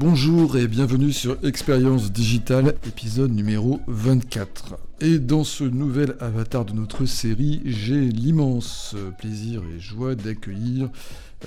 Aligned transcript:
Bonjour 0.00 0.56
et 0.56 0.66
bienvenue 0.66 1.12
sur 1.12 1.36
Expérience 1.44 2.10
Digitale, 2.10 2.74
épisode 2.86 3.32
numéro 3.32 3.82
24. 3.86 4.78
Et 5.02 5.18
dans 5.18 5.44
ce 5.44 5.62
nouvel 5.62 6.16
avatar 6.20 6.64
de 6.64 6.72
notre 6.72 7.04
série, 7.04 7.60
j'ai 7.66 8.00
l'immense 8.08 8.96
plaisir 9.18 9.60
et 9.76 9.78
joie 9.78 10.14
d'accueillir 10.14 10.88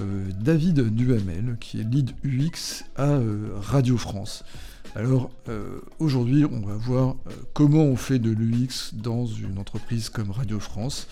euh, 0.01 0.29
David 0.39 0.93
Duhamel, 0.93 1.57
qui 1.59 1.79
est 1.79 1.83
lead 1.83 2.11
UX 2.23 2.85
à 2.95 3.13
euh, 3.13 3.49
Radio 3.59 3.97
France. 3.97 4.43
Alors 4.95 5.31
euh, 5.49 5.79
aujourd'hui, 5.97 6.45
on 6.45 6.59
va 6.59 6.75
voir 6.75 7.15
comment 7.53 7.85
on 7.85 7.95
fait 7.95 8.19
de 8.19 8.29
l'UX 8.29 8.93
dans 8.93 9.25
une 9.25 9.57
entreprise 9.57 10.09
comme 10.09 10.29
Radio 10.29 10.59
France. 10.59 11.07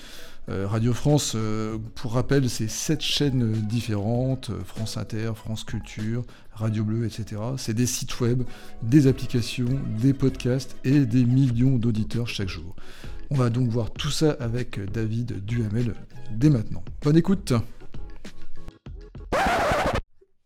Euh, 0.49 0.67
Radio 0.67 0.91
France, 0.93 1.33
euh, 1.35 1.77
pour 1.95 2.13
rappel, 2.13 2.49
c'est 2.49 2.67
sept 2.67 3.01
chaînes 3.01 3.51
différentes, 3.51 4.49
euh, 4.49 4.63
France 4.63 4.97
Inter, 4.97 5.33
France 5.35 5.63
Culture, 5.63 6.23
Radio 6.53 6.83
Bleu, 6.83 7.05
etc. 7.05 7.41
C'est 7.57 7.75
des 7.75 7.85
sites 7.85 8.19
web, 8.19 8.43
des 8.81 9.05
applications, 9.05 9.69
des 9.99 10.13
podcasts 10.13 10.75
et 10.83 11.05
des 11.05 11.25
millions 11.25 11.77
d'auditeurs 11.77 12.27
chaque 12.27 12.49
jour. 12.49 12.75
On 13.29 13.35
va 13.35 13.49
donc 13.49 13.69
voir 13.69 13.91
tout 13.91 14.09
ça 14.09 14.31
avec 14.39 14.79
David 14.91 15.45
Duhamel 15.45 15.93
dès 16.31 16.49
maintenant. 16.49 16.83
Bonne 17.03 17.17
écoute 17.17 17.53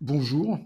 Bonjour. 0.02 0.60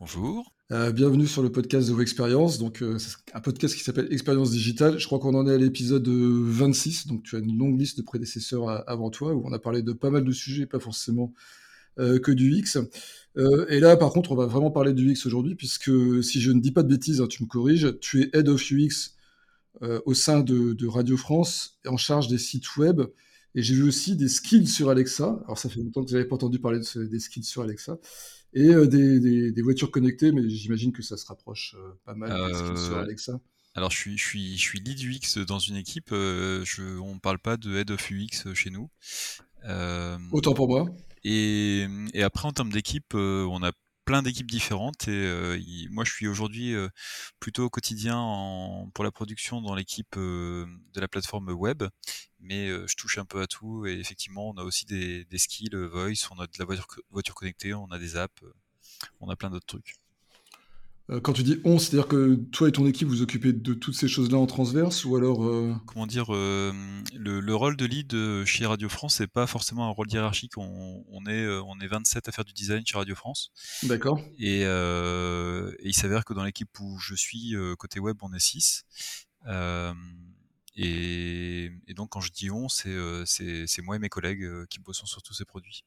Bonjour. 0.00 0.50
Euh, 0.72 0.90
bienvenue 0.90 1.26
sur 1.26 1.42
le 1.42 1.52
podcast 1.52 1.86
de 1.86 1.92
vos 1.92 2.00
expériences. 2.00 2.56
Donc, 2.56 2.80
euh, 2.80 2.96
c'est 2.96 3.16
un 3.34 3.40
podcast 3.40 3.76
qui 3.76 3.82
s'appelle 3.82 4.08
Expérience 4.10 4.52
Digitale. 4.52 4.98
Je 4.98 5.04
crois 5.04 5.18
qu'on 5.18 5.34
en 5.34 5.46
est 5.46 5.52
à 5.52 5.58
l'épisode 5.58 6.08
26. 6.08 7.08
Donc, 7.08 7.24
tu 7.24 7.36
as 7.36 7.40
une 7.40 7.58
longue 7.58 7.78
liste 7.78 7.98
de 7.98 8.02
prédécesseurs 8.02 8.88
avant 8.88 9.10
toi 9.10 9.34
où 9.34 9.42
on 9.44 9.52
a 9.52 9.58
parlé 9.58 9.82
de 9.82 9.92
pas 9.92 10.08
mal 10.08 10.24
de 10.24 10.32
sujets, 10.32 10.64
pas 10.64 10.80
forcément 10.80 11.34
euh, 11.98 12.18
que 12.18 12.32
du 12.32 12.54
X. 12.54 12.78
et 13.68 13.80
là, 13.80 13.98
par 13.98 14.12
contre, 14.14 14.32
on 14.32 14.34
va 14.34 14.46
vraiment 14.46 14.70
parler 14.70 14.94
du 14.94 15.10
X 15.10 15.26
aujourd'hui, 15.26 15.56
puisque 15.56 15.90
si 16.24 16.40
je 16.40 16.50
ne 16.50 16.60
dis 16.60 16.72
pas 16.72 16.82
de 16.82 16.88
bêtises, 16.88 17.20
hein, 17.20 17.26
tu 17.26 17.42
me 17.42 17.48
corriges, 17.48 17.98
tu 18.00 18.22
es 18.22 18.30
Head 18.32 18.48
of 18.48 18.62
UX 18.72 19.14
au 20.06 20.14
sein 20.14 20.40
de, 20.40 20.86
Radio 20.86 21.18
France 21.18 21.80
en 21.86 21.98
charge 21.98 22.28
des 22.28 22.38
sites 22.38 22.78
web. 22.78 23.02
Et 23.54 23.62
j'ai 23.62 23.74
vu 23.74 23.82
aussi 23.82 24.16
des 24.16 24.28
skills 24.28 24.68
sur 24.68 24.88
Alexa. 24.88 25.38
Alors, 25.44 25.58
ça 25.58 25.68
fait 25.68 25.80
longtemps 25.80 26.02
que 26.02 26.08
je 26.08 26.16
n'avais 26.16 26.26
pas 26.26 26.36
entendu 26.36 26.58
parler 26.58 26.78
de, 26.78 27.04
des 27.04 27.20
skills 27.20 27.44
sur 27.44 27.60
Alexa 27.60 27.98
et 28.54 28.68
euh, 28.68 28.86
des, 28.86 29.62
voitures 29.62 29.90
connectées, 29.90 30.32
mais 30.32 30.48
j'imagine 30.48 30.92
que 30.92 31.02
ça 31.02 31.16
se 31.16 31.26
rapproche 31.26 31.74
euh, 31.78 31.92
pas 32.04 32.14
mal 32.14 32.30
de 32.30 32.54
ce 32.54 32.84
sur 32.86 32.96
euh, 32.96 33.02
Alexa. 33.02 33.40
Alors 33.74 33.90
je 33.90 33.96
suis, 33.96 34.18
je 34.18 34.24
suis, 34.24 34.56
je 34.56 34.60
suis 34.60 34.80
lead 34.80 35.00
UX 35.00 35.38
dans 35.46 35.58
une 35.58 35.76
équipe, 35.76 36.10
je, 36.10 36.98
on 36.98 37.14
ne 37.14 37.20
parle 37.20 37.38
pas 37.38 37.56
de 37.56 37.74
head 37.74 37.90
of 37.90 38.10
UX 38.10 38.52
chez 38.54 38.70
nous. 38.70 38.90
Autant 40.30 40.52
pour 40.52 40.68
moi. 40.68 40.86
Et, 41.24 41.86
et 42.12 42.22
après 42.22 42.48
en 42.48 42.52
termes 42.52 42.72
d'équipe, 42.72 43.14
on 43.14 43.62
a 43.62 43.72
plein 44.04 44.22
d'équipes 44.22 44.50
différentes 44.50 45.08
et 45.08 45.88
moi 45.90 46.04
je 46.04 46.12
suis 46.12 46.26
aujourd'hui 46.26 46.74
plutôt 47.40 47.64
au 47.64 47.70
quotidien 47.70 48.16
en, 48.18 48.90
pour 48.94 49.04
la 49.04 49.10
production 49.12 49.60
dans 49.62 49.74
l'équipe 49.74 50.16
de 50.16 50.66
la 51.00 51.08
plateforme 51.08 51.50
web. 51.50 51.84
Mais 52.40 52.68
je 52.68 52.96
touche 52.96 53.18
un 53.18 53.24
peu 53.24 53.40
à 53.42 53.46
tout 53.46 53.86
et 53.86 53.92
effectivement 54.00 54.50
on 54.50 54.54
a 54.58 54.64
aussi 54.64 54.84
des, 54.86 55.24
des 55.26 55.38
skills 55.38 55.74
voice 55.92 56.28
on 56.32 56.40
a 56.40 56.46
de 56.46 56.52
la 56.58 56.64
voiture, 56.64 56.86
voiture 57.10 57.34
connectée 57.34 57.74
on 57.74 57.86
a 57.92 57.98
des 57.98 58.16
apps 58.16 58.42
on 59.20 59.28
a 59.30 59.36
plein 59.36 59.50
d'autres 59.50 59.66
trucs. 59.66 59.96
euh, 59.96 60.01
quand 61.20 61.32
tu 61.32 61.42
dis 61.42 61.60
on, 61.64 61.78
c'est-à-dire 61.78 62.08
que 62.08 62.34
toi 62.52 62.68
et 62.68 62.72
ton 62.72 62.86
équipe 62.86 63.08
vous 63.08 63.22
occupez 63.22 63.52
de 63.52 63.74
toutes 63.74 63.94
ces 63.94 64.08
choses-là 64.08 64.38
en 64.38 64.46
transverse 64.46 65.04
ou 65.04 65.16
alors 65.16 65.44
euh, 65.44 65.74
Comment 65.86 66.06
dire 66.06 66.34
euh, 66.34 66.72
le, 67.14 67.54
rôle 67.54 67.76
de 67.76 67.84
lead 67.84 68.44
chez 68.44 68.66
Radio 68.66 68.88
France, 68.88 69.16
c'est 69.16 69.26
pas 69.26 69.46
forcément 69.46 69.86
un 69.86 69.90
rôle 69.90 70.10
hiérarchique. 70.10 70.56
On, 70.56 71.26
est 71.26 71.46
on 71.46 71.78
est 71.80 71.86
27 71.86 72.28
à 72.28 72.32
faire 72.32 72.44
du 72.44 72.52
design 72.52 72.82
chez 72.86 72.96
Radio 72.96 73.14
France. 73.14 73.50
D'accord. 73.82 74.20
Et, 74.38 74.62
il 74.62 75.94
s'avère 75.94 76.24
que 76.24 76.34
dans 76.34 76.44
l'équipe 76.44 76.70
où 76.80 76.98
je 76.98 77.14
suis 77.14 77.54
côté 77.78 78.00
web, 78.00 78.16
on 78.22 78.32
est 78.32 78.40
6. 78.40 78.84
Et, 80.74 81.70
et, 81.86 81.94
donc 81.94 82.10
quand 82.10 82.20
je 82.20 82.32
dis 82.32 82.50
on, 82.50 82.68
c'est 82.68 83.82
moi 83.82 83.96
et 83.96 83.98
mes 83.98 84.08
collègues 84.08 84.66
qui 84.68 84.78
bossons 84.80 85.06
sur 85.06 85.22
tous 85.22 85.34
ces 85.34 85.44
produits. 85.44 85.84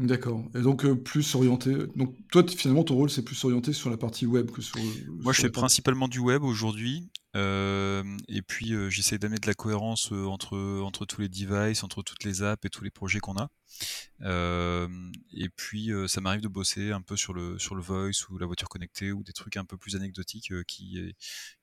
D'accord. 0.00 0.42
Et 0.54 0.62
donc 0.62 0.86
euh, 0.86 0.94
plus 0.94 1.34
orienté. 1.34 1.74
Donc 1.94 2.16
toi, 2.32 2.42
finalement, 2.48 2.84
ton 2.84 2.94
rôle, 2.94 3.10
c'est 3.10 3.22
plus 3.22 3.44
orienté 3.44 3.74
sur 3.74 3.90
la 3.90 3.98
partie 3.98 4.24
web 4.24 4.50
que 4.50 4.62
sur. 4.62 4.80
Moi, 5.08 5.34
je 5.34 5.42
fais 5.42 5.50
principalement 5.50 6.08
du 6.08 6.20
web 6.20 6.42
aujourd'hui. 6.42 7.10
Euh, 7.36 8.02
et 8.26 8.40
puis, 8.40 8.72
euh, 8.72 8.88
j'essaie 8.88 9.18
d'amener 9.18 9.38
de 9.38 9.46
la 9.46 9.52
cohérence 9.52 10.10
entre, 10.10 10.56
entre 10.80 11.04
tous 11.04 11.20
les 11.20 11.28
devices, 11.28 11.84
entre 11.84 12.02
toutes 12.02 12.24
les 12.24 12.42
apps 12.42 12.64
et 12.64 12.70
tous 12.70 12.82
les 12.82 12.90
projets 12.90 13.20
qu'on 13.20 13.36
a. 13.36 13.50
et 14.22 15.48
puis, 15.54 15.90
ça 16.08 16.22
m'arrive 16.22 16.40
de 16.40 16.48
bosser 16.48 16.92
un 16.92 17.02
peu 17.02 17.16
sur 17.16 17.34
le, 17.34 17.58
sur 17.58 17.74
le 17.74 17.82
voice 17.82 18.26
ou 18.30 18.38
la 18.38 18.46
voiture 18.46 18.70
connectée 18.70 19.12
ou 19.12 19.22
des 19.22 19.34
trucs 19.34 19.58
un 19.58 19.66
peu 19.66 19.76
plus 19.76 19.96
anecdotiques 19.96 20.52
qui, 20.66 20.98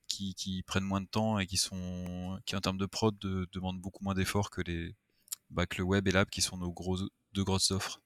qui, 0.07 0.35
qui, 0.35 0.61
prennent 0.61 0.83
moins 0.83 1.01
de 1.01 1.07
temps 1.07 1.39
et 1.39 1.47
qui, 1.47 1.57
sont, 1.57 2.39
qui 2.45 2.55
en 2.55 2.61
termes 2.61 2.77
de 2.77 2.85
prod, 2.85 3.17
demandent 3.51 3.81
beaucoup 3.81 4.03
moins 4.03 4.13
d'efforts 4.13 4.51
que, 4.51 4.61
les, 4.61 4.93
bah, 5.49 5.65
que 5.65 5.79
le 5.79 5.85
web 5.85 6.07
et 6.07 6.11
l'app 6.11 6.29
qui 6.29 6.43
sont 6.43 6.57
nos 6.57 6.71
gros, 6.71 6.99
deux 7.33 7.43
grosses 7.43 7.71
offres. 7.71 7.99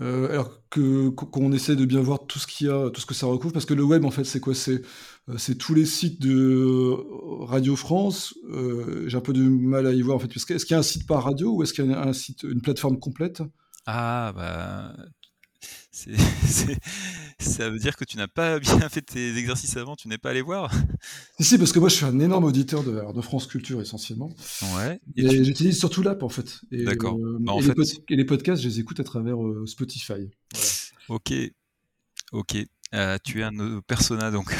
Euh, 0.00 0.28
alors 0.28 0.60
que 0.70 1.08
qu'on 1.10 1.52
essaie 1.52 1.76
de 1.76 1.84
bien 1.84 2.00
voir 2.00 2.26
tout 2.26 2.40
ce 2.40 2.48
qu'il 2.48 2.66
y 2.66 2.70
a, 2.70 2.90
tout 2.90 3.00
ce 3.00 3.06
que 3.06 3.14
ça 3.14 3.26
recouvre, 3.26 3.52
parce 3.52 3.64
que 3.64 3.74
le 3.74 3.84
web 3.84 4.04
en 4.04 4.10
fait 4.10 4.24
c'est 4.24 4.40
quoi? 4.40 4.54
C'est 4.54 4.82
euh, 5.28 5.38
c'est 5.38 5.54
tous 5.56 5.72
les 5.72 5.86
sites 5.86 6.20
de 6.20 6.96
Radio 7.44 7.76
France. 7.76 8.34
Euh, 8.50 9.04
j'ai 9.08 9.16
un 9.16 9.20
peu 9.20 9.32
de 9.32 9.42
mal 9.42 9.86
à 9.86 9.92
y 9.92 10.02
voir 10.02 10.16
en 10.16 10.18
fait. 10.18 10.34
Est-ce 10.34 10.46
qu'il 10.46 10.74
y 10.74 10.74
a 10.74 10.78
un 10.78 10.82
site 10.82 11.06
par 11.06 11.22
radio 11.22 11.54
ou 11.54 11.62
est-ce 11.62 11.72
qu'il 11.72 11.86
y 11.86 11.92
a 11.92 12.02
un 12.02 12.12
site, 12.12 12.42
une 12.42 12.60
plateforme 12.60 12.98
complète? 12.98 13.42
Ah 13.86 14.32
bah 14.34 14.96
ça 17.38 17.70
veut 17.70 17.78
dire 17.78 17.96
que 17.96 18.04
tu 18.04 18.16
n'as 18.16 18.28
pas 18.28 18.58
bien 18.60 18.88
fait 18.88 19.02
tes 19.02 19.36
exercices 19.36 19.76
avant, 19.76 19.96
tu 19.96 20.08
n'es 20.08 20.18
pas 20.18 20.30
allé 20.30 20.42
voir? 20.42 20.72
Si, 21.40 21.58
parce 21.58 21.72
que 21.72 21.78
moi 21.78 21.88
je 21.88 21.96
suis 21.96 22.04
un 22.04 22.18
énorme 22.20 22.44
auditeur 22.44 22.82
de, 22.82 23.12
de 23.12 23.20
France 23.20 23.46
Culture 23.46 23.80
essentiellement. 23.80 24.30
Ouais. 24.76 25.00
Et, 25.16 25.44
j'utilise 25.44 25.78
surtout 25.78 26.02
l'app 26.02 26.22
en 26.22 26.28
fait. 26.28 26.60
D'accord. 26.70 27.16
Euh, 27.16 27.38
bah, 27.40 27.54
et, 28.08 28.16
les 28.16 28.24
podcasts, 28.24 28.62
je 28.62 28.68
les 28.68 28.80
écoute 28.80 29.00
à 29.00 29.04
travers 29.04 29.42
euh, 29.42 29.66
Spotify. 29.66 30.30
Ok. 31.08 31.32
Ok. 32.32 32.56
Euh, 32.94 33.18
tu 33.24 33.40
es 33.40 33.42
un 33.42 33.80
persona 33.86 34.30
donc. 34.30 34.54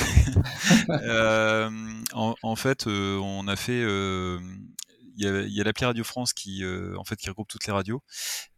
en, 0.89 2.35
en, 2.43 2.57
fait, 2.57 2.87
on 2.87 3.47
a 3.47 3.57
fait 3.57 3.85
il 5.17 5.53
y 5.53 5.61
a, 5.61 5.65
l'appli 5.65 5.85
Radio 5.85 6.05
France 6.05 6.33
qui, 6.33 6.65
euh, 6.65 6.97
en 6.99 7.05
fait, 7.05 7.17
qui 7.17 7.29
regroupe 7.29 7.49
toutes 7.49 7.67
les 7.67 7.73
radios, 7.73 8.03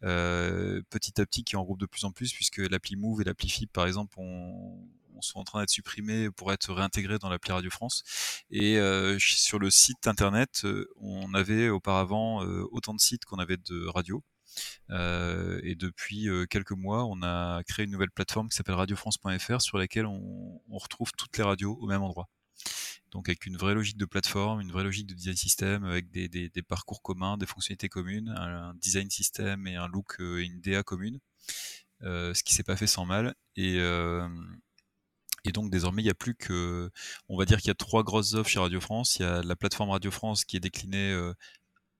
euh, 0.04 0.82
petit 0.90 1.20
à 1.20 1.26
petit 1.26 1.44
qui 1.44 1.56
en 1.56 1.60
regroupe 1.60 1.80
de 1.80 1.86
plus 1.86 2.04
en 2.04 2.12
plus, 2.12 2.32
puisque 2.32 2.58
l'appli 2.58 2.96
Move 2.96 3.20
et 3.20 3.24
l'appli 3.24 3.48
FIP, 3.48 3.72
par 3.72 3.86
exemple, 3.86 4.14
on, 4.18 4.88
sont 5.22 5.38
en 5.38 5.44
train 5.44 5.60
d'être 5.60 5.70
supprimés 5.70 6.30
pour 6.30 6.52
être 6.52 6.74
réintégrés 6.74 7.18
dans 7.18 7.30
l'appli 7.30 7.50
Radio 7.50 7.70
France. 7.70 8.02
Et 8.50 8.76
euh, 8.78 9.16
sur 9.18 9.58
le 9.58 9.70
site 9.70 10.06
internet, 10.06 10.66
on 10.96 11.32
avait 11.32 11.70
auparavant 11.70 12.40
autant 12.70 12.92
de 12.92 13.00
sites 13.00 13.24
qu'on 13.24 13.38
avait 13.38 13.56
de 13.56 13.86
radios. 13.86 14.22
et 14.90 15.74
depuis 15.74 16.28
quelques 16.50 16.72
mois, 16.72 17.06
on 17.06 17.22
a 17.22 17.62
créé 17.64 17.86
une 17.86 17.92
nouvelle 17.92 18.10
plateforme 18.10 18.50
qui 18.50 18.56
s'appelle 18.56 18.74
radiofrance.fr 18.74 19.62
sur 19.62 19.78
laquelle 19.78 20.04
on, 20.06 20.60
retrouve 20.70 21.12
toutes 21.16 21.36
les 21.38 21.44
radios 21.44 21.78
au 21.80 21.86
même 21.86 22.02
endroit 22.02 22.28
donc 23.16 23.30
avec 23.30 23.46
une 23.46 23.56
vraie 23.56 23.72
logique 23.72 23.96
de 23.96 24.04
plateforme, 24.04 24.60
une 24.60 24.70
vraie 24.70 24.84
logique 24.84 25.06
de 25.06 25.14
design 25.14 25.36
system, 25.36 25.84
avec 25.84 26.10
des, 26.10 26.50
parcours 26.68 27.00
communs, 27.00 27.38
des 27.38 27.46
fonctionnalités 27.46 27.88
communes, 27.88 28.28
un, 28.36 28.74
design 28.74 29.08
system 29.08 29.66
et 29.66 29.74
un 29.74 29.88
look 29.88 30.20
euh, 30.20 30.42
et 30.42 30.44
une 30.44 30.60
DA 30.60 30.82
commune, 30.82 31.18
euh, 32.02 32.34
ce 32.34 32.42
qui 32.42 32.52
s'est 32.52 32.62
pas 32.62 32.76
fait 32.76 32.86
sans 32.86 33.06
mal. 33.06 33.34
Et, 33.56 33.76
euh, 33.78 34.28
et 35.46 35.52
donc 35.52 35.70
désormais, 35.70 36.02
il 36.02 36.04
n'y 36.04 36.10
a 36.10 36.14
plus 36.14 36.34
que, 36.34 36.90
on 37.30 37.38
va 37.38 37.46
dire 37.46 37.56
qu'il 37.56 37.68
y 37.68 37.70
a 37.70 37.74
trois 37.74 38.04
grosses 38.04 38.34
offres 38.34 38.50
chez 38.50 38.58
Radio 38.58 38.82
France. 38.82 39.16
Il 39.16 39.22
y 39.22 39.24
a 39.24 39.42
la 39.42 39.56
plateforme 39.56 39.88
Radio 39.88 40.10
France 40.10 40.44
qui 40.44 40.58
est 40.58 40.60
déclinée 40.60 41.18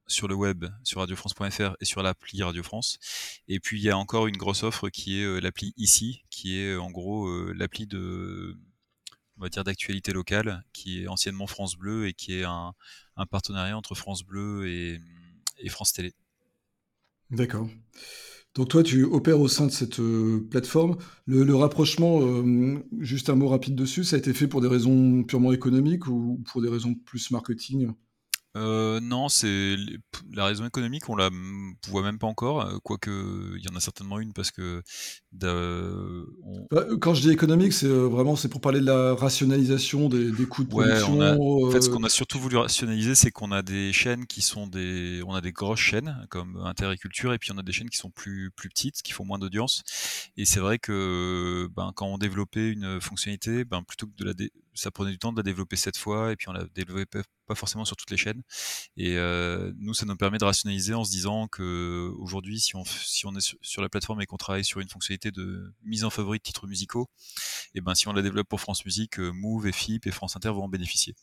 sur 0.07 0.29
le 0.29 0.35
web, 0.35 0.67
sur 0.85 1.01
radiofrance.fr 1.01 1.77
et 1.81 1.85
sur 1.87 2.03
l'appli 2.03 2.43
Radio 2.43 2.63
France. 2.63 2.99
Et 3.49 3.59
puis 3.59 3.81
il 3.81 3.85
y 3.85 3.89
a 3.89 3.97
encore 3.97 4.27
une 4.27 4.37
grosse 4.37 4.65
offre 4.65 4.91
qui 4.91 5.23
est 5.23 5.41
l'appli 5.41 5.73
ici, 5.79 6.25
qui 6.29 6.59
est 6.59 6.77
en 6.77 6.91
gros 6.91 7.27
l'appli 7.55 7.87
de 7.87 8.59
on 9.39 9.43
va 9.43 9.49
dire 9.49 9.65
d'actualité 9.65 10.13
locale, 10.13 10.65
qui 10.73 11.03
est 11.03 11.09
anciennement 11.09 11.47
France 11.47 11.77
Bleu 11.77 12.07
et 12.07 12.15
qui 12.15 12.39
est 12.39 12.45
un, 12.45 12.73
partenariat 13.31 13.77
entre 13.77 13.95
France 13.95 14.25
Bleu 14.25 14.69
et, 14.69 15.01
France 15.69 15.93
Télé. 15.93 16.13
D'accord. 17.31 17.69
Donc 18.55 18.69
toi, 18.69 18.83
tu 18.83 19.05
opères 19.05 19.41
au 19.41 19.49
sein 19.49 19.67
de 19.67 19.73
cette 19.73 20.01
euh, 20.01 20.47
plateforme. 20.51 20.97
Le, 21.27 21.55
rapprochement, 21.55 22.21
euh, 22.23 22.83
juste 23.01 23.29
un 23.29 23.35
mot 23.35 23.49
rapide 23.49 23.75
dessus, 23.75 24.05
ça 24.05 24.17
a 24.17 24.19
été 24.19 24.33
fait 24.33 24.49
pour 24.49 24.63
des 24.63 24.69
raisons 24.69 25.25
purement 25.25 25.53
économiques 25.53 26.07
ou 26.07 26.43
pour 26.51 26.63
des 26.63 26.69
raisons 26.69 26.95
plus 26.95 27.31
marketing? 27.31 27.93
Euh, 28.57 29.01
non, 29.01 29.29
c'est 29.29 29.77
la 30.33 30.47
raison 30.47 30.67
économique, 30.67 31.09
on 31.11 31.17
la 31.17 31.29
voit 31.89 32.03
même 32.03 32.19
pas 32.19 32.27
encore, 32.27 32.63
euh, 32.63 32.79
quoique 32.83 33.11
il 33.57 33.63
y 33.63 33.69
en 33.69 33.77
a 33.77 33.81
certainement 33.81 34.19
une 34.19 34.33
parce 34.33 34.51
que 34.51 34.83
bah, 35.33 35.49
euh, 35.49 36.25
quand 37.01 37.13
je 37.13 37.21
dis 37.21 37.31
économique, 37.31 37.75
c'est 37.75 37.89
vraiment 37.89 38.35
c'est 38.35 38.49
pour 38.49 38.63
parler 38.63 38.81
de 38.81 38.87
la 38.87 39.15
rationalisation 39.15 40.09
des, 40.09 40.33
coûts 40.47 40.65
de 40.65 40.69
production. 40.69 41.21
en 41.21 41.71
fait, 41.71 41.83
ce 41.83 41.91
qu'on 41.91 42.05
a 42.05 42.09
surtout 42.09 42.39
voulu 42.39 42.57
rationaliser, 42.57 43.15
c'est 43.15 43.31
qu'on 43.31 43.53
a 43.53 43.61
des 43.61 43.93
chaînes 43.93 44.27
qui 44.27 44.41
sont 44.41 44.67
des, 44.67 45.23
on 45.27 45.35
a 45.35 45.43
des 45.43 45.53
grosses 45.53 45.81
chaînes 45.81 46.27
comme 46.31 46.57
Intériculture 46.65 47.35
et 47.35 47.39
puis 47.39 47.53
on 47.53 47.59
a 47.59 47.63
des 47.63 47.73
chaînes 47.73 47.91
qui 47.91 47.99
sont 47.99 48.11
plus 48.11 48.51
plus 48.57 48.71
petites, 48.71 49.03
qui 49.03 49.13
font 49.13 49.27
moins 49.27 49.39
d'audience. 49.39 49.83
Et 50.39 50.47
c'est 50.47 50.61
vrai 50.61 50.79
que 50.79 51.69
ben, 51.77 51.93
quand 51.95 52.07
on 52.07 52.17
développait 52.17 52.71
une 52.71 53.03
fonctionnalité, 53.03 53.65
ben, 53.67 53.83
plutôt 53.83 54.07
que 54.07 54.17
de 54.17 54.25
la 54.25 54.33
ça 54.77 54.91
prenait 54.91 55.11
du 55.11 55.19
temps 55.19 55.33
de 55.33 55.39
la 55.39 55.43
développer 55.43 55.77
cette 55.77 55.97
fois 55.97 56.33
et 56.33 56.37
puis 56.37 56.49
on 56.49 56.53
la 56.53 56.65
développait 56.75 57.23
pas 57.47 57.55
forcément 57.55 57.85
sur 57.85 57.97
toutes 57.97 58.11
les 58.11 58.17
chaînes. 58.17 58.43
Et 58.97 59.17
euh, 59.17 59.73
nous, 59.79 59.95
ça 59.95 60.05
nous 60.05 60.17
permet 60.17 60.39
de 60.39 60.45
rationaliser 60.45 60.95
en 60.95 61.05
se 61.05 61.11
disant 61.11 61.49
que 61.49 62.13
aujourd'hui, 62.19 62.61
si 62.61 62.77
on, 62.77 62.85
si 62.85 63.27
on 63.27 63.35
est 63.35 63.57
sur, 63.63 63.83
la 63.83 63.89
plateforme 63.89 64.21
et 64.21 64.27
qu'on 64.27 64.37
travaille 64.37 64.65
sur 64.65 64.81
une 64.81 64.89
fonctionnalité 64.89 65.31
de 65.31 65.73
mise 65.85 66.05
en 66.05 66.11
favori 66.11 66.39
de 66.39 66.43
titres 66.43 66.67
musicaux, 66.67 67.09
et 67.75 67.81
ben 67.81 67.95
si 67.95 68.09
on 68.09 68.13
la 68.13 68.23
développe 68.23 68.49
pour 68.49 68.61
France 68.61 68.85
Musique, 68.85 69.19
euh, 69.19 69.31
Move 69.33 69.67
et 69.67 69.73
FIP 69.73 70.07
et 70.07 70.11
France 70.11 70.37
Inter 70.37 70.51
vont 70.51 70.65
en 70.65 70.69
bénéficier. 70.69 71.15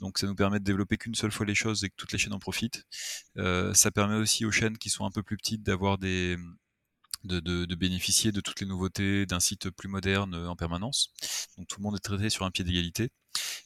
Donc 0.00 0.18
ça 0.18 0.26
nous 0.26 0.34
permet 0.34 0.60
de 0.60 0.64
développer 0.64 0.96
qu'une 0.96 1.14
seule 1.14 1.32
fois 1.32 1.46
les 1.46 1.54
choses 1.54 1.84
et 1.84 1.88
que 1.88 1.94
toutes 1.96 2.12
les 2.12 2.18
chaînes 2.18 2.32
en 2.32 2.38
profitent. 2.38 2.84
Euh, 3.38 3.74
ça 3.74 3.90
permet 3.90 4.16
aussi 4.16 4.44
aux 4.44 4.52
chaînes 4.52 4.78
qui 4.78 4.90
sont 4.90 5.04
un 5.04 5.10
peu 5.10 5.22
plus 5.22 5.36
petites 5.36 5.62
d'avoir 5.62 5.98
des 5.98 6.36
de, 7.24 7.40
de, 7.40 7.64
de, 7.64 7.74
bénéficier 7.74 8.32
de 8.32 8.40
toutes 8.40 8.60
les 8.60 8.66
nouveautés 8.66 9.26
d'un 9.26 9.40
site 9.40 9.70
plus 9.70 9.88
moderne 9.88 10.34
en 10.34 10.56
permanence. 10.56 11.12
Donc 11.56 11.66
tout 11.68 11.78
le 11.78 11.84
monde 11.84 11.96
est 11.96 12.00
traité 12.00 12.30
sur 12.30 12.44
un 12.44 12.50
pied 12.50 12.64
d'égalité. 12.64 13.10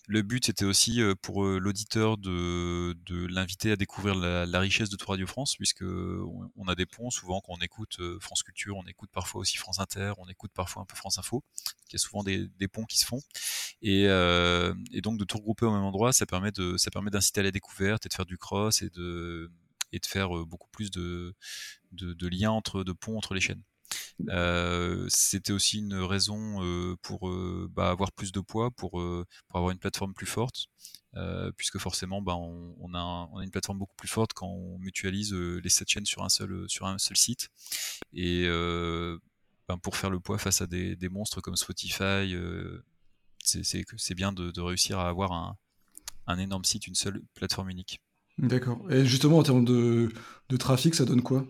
Le 0.07 0.23
but 0.23 0.47
c'était 0.47 0.65
aussi 0.65 1.03
euh, 1.03 1.15
pour 1.15 1.45
euh, 1.45 1.59
l'auditeur 1.59 2.17
de, 2.17 2.97
de 3.05 3.27
l'inviter 3.27 3.71
à 3.73 3.77
découvrir 3.77 4.15
la, 4.15 4.61
richesse 4.61 4.89
de 4.89 4.97
tout 4.97 5.11
Radio 5.11 5.27
France, 5.27 5.57
puisque 5.57 5.83
on, 5.83 6.67
a 6.67 6.75
des 6.75 6.87
ponts 6.87 7.11
souvent 7.11 7.43
quand 7.43 7.53
on 7.53 7.61
écoute 7.61 7.97
euh, 8.01 8.19
France 8.21 8.43
Culture, 8.43 8.77
on 8.77 8.87
écoute 8.87 9.11
parfois 9.13 9.43
aussi 9.43 9.59
France 9.59 9.81
Inter, 9.81 10.15
on 10.17 10.27
écoute 10.29 10.51
parfois 10.55 10.83
un 10.83 10.87
peu 10.87 10.97
France 10.97 11.19
Info. 11.19 11.45
Il 11.91 11.93
y 11.93 11.97
a 11.97 11.99
souvent 11.99 12.23
des, 12.23 12.49
des 12.59 12.69
ponts 12.69 12.87
qui 12.87 12.99
se 12.99 13.05
font, 13.05 13.21
et, 13.83 14.07
euh, 14.09 14.75
et, 14.93 15.03
donc 15.03 15.19
de 15.19 15.25
tout 15.25 15.37
regrouper 15.37 15.67
au 15.67 15.73
même 15.73 15.85
endroit, 15.85 16.15
ça 16.15 16.25
permet 16.25 16.53
de 16.53 16.79
ça 16.79 16.91
permet 16.91 17.11
d'inciter 17.11 17.41
à 17.41 17.45
la 17.45 17.51
découverte 17.51 18.07
et 18.07 18.09
de 18.09 18.15
faire 18.15 18.27
du 18.27 18.39
cross 18.39 18.81
et 18.81 18.89
de 18.89 19.51
et 19.93 19.99
de 19.99 20.07
faire 20.07 20.31
beaucoup 20.47 20.69
plus 20.71 20.91
de, 20.91 21.35
de, 21.93 22.13
de 22.13 22.29
liens 22.29 22.51
entre 22.51 22.85
de 22.85 22.93
ponts 22.93 23.17
entre 23.17 23.35
les 23.35 23.41
chaînes. 23.41 23.63
Euh, 24.31 25.07
c'était 25.09 25.53
aussi 25.53 25.79
une 25.79 25.95
raison 25.95 26.63
euh, 26.63 26.97
pour 27.03 27.29
euh, 27.29 27.69
bah, 27.73 27.91
avoir 27.91 28.13
plus 28.13 28.33
de 28.33 28.41
poids, 28.41 28.71
pour, 28.71 28.91
pour 28.93 29.57
avoir 29.57 29.71
une 29.71 29.79
plateforme 29.79 30.15
plus 30.15 30.27
forte, 30.27 30.67
puisque 31.57 31.79
forcément 31.79 32.23
bah, 32.23 32.37
on, 32.37 32.75
on, 32.81 32.95
a 32.95 33.01
on, 33.33 33.39
a 33.39 33.45
une 33.45 33.51
plateforme 33.51 33.79
beaucoup 33.79 33.97
plus 33.97 34.09
forte 34.09 34.33
quand 34.33 34.49
on 34.49 34.79
mutualise 34.79 35.33
les 35.35 35.69
7 35.69 35.89
chaînes 35.89 36.07
sur 36.07 36.23
un 36.25 36.29
seul, 36.29 36.69
sur 36.69 36.87
un 36.87 36.99
seul 36.99 37.17
site. 37.17 37.49
Et 38.13 38.47
ben, 39.69 39.79
pour 39.79 39.97
faire 39.97 40.11
le 40.11 40.21
poids 40.21 40.39
face 40.39 40.63
à 40.63 40.67
des, 40.67 40.97
des 40.97 41.09
monstres 41.09 41.41
comme 41.41 41.57
Spotify, 41.57 42.35
c'est 43.45 44.15
bien 44.15 44.33
de, 44.33 44.51
de, 44.51 44.61
réussir 44.61 44.99
à 44.99 45.09
avoir 45.09 45.33
un, 45.33 45.57
un 46.27 46.39
énorme 46.39 46.65
site, 46.65 46.87
une 46.87 46.95
seule 46.95 47.23
plateforme 47.35 47.71
unique. 47.71 48.01
D'accord. 48.39 48.81
Et 48.91 49.05
justement, 49.05 49.39
en 49.39 49.43
termes 49.43 49.65
de, 49.65 50.11
de 50.49 50.57
trafic, 50.57 50.95
ça 50.95 51.05
donne 51.05 51.23
quoi? 51.23 51.47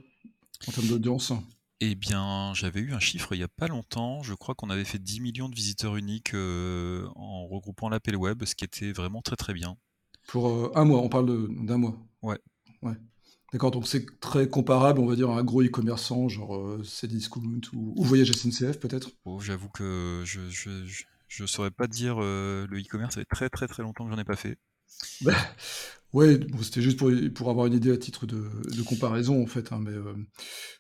En 0.67 0.73
termes 0.73 0.89
d'audience? 0.89 1.33
Eh 1.81 1.95
bien, 1.95 2.53
j'avais 2.55 2.81
eu 2.81 2.93
un 2.93 2.99
chiffre 2.99 3.35
il 3.35 3.39
y 3.39 3.45
a 3.45 3.49
pas 3.49 3.69
longtemps. 3.69 4.23
Je 4.23 4.35
crois 4.35 4.55
qu'on 4.55 4.71
avait 4.71 4.85
fait 4.85 4.99
10 4.99 5.21
millions 5.21 5.49
de 5.49 5.55
visiteurs 5.55 5.97
uniques 5.97 6.35
euh, 6.35 7.07
en 7.15 7.47
regroupant 7.47 7.89
l'appel 7.89 8.17
web, 8.17 8.45
ce 8.45 8.57
qui 8.57 8.65
était 8.65 8.91
vraiment 8.91 9.23
très 9.23 9.37
très 9.37 9.53
bien. 9.53 9.77
Pour 10.27 10.49
euh, 10.49 10.73
un 10.75 10.85
mois, 10.85 11.01
on 11.01 11.09
parle 11.09 11.49
d'un 11.65 11.79
mois? 11.79 11.97
Ouais. 12.23 12.39
Ouais. 12.83 12.95
D'accord, 13.53 13.71
donc 13.71 13.87
c'est 13.87 14.19
très 14.19 14.49
comparable, 14.49 14.99
on 14.99 15.07
va 15.07 15.15
dire, 15.15 15.31
à 15.31 15.39
un 15.39 15.45
gros 15.45 15.63
e-commerçant, 15.63 16.29
genre 16.29 16.57
euh, 16.57 16.83
Cdiscount 16.83 17.61
ou, 17.73 17.95
ou 17.97 18.03
Voyage 18.03 18.33
SNCF 18.33 18.81
peut-être? 18.81 19.11
Oh, 19.25 19.39
J'avoue 19.41 19.69
que 19.69 20.23
je, 20.27 20.41
je, 20.51 21.47
saurais 21.47 21.71
pas 21.71 21.87
dire 21.87 22.19
le 22.19 22.67
e-commerce, 22.73 23.15
ça 23.15 23.21
fait 23.21 23.27
très 23.31 23.49
très 23.49 23.69
très 23.69 23.83
longtemps 23.83 24.05
que 24.05 24.11
j'en 24.11 24.19
ai 24.19 24.25
pas 24.25 24.37
fait. 24.37 24.59
Bah, 25.21 25.35
Ouais, 26.15 26.41
c'était 26.63 26.81
juste 26.81 26.99
pour, 26.99 27.11
pour 27.35 27.51
avoir 27.51 27.67
une 27.67 27.75
idée 27.75 27.93
à 27.93 27.99
titre 27.99 28.27
de, 28.27 28.49
de 28.75 28.83
comparaison, 28.83 29.43
en 29.43 29.47
fait. 29.47 29.73
Hein, 29.73 29.81
mais 29.83 29.93
euh, 29.93 30.15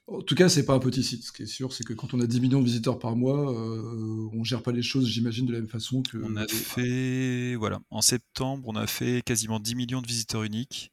en 0.06 0.22
tout 0.22 0.34
cas, 0.34 0.49
c'est 0.49 0.64
pas 0.64 0.72
un 0.72 0.78
petit 0.78 1.05
site. 1.05 1.22
Ce 1.22 1.32
qui 1.32 1.43
est 1.43 1.46
sûr, 1.46 1.75
c'est 1.75 1.84
que 1.84 1.93
quand 1.93 2.14
on 2.14 2.20
a 2.20 2.26
10 2.26 2.40
millions 2.40 2.60
de 2.60 2.64
visiteurs 2.64 2.99
par 2.99 3.14
mois, 3.14 3.52
euh, 3.52 4.31
on 4.32 4.43
gère 4.43 4.62
pas 4.62 4.72
les 4.72 4.82
choses, 4.82 5.06
j'imagine, 5.06 5.44
de 5.44 5.52
la 5.52 5.60
même 5.60 5.69
façon 5.69 6.02
que. 6.02 6.16
On 6.16 6.37
a 6.37 6.49
fait, 6.49 7.56
voilà, 7.56 7.81
en 7.90 8.00
septembre, 8.00 8.64
on 8.69 8.75
a 8.75 8.87
fait 8.87 9.20
quasiment 9.22 9.60
10 9.60 9.75
millions 9.75 10.00
de 10.00 10.06
visiteurs 10.06 10.44
uniques, 10.44 10.93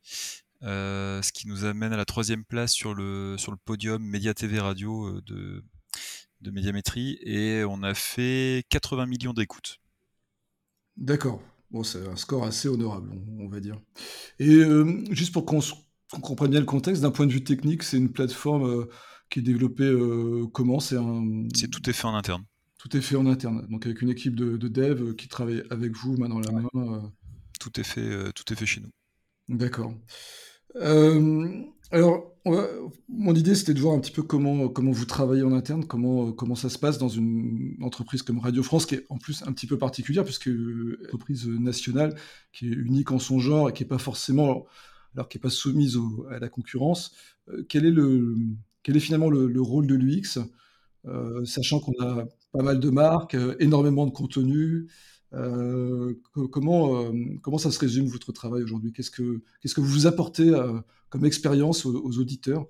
euh, 0.63 1.21
ce 1.21 1.31
qui 1.31 1.47
nous 1.47 1.63
amène 1.63 1.94
à 1.94 1.97
la 1.97 2.06
troisième 2.06 2.44
place 2.44 2.73
sur 2.73 2.94
le 2.94 3.38
sur 3.38 3.53
le 3.53 3.57
podium 3.63 4.03
Média 4.03 4.33
TV 4.33 4.59
Radio 4.59 5.07
euh, 5.07 5.21
de 5.25 5.63
de 6.41 6.51
médiamétrie, 6.51 7.17
et 7.21 7.63
on 7.63 7.83
a 7.83 7.94
fait 7.94 8.65
80 8.69 9.06
millions 9.06 9.33
d'écoutes. 9.33 9.79
D'accord. 10.97 11.41
Bon, 11.71 11.83
c'est 11.83 12.07
un 12.07 12.15
score 12.15 12.45
assez 12.45 12.67
honorable, 12.67 13.12
on, 13.39 13.47
va 13.47 13.59
dire. 13.59 13.79
Et 14.39 14.56
euh, 14.56 15.03
juste 15.12 15.33
pour 15.33 15.45
qu'on 15.45 15.59
comprenne 16.21 16.51
bien 16.51 16.59
le 16.59 16.65
contexte, 16.65 17.01
d'un 17.01 17.12
point 17.12 17.25
de 17.25 17.33
vue 17.33 17.44
technique, 17.44 17.83
c'est 17.83 17.97
une 17.97 18.12
plateforme 18.12 18.65
euh, 18.65 18.85
qui 19.29 19.39
est 19.39 19.41
développée 19.41 19.83
euh, 19.83 20.45
comment? 20.53 20.79
C'est 20.79 20.97
un... 20.97 21.47
C'est 21.53 21.69
tout 21.69 21.89
est 21.89 21.94
fait 21.94 22.07
en 22.07 22.15
interne. 22.15 22.44
Tout 22.77 22.95
est 22.95 23.01
fait 23.01 23.15
en 23.15 23.25
interne, 23.25 23.65
donc 23.69 23.85
avec 23.85 24.01
une 24.01 24.09
équipe 24.09 24.35
de, 24.35 24.57
de 24.57 24.67
dev 24.67 25.15
qui 25.15 25.27
travaille 25.27 25.63
avec 25.71 25.95
vous 25.97 26.15
main 26.17 26.29
dans 26.29 26.39
la 26.39 26.51
main. 26.51 27.12
Tout 27.59 27.79
est 27.79 27.83
fait, 27.83 28.31
tout 28.33 28.53
est 28.53 28.56
fait 28.56 28.65
chez 28.67 28.81
nous. 28.81 28.91
D'accord. 29.50 29.94
Alors, 31.92 32.36
mon 33.10 33.34
idée, 33.34 33.56
c'était 33.56 33.74
de 33.74 33.80
voir 33.80 33.96
un 33.96 34.00
petit 34.00 34.12
peu 34.12 34.22
comment, 34.22 34.68
comment 34.68 34.92
vous 34.92 35.06
travaillez 35.06 35.44
en 35.44 35.52
interne, 35.52 35.86
comment, 35.86 36.32
comment 36.32 36.56
ça 36.56 36.70
se 36.70 36.78
passe 36.78 36.98
dans 36.98 37.10
une 37.10 37.78
entreprise 37.82 38.22
comme 38.22 38.40
Radio 38.40 38.62
France, 38.64 38.86
qui 38.86 38.96
est 38.96 39.06
en 39.10 39.18
plus 39.18 39.44
un 39.48 39.52
petit 39.52 39.68
peu 39.68 39.78
particulière, 39.78 40.24
puisque 40.24 40.48
une 40.48 40.98
entreprise 41.06 41.48
nationale 41.48 42.16
qui 42.54 42.68
est 42.68 42.74
unique 42.74 43.12
en 43.12 43.20
son 43.20 43.40
genre 43.40 43.70
et 43.70 43.74
qui 43.74 43.84
n'est 43.84 43.90
pas 43.90 43.98
forcément, 43.98 44.66
alors 45.16 45.28
qui 45.28 45.38
n'est 45.38 45.42
pas 45.42 45.50
soumise 45.50 45.98
à 46.30 46.40
la 46.40 46.50
concurrence. 46.50 47.14
Euh, 47.50 47.66
quel, 47.68 47.86
est 47.86 47.92
le, 47.92 48.36
quel 48.84 48.96
est 48.96 49.00
finalement 49.00 49.30
le, 49.30 49.62
rôle 49.62 49.88
de 49.88 49.96
l'UX, 49.96 50.40
euh, 51.06 51.46
sachant 51.46 51.80
qu'on 51.80 51.94
a 52.04 52.26
pas 52.52 52.64
mal 52.64 52.80
de 52.80 52.90
marques, 52.90 53.36
euh, 53.36 53.56
énormément 53.60 54.06
de 54.06 54.12
contenu 54.12 54.88
comment, 56.52 57.12
comment 57.42 57.58
ça 57.58 57.70
se 57.70 57.78
résume 57.78 58.06
votre 58.06 58.32
travail 58.32 58.64
aujourd'hui? 58.64 58.94
Qu'est-ce 58.94 59.12
que 59.12 59.42
qu'est-ce 59.60 59.76
que 59.76 59.82
vous 59.82 59.88
vous 59.88 60.08
apportez 60.08 60.50
expérience 61.23 61.85
aux, 61.85 62.17
auditeurs 62.19 62.65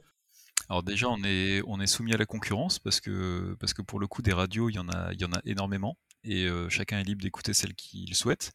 alors 0.67 0.81
déjà, 0.81 1.07
on 1.09 1.23
est, 1.23 1.61
on 1.67 1.79
est 1.79 1.85
soumis 1.85 2.13
à 2.15 2.17
la 2.17 2.25
concurrence 2.25 2.79
parce 2.79 2.99
que, 2.99 3.55
parce 3.59 3.75
que 3.75 3.83
pour 3.83 3.99
le 3.99 4.07
coup, 4.07 4.23
des 4.23 4.33
radios, 4.33 4.67
il 4.67 4.73
y 4.73 4.79
en 4.79 4.89
a, 4.89 5.13
il 5.13 5.21
y 5.21 5.25
en 5.25 5.31
a 5.31 5.39
énormément 5.45 5.95
et 6.25 6.47
euh, 6.47 6.69
chacun 6.69 6.99
est 6.99 7.03
libre 7.03 7.21
d'écouter 7.21 7.53
celle 7.53 7.75
qu'il 7.75 8.13
souhaite. 8.15 8.51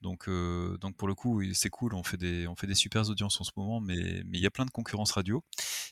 Donc, 0.00 0.28
euh, 0.28 0.76
donc 0.78 0.96
pour 0.96 1.08
le 1.08 1.14
coup, 1.14 1.42
c'est 1.54 1.70
cool, 1.70 1.94
on 1.94 2.02
fait 2.02 2.16
des, 2.16 2.46
on 2.46 2.54
fait 2.56 2.66
des 2.66 2.74
super 2.74 3.08
audiences 3.08 3.40
en 3.40 3.44
ce 3.44 3.52
moment, 3.56 3.80
mais, 3.80 4.22
mais 4.26 4.38
il 4.38 4.40
y 4.40 4.46
a 4.46 4.50
plein 4.50 4.66
de 4.66 4.70
concurrence 4.70 5.12
radio. 5.12 5.42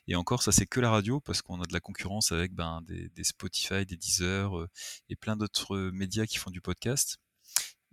Et 0.07 0.17
encore, 0.17 0.43
ça 0.43 0.53
c'est 0.53 0.67
que 0.67 0.81
la 0.81 0.91
radio 0.91 1.21
parce 1.21 1.43
qu'on 1.43 1.61
a 1.61 1.67
de 1.67 1.73
la 1.73 1.81
concurrence 1.81 2.31
avec 2.33 2.53
ben, 2.53 2.83
des, 2.87 3.09
des 3.09 3.25
Spotify, 3.25 3.87
des 3.87 3.97
Deezer 3.97 4.59
euh, 4.59 4.69
et 5.09 5.17
plein 5.17 5.37
d'autres 5.37 5.91
médias 5.93 6.27
qui 6.27 6.39
font 6.39 6.51
du 6.51 6.61
podcast. 6.61 7.19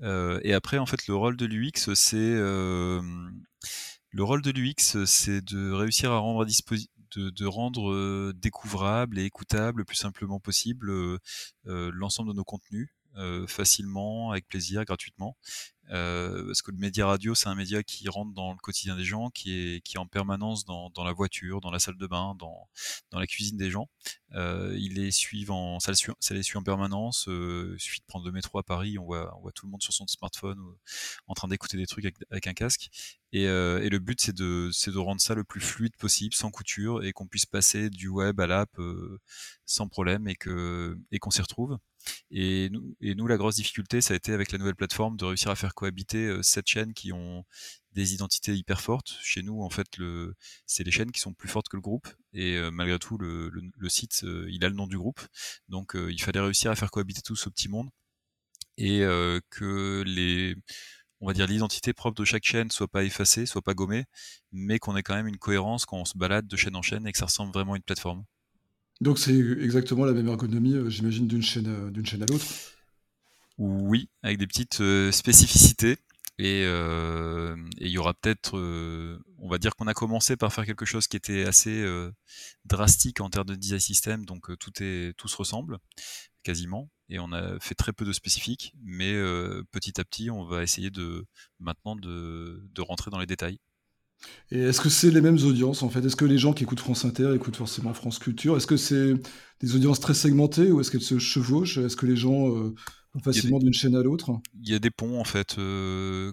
et 0.02 0.54
après, 0.54 0.78
en 0.80 0.86
fait, 0.86 1.08
le 1.08 1.16
rôle 1.16 1.38
de 1.38 1.46
l'UX, 1.46 1.94
c'est 1.94 2.36
le 4.12 4.24
rôle 4.24 4.42
de 4.42 4.52
l'UX, 4.52 5.06
c'est 5.06 5.42
de 5.42 5.72
réussir 5.72 6.12
à 6.12 6.18
rendre 6.18 6.44
à 6.44 6.46
de, 6.46 7.30
de, 7.30 7.46
rendre 7.46 8.32
découvrable 8.34 9.20
et 9.20 9.26
écoutable 9.26 9.80
le 9.80 9.86
plus 9.86 9.98
simplement 9.98 10.40
possible 10.40 11.20
l'ensemble 11.66 12.30
de 12.30 12.36
nos 12.36 12.44
contenus. 12.44 12.90
facilement, 13.48 14.32
avec 14.32 14.48
plaisir, 14.48 14.86
gratuitement. 14.86 15.38
Euh, 15.92 16.46
parce 16.46 16.62
que 16.62 16.72
le 16.72 16.78
média 16.78 17.06
radio, 17.06 17.36
c'est 17.36 17.50
un 17.50 17.56
média 17.56 17.84
qui 17.84 18.08
rentre 18.08 18.34
dans 18.34 18.52
le 18.52 18.58
quotidien 18.58 18.96
des 18.96 19.04
gens, 19.04 19.30
qui 19.30 19.54
est, 19.54 19.82
qui 19.82 19.96
est 19.96 20.00
en 20.00 20.08
permanence 20.08 20.64
dans, 20.64 20.90
dans 20.92 21.04
la 21.04 21.12
voiture, 21.12 21.60
dans 21.60 21.72
la 21.72 21.80
salle 21.80 21.98
de 21.98 22.08
bain, 22.08 22.36
dans, 22.40 22.70
dans 23.12 23.20
la 23.20 23.28
cuisine 23.28 23.58
des 23.58 23.70
gens. 23.70 23.90
Euh, 24.34 24.76
il 24.80 24.94
les 24.94 25.12
suit 25.12 25.46
en, 25.50 25.80
ça, 25.80 25.92
ça 26.20 26.34
les 26.34 26.44
suit 26.44 26.58
en 26.58 26.64
permanence. 26.64 27.28
Euh, 27.28 27.74
il 27.76 27.80
suffit 27.82 28.00
de 28.00 28.06
prendre 28.06 28.26
le 28.26 28.32
métro 28.32 28.58
à 28.58 28.64
Paris, 28.64 28.98
on 28.98 29.06
voit, 29.06 29.36
on 29.38 29.42
voit 29.42 29.52
tout 29.52 29.66
le 29.66 29.72
monde 29.72 29.82
sur 29.82 29.94
son 29.94 30.08
smartphone 30.08 30.60
en 31.28 31.34
train 31.34 31.50
d'écouter 31.50 31.76
des 31.76 31.88
trucs 31.88 32.06
avec, 32.06 32.16
avec, 32.30 32.48
un 32.48 32.54
casque. 32.54 32.90
Et, 33.34 33.48
euh, 33.48 33.82
et 33.82 33.90
le 33.90 34.00
but, 34.00 34.20
c'est 34.22 34.36
de, 34.36 34.70
c'est 34.74 34.92
de 34.92 34.98
rendre 34.98 35.22
ça 35.22 35.36
le 35.36 35.44
plus 35.44 35.62
fluide 35.62 35.96
possible, 35.98 36.34
sans 36.34 36.52
couture, 36.52 37.04
et 37.04 37.14
qu'on 37.14 37.28
puisse 37.28 37.46
passer 37.46 37.90
du 37.90 38.08
web 38.10 38.40
à 38.40 38.48
l'app 38.48 38.70
euh, 38.80 39.20
sans 39.66 39.88
problème 39.88 40.28
et 40.28 40.36
que 40.36 40.98
et 41.12 41.20
qu'on 41.20 41.32
s'y 41.32 41.42
retrouve. 41.42 41.78
Et 42.32 42.70
nous, 42.70 42.96
et 43.02 43.16
nous, 43.16 43.28
la 43.28 43.38
grosse 43.38 43.56
difficulté, 43.56 44.02
ça 44.02 44.14
a 44.14 44.18
été 44.18 44.34
avec 44.34 44.52
la 44.52 44.58
nouvelle 44.58 44.76
plateforme 44.76 45.18
de 45.18 45.26
réussir 45.26 45.52
à 45.52 45.56
faire 45.56 45.74
cohabiter 45.76 46.26
euh, 46.28 46.42
sept 46.42 46.68
chaînes 46.68 46.94
qui 46.94 47.12
ont 47.14 47.44
des 47.94 48.14
identités 48.14 48.56
hyper 48.56 48.82
fortes. 48.82 49.18
Chez 49.22 49.44
nous, 49.44 49.62
en 49.62 49.70
fait, 49.70 49.98
le, 49.98 50.36
c'est 50.66 50.84
les 50.84 50.92
chaînes 50.92 51.12
qui 51.12 51.20
sont 51.20 51.34
plus 51.34 51.50
fortes 51.50 51.70
que 51.70 51.78
le 51.78 51.82
groupe. 51.82 52.08
Et 52.34 52.58
euh, 52.58 52.72
malgré 52.72 53.00
tout, 53.00 53.18
le, 53.18 53.50
le, 53.50 53.90
site, 53.90 54.24
euh, 54.24 54.48
il 54.50 54.64
a 54.66 54.70
le 54.70 54.76
nom 54.76 54.88
du 54.88 54.98
groupe. 54.98 55.22
Donc, 55.70 55.96
il 55.96 56.22
fallait 56.22 56.40
réussir 56.40 56.72
à 56.72 56.76
faire 56.76 56.92
cohabiter 56.92 57.22
tout 57.22 57.36
ce 57.36 57.50
petit 57.50 57.70
monde 57.70 57.90
et 58.78 59.02
que 59.50 60.04
les 60.08 60.56
on 61.22 61.28
va 61.28 61.34
dire 61.34 61.48
l'identité 61.48 61.94
propre 61.94 62.20
de 62.20 62.26
chaque 62.26 62.44
chaîne 62.44 62.72
soit 62.72 62.88
pas 62.88 63.04
effacée, 63.04 63.46
soit 63.46 63.62
pas 63.62 63.74
gommée, 63.74 64.06
mais 64.52 64.80
qu'on 64.80 64.96
ait 64.98 65.04
quand 65.04 65.16
même 65.16 65.28
une 65.28 65.38
cohérence 65.38 65.86
quand 65.86 65.98
on 65.98 66.06
se 66.06 66.18
balade 66.18 66.48
de 66.48 66.56
chaîne 66.58 66.76
en 66.76 66.82
chaîne 66.82 67.08
et 67.08 67.12
que 67.12 67.18
ça 67.18 67.26
ressemble 67.26 67.54
vraiment 67.54 67.74
à 67.74 67.78
une 67.78 67.84
plateforme. 67.84 68.26
Donc 69.00 69.18
c'est 69.20 69.36
exactement 69.36 70.06
la 70.06 70.14
même 70.14 70.28
ergonomie, 70.28 70.76
j'imagine, 70.90 71.28
d'une 71.28 71.42
chaîne, 71.42 71.92
d'une 71.92 72.06
chaîne 72.06 72.24
à 72.24 72.26
l'autre 72.26 72.46
Oui, 73.58 74.10
avec 74.22 74.38
des 74.38 74.48
petites 74.48 74.82
spécificités. 75.12 75.98
Et 76.38 76.64
il 76.64 77.88
y 77.88 77.98
aura 78.00 78.16
peut-être, 78.16 78.58
on 79.38 79.50
va 79.50 79.58
dire 79.60 79.76
qu'on 79.76 79.88
a 79.88 79.94
commencé 79.94 80.38
par 80.38 80.52
faire 80.52 80.66
quelque 80.66 80.86
chose 80.86 81.08
qui 81.08 81.18
était 81.18 81.46
assez 81.46 81.86
drastique 82.66 83.22
en 83.22 83.30
termes 83.30 83.48
de 83.48 83.56
design 83.56 83.80
system, 83.80 84.26
donc 84.26 84.58
tout 84.58 84.72
est, 84.82 85.14
tout 85.18 85.28
se 85.28 85.38
ressemble 85.38 85.78
quasiment, 86.44 86.90
et 87.12 87.20
on 87.20 87.32
a 87.32 87.60
fait 87.60 87.76
très 87.76 87.94
peu 87.94 88.06
de 88.06 88.14
spécifiques, 88.14 88.74
mais 88.84 89.14
petit 89.72 90.02
à 90.02 90.04
petit, 90.04 90.32
on 90.32 90.44
va 90.44 90.64
essayer 90.64 90.90
de 90.90 91.26
maintenant 91.60 91.96
de, 91.96 92.68
de 92.74 92.82
rentrer 92.82 93.12
dans 93.12 93.20
les 93.20 93.28
détails. 93.28 93.60
Et 94.52 94.60
est-ce 94.60 94.82
que 94.82 94.90
c'est 94.90 95.12
les 95.12 95.22
mêmes 95.22 95.40
audiences 95.44 95.84
en 95.84 95.90
fait? 95.90 96.04
Est-ce 96.06 96.16
que 96.16 96.26
les 96.26 96.38
gens 96.38 96.54
qui 96.54 96.64
écoutent 96.64 96.80
France 96.80 97.06
Inter 97.06 97.34
écoutent 97.36 97.56
forcément 97.56 97.94
France 97.94 98.20
Culture? 98.20 98.56
Est-ce 98.56 98.68
que 98.68 98.78
c'est 98.78 99.14
des 99.60 99.76
audiences 99.76 100.00
très 100.00 100.14
segmentées 100.14 100.72
ou 100.72 100.80
est-ce 100.80 100.92
qu'elles 100.92 101.02
se 101.02 101.20
chevauchent? 101.20 101.78
Est-ce 101.78 101.96
que 101.96 102.06
les 102.06 102.16
gens 102.16 102.72
facilement 103.24 103.60
d'une 103.60 103.74
chaîne 103.74 103.96
à 103.96 104.04
l'autre? 104.04 104.32
Il 104.62 104.70
y 104.70 104.76
a 104.76 104.80
des 104.80 104.92
ponts 104.92 105.20
en 105.20 105.24
fait. 105.24 105.58
Euh, 105.58 106.32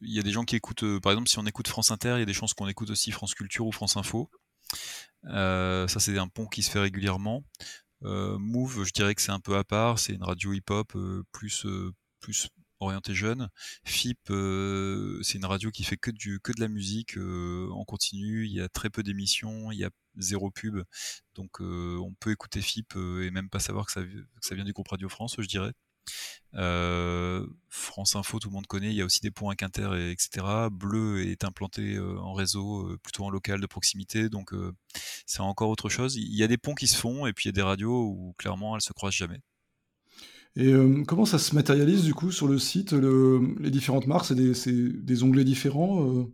il 0.00 0.14
y 0.14 0.18
a 0.18 0.22
des 0.22 0.30
gens 0.30 0.44
qui 0.44 0.56
écoutent, 0.56 0.84
euh, 0.84 1.00
par 1.00 1.12
exemple, 1.12 1.28
si 1.28 1.38
on 1.38 1.46
écoute 1.46 1.68
France 1.68 1.90
Inter, 1.90 2.14
il 2.16 2.20
y 2.20 2.22
a 2.22 2.26
des 2.26 2.32
chances 2.32 2.54
qu'on 2.54 2.68
écoute 2.68 2.90
aussi 2.90 3.10
France 3.10 3.34
Culture 3.34 3.66
ou 3.66 3.72
France 3.72 3.96
Info. 3.96 4.30
Euh, 5.26 5.86
ça, 5.88 6.00
c'est 6.00 6.16
un 6.16 6.28
pont 6.28 6.46
qui 6.46 6.62
se 6.62 6.70
fait 6.70 6.80
régulièrement. 6.80 7.44
Move, 8.02 8.84
je 8.84 8.92
dirais 8.92 9.14
que 9.14 9.22
c'est 9.22 9.32
un 9.32 9.40
peu 9.40 9.56
à 9.56 9.64
part. 9.64 9.98
C'est 9.98 10.14
une 10.14 10.24
radio 10.24 10.52
hip-hop 10.52 10.96
plus 11.32 11.66
plus 12.20 12.48
orienté 12.80 13.14
jeune. 13.14 13.48
FIP, 13.84 14.18
c'est 15.22 15.38
une 15.38 15.44
radio 15.44 15.70
qui 15.70 15.84
fait 15.84 15.96
que, 15.96 16.10
du, 16.10 16.40
que 16.40 16.52
de 16.52 16.60
la 16.60 16.68
musique 16.68 17.16
en 17.16 17.84
continu. 17.84 18.46
Il 18.46 18.52
y 18.52 18.60
a 18.60 18.68
très 18.68 18.90
peu 18.90 19.02
d'émissions, 19.02 19.72
il 19.72 19.78
y 19.78 19.84
a 19.84 19.90
zéro 20.16 20.50
pub. 20.50 20.82
Donc 21.34 21.60
on 21.60 22.14
peut 22.20 22.30
écouter 22.32 22.60
FIP 22.60 22.94
et 22.96 23.30
même 23.30 23.50
pas 23.50 23.60
savoir 23.60 23.86
que 23.86 23.92
ça, 23.92 24.02
ça, 24.40 24.54
vient 24.54 24.64
du 24.64 24.72
groupe 24.72 24.88
Radio 24.88 25.08
France, 25.08 25.36
je 25.38 25.46
dirais. 25.46 25.72
France 26.52 28.16
Info, 28.16 28.38
tout 28.38 28.48
le 28.48 28.54
monde 28.54 28.66
connaît. 28.66 28.90
Il 28.90 28.96
y 28.96 29.02
a 29.02 29.04
aussi 29.04 29.20
des 29.20 29.30
points 29.30 29.52
à 29.52 29.56
Quinter, 29.56 29.90
et, 29.96 30.10
etc. 30.10 30.68
Bleu 30.70 31.26
est 31.26 31.44
implanté 31.44 31.98
en 31.98 32.32
réseau, 32.32 32.96
plutôt 33.02 33.24
en 33.24 33.30
local 33.30 33.60
de 33.60 33.66
proximité. 33.66 34.28
Donc 34.28 34.52
c'est 35.26 35.40
encore 35.40 35.70
autre 35.70 35.88
chose. 35.88 36.16
Il 36.16 36.34
y 36.34 36.42
a 36.42 36.48
des 36.48 36.58
ponts 36.58 36.74
qui 36.74 36.86
se 36.88 36.96
font 36.96 37.26
et 37.26 37.32
puis 37.32 37.44
il 37.44 37.48
y 37.48 37.50
a 37.50 37.52
des 37.52 37.62
radios 37.62 38.04
où 38.04 38.34
clairement 38.38 38.74
elles 38.74 38.82
se 38.82 38.92
croisent 38.92 39.14
jamais. 39.14 39.40
Et 40.56 40.72
euh, 40.72 41.04
comment 41.06 41.24
ça 41.24 41.38
se 41.38 41.54
matérialise 41.54 42.02
du 42.02 42.14
coup 42.14 42.32
sur 42.32 42.48
le 42.48 42.58
site 42.58 42.92
Les 42.92 43.70
différentes 43.70 44.06
marques, 44.06 44.26
c'est 44.26 44.34
des, 44.34 45.22
onglets 45.22 45.44
différents 45.44 46.04
euh, 46.04 46.24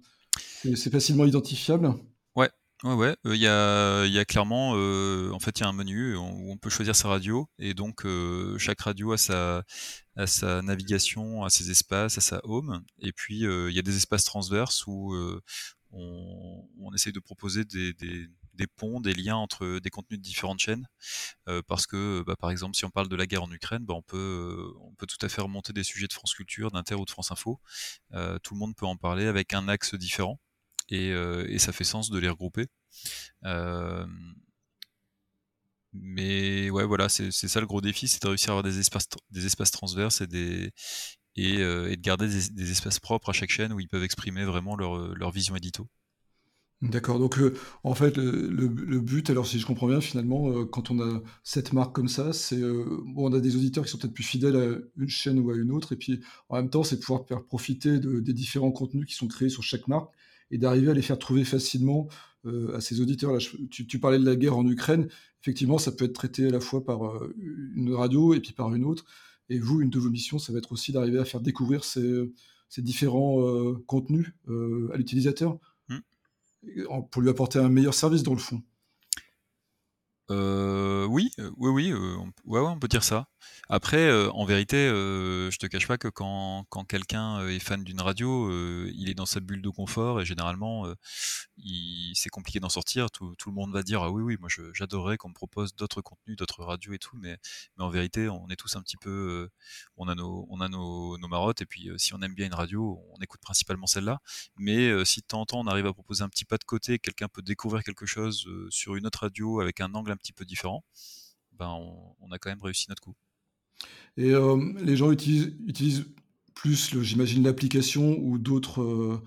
C'est 0.75 0.91
facilement 0.91 1.27
identifiable? 1.27 1.95
Ouais, 2.85 2.93
ouais, 2.93 3.17
ouais. 3.25 3.37
Il 3.37 3.41
y, 3.41 3.49
a, 3.49 4.25
clairement, 4.27 4.75
euh, 4.77 5.31
en 5.33 5.39
fait, 5.41 5.59
il 5.59 5.63
y 5.63 5.65
a 5.65 5.69
un 5.69 5.73
menu 5.73 6.17
où 6.17 6.53
on 6.53 6.57
peut 6.59 6.71
choisir 6.71 6.95
sa 6.95 7.09
radio 7.09 7.49
et 7.59 7.75
donc 7.75 8.07
chaque 8.59 8.81
radio 8.83 9.13
a 9.13 9.19
sa, 9.19 9.65
sa 10.27 10.63
navigation, 10.63 11.45
a 11.45 11.51
ses 11.51 11.71
espaces, 11.71 12.19
a 12.19 12.21
sa 12.21 12.41
home. 12.45 12.85
Et 13.01 13.13
puis 13.13 13.41
il 13.41 13.73
y 13.73 13.79
a 13.79 13.83
des 13.83 13.97
espaces 13.97 14.25
transverses 14.25 14.87
où 14.87 15.15
on, 15.93 16.69
on, 16.81 16.95
essaye 16.95 17.13
de 17.13 17.21
proposer 17.21 17.65
des 17.65 17.95
des 18.55 18.67
ponts, 18.67 19.01
des 19.01 19.15
liens 19.15 19.37
entre 19.37 19.79
des 19.81 19.91
contenus 19.91 20.19
de 20.19 20.25
différentes 20.25 20.61
chaînes, 20.61 20.87
euh, 21.49 21.63
parce 21.67 21.87
que 21.87 22.23
bah, 22.27 22.37
par 22.39 22.51
exemple 22.51 22.77
si 22.77 22.85
on 22.85 22.91
parle 22.91 23.09
de 23.09 23.17
la 23.17 23.27
guerre 23.27 23.43
en 23.43 23.51
Ukraine, 23.53 23.85
bah, 23.85 23.95
on 23.95 24.03
peut 24.03 24.17
euh, 24.17 24.79
on 24.81 24.95
peut 24.95 25.07
tout 25.07 25.25
à 25.25 25.29
fait 25.29 25.41
remonter 25.43 25.73
des 25.73 25.85
sujets 25.85 26.07
de 26.07 26.13
France 26.13 26.35
Culture, 26.35 26.71
d'Inter 26.71 26.95
ou 26.95 27.05
de 27.05 27.11
France 27.11 27.31
Info. 27.31 27.61
Euh, 28.13 28.39
tout 28.43 28.55
le 28.55 28.61
monde 28.61 28.75
peut 28.77 28.87
en 28.87 28.97
parler 28.97 29.27
avec 29.27 29.55
un 29.55 29.69
axe 29.69 29.95
différent 29.95 30.41
et, 30.89 31.09
et 31.09 31.59
ça 31.59 31.73
fait 31.73 31.85
sens 31.85 32.11
de 32.11 32.19
les 32.19 32.29
regrouper. 32.29 32.67
mais 35.93 36.71
ouais 36.71 36.85
voilà 36.85 37.09
c'est 37.09 37.31
ça 37.31 37.61
le 37.61 37.67
gros 37.67 37.81
défi, 37.81 38.09
c'est 38.09 38.23
de 38.23 38.29
réussir 38.29 38.51
à 38.51 38.53
avoir 38.53 38.65
des 38.65 38.79
espaces 38.79 39.07
des 39.31 39.47
espaces 39.47 39.71
transverses 39.71 40.21
et 40.21 40.73
et 41.37 41.57
de 41.59 42.01
garder 42.01 42.29
des, 42.29 42.71
espaces 42.71 43.01
propres 43.01 43.31
à 43.31 43.33
chaque 43.33 43.51
chaîne 43.51 43.73
où 43.73 43.81
ils 43.81 43.89
peuvent 43.89 44.05
exprimer 44.05 44.45
vraiment 44.45 44.77
leur, 44.77 45.15
leur 45.15 45.31
vision 45.31 45.57
édito. 45.57 45.89
D'accord, 46.83 47.19
donc 47.19 47.39
euh, 47.39 47.55
en 47.83 47.95
fait, 47.95 48.17
le, 48.19 48.69
but, 49.01 49.31
alors 49.31 49.47
si 49.47 49.59
je 49.59 49.65
comprends 49.65 49.87
bien, 49.87 50.03
finalement, 50.03 50.51
euh, 50.51 50.65
quand 50.67 50.91
on 50.91 51.01
a 51.01 51.23
cette 51.43 51.73
marque 51.73 51.95
comme 51.95 52.09
ça, 52.09 52.35
c'est 52.35 52.61
euh, 52.61 53.03
on 53.17 53.33
a 53.33 53.41
des 53.41 53.57
auditeurs 53.57 53.85
qui 53.85 53.91
sont 53.91 53.97
peut-être 53.97 54.13
plus 54.13 54.25
fidèles 54.25 54.57
à 54.57 55.01
une 55.01 55.09
chaîne 55.09 55.39
ou 55.39 55.51
à 55.51 55.57
une 55.57 55.71
autre, 55.71 55.95
et 55.95 55.97
puis 55.97 56.21
en 56.51 56.57
même 56.57 56.69
temps, 56.69 56.83
c'est 56.83 57.01
pouvoir 57.01 57.25
profiter 57.49 57.99
des 57.99 58.33
différents 58.35 58.73
contenus 58.73 59.07
qui 59.07 59.15
sont 59.15 59.29
créés 59.29 59.49
sur 59.49 59.63
chaque 59.63 59.89
marque 59.89 60.13
et 60.51 60.59
d'arriver 60.59 60.91
à 60.91 60.95
les 60.95 61.03
faire 61.03 61.19
trouver 61.19 61.45
facilement 61.45 62.09
à 62.75 62.81
ces 62.83 63.01
auditeurs. 63.01 63.33
Là, 63.33 63.39
tu, 63.71 63.99
parlais 63.99 64.19
de 64.19 64.25
la 64.25 64.37
guerre 64.37 64.59
en 64.59 64.67
Ukraine, 64.69 65.09
effectivement, 65.41 65.79
ça 65.79 65.93
peut 65.93 66.05
être 66.05 66.13
traité 66.13 66.47
à 66.47 66.51
la 66.51 66.61
fois 66.61 66.85
par 66.85 67.01
une 67.39 67.95
radio 67.95 68.35
et 68.35 68.41
puis 68.41 68.53
par 68.53 68.75
une 68.75 68.85
autre, 68.85 69.07
et 69.49 69.59
vous, 69.59 69.81
une 69.81 69.89
de 69.89 69.99
vos 69.99 70.11
missions, 70.11 70.39
ça 70.39 70.53
va 70.53 70.59
être 70.59 70.73
aussi 70.73 70.93
d'arriver 70.93 71.19
à 71.19 71.25
faire 71.25 71.41
découvrir 71.41 71.85
ces, 71.85 72.31
ces 72.69 72.83
différents 72.83 73.75
contenus 73.87 74.35
à 74.93 74.97
l'utilisateur 74.99 75.59
pour 77.11 77.23
lui 77.23 77.31
apporter 77.31 77.59
un 77.59 77.69
meilleur 77.69 77.95
service 77.95 78.23
dans 78.23 78.35
le 78.35 78.41
fond. 78.41 78.63
Euh, 80.31 81.05
oui, 81.07 81.31
euh, 81.39 81.51
oui, 81.57 81.71
oui, 81.71 81.93
euh, 81.93 82.17
ouais, 82.45 82.61
on 82.61 82.79
peut 82.79 82.89
dire 82.89 83.05
ça. 83.05 83.27
Après, 83.69 84.13
en 84.31 84.45
vérité, 84.45 84.89
je 84.89 85.57
te 85.57 85.67
cache 85.67 85.87
pas 85.87 85.99
que 85.99 86.09
quand, 86.09 86.67
quand 86.69 86.85
quelqu'un 86.85 87.47
est 87.49 87.59
fan 87.59 87.83
d'une 87.83 88.01
radio, 88.01 88.51
il 88.89 89.09
est 89.09 89.15
dans 89.15 89.27
sa 89.27 89.41
bulle 89.41 89.63
de 89.63 89.71
confort 89.71 90.21
et 90.21 90.25
généralement, 90.25 90.87
c'est 92.15 92.29
compliqué 92.29 92.61
d'en 92.61 92.69
sortir. 92.69 93.11
Tout, 93.11 93.35
le 93.47 93.53
monde 93.53 93.73
va 93.73 93.83
dire 93.83 94.03
ah 94.03 94.11
oui, 94.11 94.23
oui, 94.23 94.37
moi 94.39 94.49
j'adorerais 94.73 95.17
qu'on 95.17 95.31
me 95.31 95.35
propose 95.35 95.75
d'autres 95.75 96.03
contenus, 96.03 96.37
d'autres 96.37 96.63
radios 96.63 96.93
et 96.93 96.99
tout, 96.99 97.17
mais, 97.17 97.39
mais 97.77 97.85
en 97.85 97.91
vérité, 97.91 98.29
on 98.29 98.49
est 98.49 98.57
tous 98.57 98.77
un 98.77 98.83
petit 98.83 98.97
peu, 98.97 99.49
on 99.97 100.09
a 100.09 100.15
nos, 100.15 100.47
on 100.51 100.61
a 100.61 100.69
nos, 100.69 101.19
nos 101.19 101.29
marottes 101.29 101.63
et 101.63 101.67
puis 101.67 101.91
si 101.99 102.15
on 102.15 102.23
aime 102.23 102.35
bien 102.35 102.47
une 102.47 102.55
radio, 102.55 103.03
on 103.13 103.19
écoute 103.23 103.41
principalement 103.41 103.87
celle-là. 103.87 104.21
Mais 104.57 105.05
si 105.05 105.21
de 105.21 105.27
temps 105.27 105.41
en 105.41 105.47
temps 105.47 105.61
on 105.61 105.67
arrive 105.67 105.87
à 105.87 105.93
proposer 105.93 106.23
un 106.23 106.29
petit 106.29 106.45
pas 106.45 106.59
de 106.59 106.65
côté, 106.65 106.99
quelqu'un 106.99 107.29
peut 107.29 107.43
découvrir 107.43 107.83
quelque 107.83 108.07
chose 108.07 108.47
sur 108.71 108.97
une 108.97 109.07
autre 109.07 109.21
radio 109.21 109.61
avec 109.61 109.81
un 109.81 109.95
angle 109.95 110.13
un 110.13 110.17
petit 110.17 110.33
peu 110.33 110.45
différent, 110.45 110.85
ben 111.53 111.69
on, 112.21 112.31
a 112.33 112.39
quand 112.39 112.51
même 112.51 112.63
réussi 112.63 112.87
notre 112.89 113.03
coup. 113.03 113.15
Et 114.17 114.31
euh, 114.31 114.73
les 114.81 114.97
gens 114.97 115.11
utilisent, 115.11 115.55
utilisent 115.67 116.07
plus, 116.55 117.01
j'imagine, 117.03 117.45
l'application 117.45 118.17
ou 118.21 118.39
d'autres 118.39 118.83
euh, 118.83 119.23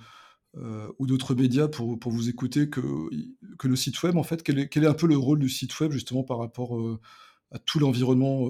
euh, 0.55 0.87
ou 0.97 1.05
d'autres 1.05 1.35
médias 1.35 1.67
pour, 1.67 1.99
pour, 1.99 2.11
vous 2.11 2.29
écouter 2.29 2.69
que, 2.69 2.81
que 3.59 3.67
le 3.67 3.75
site 3.75 4.01
web. 4.03 4.17
En 4.17 4.23
fait, 4.23 4.43
quel 4.43 4.59
est, 4.59 4.69
quel 4.69 4.85
est 4.85 4.87
un 4.87 4.93
peu 4.93 5.07
le 5.07 5.17
rôle 5.17 5.39
du 5.39 5.49
site 5.49 5.77
web 5.79 5.91
justement 5.91 6.23
par 6.23 6.39
rapport 6.39 6.79
à 7.51 7.59
tout 7.59 7.79
l'environnement 7.79 8.49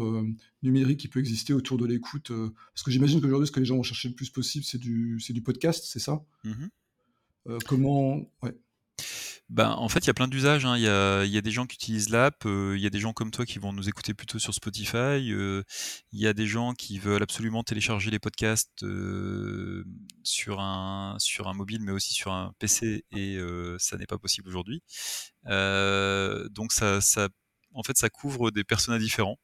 numérique 0.63 1.01
qui 1.01 1.07
peut 1.09 1.19
exister 1.19 1.53
autour 1.53 1.77
de 1.77 1.85
l'écoute 1.85 2.31
Parce 2.73 2.83
que 2.83 2.91
j'imagine 2.91 3.19
qu'aujourd'hui, 3.19 3.47
ce 3.47 3.51
que 3.51 3.59
les 3.59 3.65
gens 3.65 3.75
vont 3.75 3.83
chercher 3.83 4.07
le 4.09 4.15
plus 4.15 4.29
possible, 4.29 4.63
c'est 4.63 4.77
du, 4.77 5.17
du 5.17 5.41
podcast, 5.41 5.85
c'est 5.85 5.99
ça? 5.99 6.23
Mmh 6.43 6.67
Comment 7.65 8.29
ouais. 8.43 8.53
Ben, 9.49 9.69
en 9.71 9.87
fait, 9.87 9.99
il 9.99 10.07
y 10.07 10.09
a 10.09 10.13
plein 10.13 10.27
d'usages. 10.27 10.65
Hein. 10.65 10.75
Il 10.77 10.83
y, 10.83 10.87
a, 11.37 11.41
des 11.41 11.51
gens 11.51 11.65
qui 11.65 11.75
utilisent 11.75 12.09
l'app, 12.09 12.45
euh, 12.45 12.73
il 12.75 12.81
y 12.81 12.85
a 12.85 12.89
des 12.89 12.99
gens 12.99 13.13
comme 13.13 13.31
toi 13.31 13.45
qui 13.45 13.59
vont 13.59 13.71
nous 13.71 13.87
écouter 13.87 14.13
plutôt 14.13 14.39
sur 14.39 14.53
Spotify, 14.53 15.31
euh, 15.31 15.63
il 16.11 16.19
y 16.19 16.27
a 16.27 16.33
des 16.33 16.47
gens 16.47 16.73
qui 16.73 16.99
veulent 16.99 17.23
absolument 17.23 17.63
télécharger 17.63 18.11
les 18.11 18.19
podcasts 18.19 18.83
euh, 18.83 19.85
sur, 20.23 20.59
un, 20.59 21.17
mobile, 21.55 21.81
mais 21.81 21.93
aussi 21.93 22.13
sur 22.13 22.33
un 22.33 22.53
PC, 22.59 23.05
et 23.15 23.39
ça 23.79 23.97
n'est 23.97 24.05
pas 24.05 24.17
possible 24.17 24.49
aujourd'hui. 24.49 24.81
donc, 25.45 26.73
ça, 26.73 26.99
en 27.73 27.83
fait, 27.83 27.97
ça 27.97 28.09
couvre 28.09 28.51
des 28.51 28.65
personnages 28.65 29.01
différents. 29.01 29.37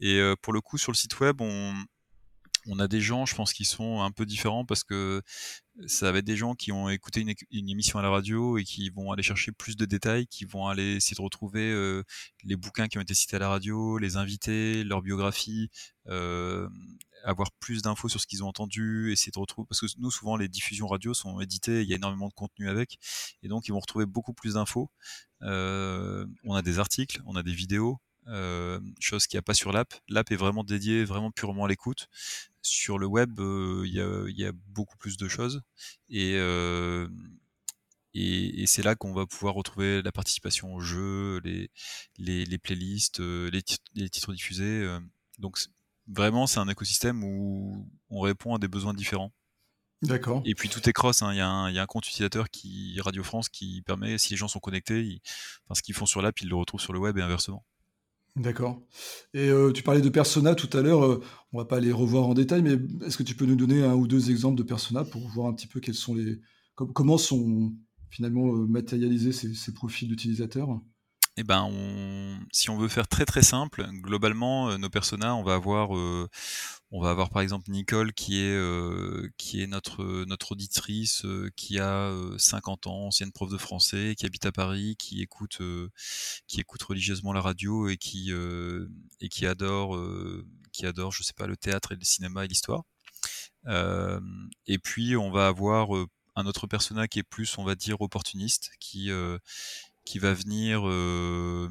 Et 0.00 0.20
pour 0.40 0.52
le 0.54 0.60
coup, 0.62 0.78
sur 0.78 0.92
le 0.92 0.96
site 0.96 1.20
web, 1.20 1.40
on, 1.40 1.74
on 2.68 2.78
a 2.78 2.88
des 2.88 3.00
gens, 3.00 3.26
je 3.26 3.34
pense, 3.34 3.52
qui 3.52 3.64
sont 3.64 4.02
un 4.02 4.10
peu 4.10 4.26
différents 4.26 4.64
parce 4.64 4.84
que 4.84 5.22
ça 5.86 6.12
va 6.12 6.18
être 6.18 6.24
des 6.24 6.36
gens 6.36 6.54
qui 6.54 6.70
ont 6.70 6.88
écouté 6.88 7.20
une, 7.50 7.68
émission 7.68 7.98
à 7.98 8.02
la 8.02 8.10
radio 8.10 8.58
et 8.58 8.64
qui 8.64 8.90
vont 8.90 9.10
aller 9.10 9.22
chercher 9.22 9.52
plus 9.52 9.76
de 9.76 9.84
détails, 9.84 10.26
qui 10.26 10.44
vont 10.44 10.66
aller 10.68 10.96
essayer 10.96 11.16
de 11.16 11.22
retrouver 11.22 11.72
euh, 11.72 12.02
les 12.44 12.56
bouquins 12.56 12.88
qui 12.88 12.98
ont 12.98 13.00
été 13.00 13.14
cités 13.14 13.36
à 13.36 13.38
la 13.38 13.48
radio, 13.48 13.98
les 13.98 14.16
invités, 14.16 14.84
leur 14.84 15.02
biographie, 15.02 15.70
euh, 16.08 16.68
avoir 17.24 17.50
plus 17.52 17.82
d'infos 17.82 18.08
sur 18.08 18.20
ce 18.20 18.26
qu'ils 18.26 18.44
ont 18.44 18.48
entendu, 18.48 19.12
essayer 19.12 19.32
de 19.32 19.38
retrouver 19.38 19.66
parce 19.68 19.80
que 19.80 19.86
nous 19.98 20.10
souvent 20.10 20.36
les 20.36 20.48
diffusions 20.48 20.86
radio 20.86 21.14
sont 21.14 21.40
éditées, 21.40 21.82
il 21.82 21.88
y 21.88 21.92
a 21.94 21.96
énormément 21.96 22.28
de 22.28 22.34
contenu 22.34 22.68
avec 22.68 22.98
et 23.42 23.48
donc 23.48 23.68
ils 23.68 23.72
vont 23.72 23.80
retrouver 23.80 24.06
beaucoup 24.06 24.34
plus 24.34 24.54
d'infos. 24.54 24.90
Euh, 25.42 26.26
on 26.44 26.54
a 26.54 26.62
des 26.62 26.78
articles, 26.78 27.22
on 27.26 27.34
a 27.34 27.42
des 27.42 27.54
vidéos, 27.54 27.98
euh, 28.28 28.80
chose 29.00 29.26
qu'il 29.26 29.36
n'y 29.36 29.40
a 29.40 29.42
pas 29.42 29.54
sur 29.54 29.72
l'app. 29.72 29.94
L'app 30.08 30.30
est 30.30 30.36
vraiment 30.36 30.64
dédiée 30.64 31.04
vraiment 31.04 31.30
purement 31.30 31.64
à 31.64 31.68
l'écoute. 31.68 32.08
Sur 32.62 32.98
le 32.98 33.06
web, 33.06 33.40
euh, 33.40 33.82
il 33.86 33.94
y, 34.38 34.44
a, 34.44 34.52
beaucoup 34.68 34.96
plus 34.96 35.16
de 35.16 35.28
choses. 35.28 35.62
Et, 36.08 36.34
euh, 36.36 37.08
et, 38.14 38.64
c'est 38.66 38.82
là 38.82 38.94
qu'on 38.94 39.12
va 39.12 39.26
pouvoir 39.26 39.54
retrouver 39.54 40.02
la 40.02 40.12
participation 40.12 40.72
au 40.74 40.80
jeu, 40.80 41.40
les, 41.44 41.70
les, 42.18 42.58
playlists, 42.58 43.20
les, 43.20 43.62
titres, 43.62 44.32
diffusés. 44.32 44.86
donc 45.38 45.58
vraiment, 46.06 46.46
c'est 46.46 46.60
un 46.60 46.68
écosystème 46.68 47.24
où 47.24 47.88
on 48.10 48.20
répond 48.20 48.54
à 48.54 48.58
des 48.58 48.68
besoins 48.68 48.94
différents. 48.94 49.32
D'accord. 50.02 50.42
Et 50.44 50.54
puis 50.54 50.68
tout 50.68 50.88
est 50.88 50.92
cross, 50.92 51.22
hein. 51.22 51.32
il 51.32 51.36
y, 51.36 51.40
a 51.40 51.48
un 51.48 51.86
compte 51.86 52.06
utilisateur 52.08 52.50
qui 52.50 53.00
Radio 53.00 53.22
France 53.22 53.48
qui 53.48 53.82
permet, 53.82 54.18
si 54.18 54.30
les 54.30 54.36
gens 54.36 54.48
sont 54.48 54.58
connectés, 54.58 55.20
enfin, 55.64 55.74
ce 55.74 55.82
qu'ils 55.82 55.94
font 55.94 56.06
sur 56.06 56.22
l'app, 56.22 56.40
ils 56.40 56.48
le 56.48 56.56
retrouvent 56.56 56.80
sur 56.80 56.92
le 56.92 56.98
web 56.98 57.16
et 57.18 57.22
inversement. 57.22 57.64
D'accord. 58.36 58.80
Et 59.34 59.50
tu 59.74 59.82
parlais 59.82 60.00
de 60.00 60.08
Persona 60.08 60.54
tout 60.54 60.74
à 60.76 60.80
l'heure, 60.80 61.20
on 61.52 61.58
va 61.58 61.66
pas 61.66 61.80
les 61.80 61.92
revoir 61.92 62.26
en 62.26 62.32
détail, 62.34 62.62
mais 62.62 62.78
est-ce 63.06 63.18
que 63.18 63.22
tu 63.22 63.34
peux 63.34 63.44
nous 63.44 63.56
donner 63.56 63.84
un 63.84 63.94
ou 63.94 64.06
deux 64.06 64.30
exemples 64.30 64.56
de 64.56 64.62
Persona 64.62 65.04
pour 65.04 65.28
voir 65.28 65.48
un 65.48 65.52
petit 65.54 65.66
peu 65.66 65.80
quels 65.80 65.94
sont 65.94 66.14
les 66.14 66.40
comment 66.74 67.18
sont 67.18 67.74
finalement 68.10 68.46
matérialisés 68.54 69.32
ces 69.32 69.74
profils 69.74 70.08
d'utilisateurs? 70.08 70.80
Eh 71.38 71.44
ben, 71.44 71.70
si 72.52 72.68
on 72.68 72.76
veut 72.76 72.88
faire 72.88 73.08
très 73.08 73.24
très 73.24 73.42
simple, 73.42 73.88
globalement, 74.02 74.76
nos 74.76 74.90
personas, 74.90 75.34
on 75.34 75.42
va 75.42 75.54
avoir, 75.54 75.90
on 75.90 77.00
va 77.00 77.08
avoir 77.10 77.30
par 77.30 77.40
exemple 77.40 77.70
Nicole 77.70 78.12
qui 78.12 78.38
est, 78.42 78.60
qui 79.38 79.62
est 79.62 79.66
notre, 79.66 80.26
notre 80.26 80.52
auditrice, 80.52 81.24
qui 81.56 81.78
a 81.78 82.12
50 82.36 82.86
ans, 82.86 83.06
ancienne 83.06 83.32
prof 83.32 83.50
de 83.50 83.56
français, 83.56 84.14
qui 84.14 84.26
habite 84.26 84.44
à 84.44 84.52
Paris, 84.52 84.94
qui 84.98 85.22
écoute, 85.22 85.62
qui 86.48 86.60
écoute 86.60 86.82
religieusement 86.82 87.32
la 87.32 87.40
radio 87.40 87.88
et 87.88 87.96
qui, 87.96 88.30
et 89.20 89.28
qui 89.30 89.46
adore, 89.46 89.98
qui 90.70 90.84
adore, 90.84 91.12
je 91.12 91.22
sais 91.22 91.34
pas, 91.34 91.46
le 91.46 91.56
théâtre 91.56 91.92
et 91.92 91.96
le 91.96 92.04
cinéma 92.04 92.44
et 92.44 92.48
l'histoire. 92.48 92.82
et 93.66 94.78
puis 94.78 95.16
on 95.16 95.30
va 95.30 95.46
avoir 95.46 95.88
un 96.34 96.46
autre 96.46 96.66
persona 96.66 97.08
qui 97.08 97.20
est 97.20 97.22
plus, 97.22 97.56
on 97.56 97.64
va 97.64 97.74
dire, 97.74 98.02
opportuniste, 98.02 98.70
qui, 98.80 99.10
qui 100.12 100.18
va 100.18 100.34
venir 100.34 100.86
euh, 100.86 101.70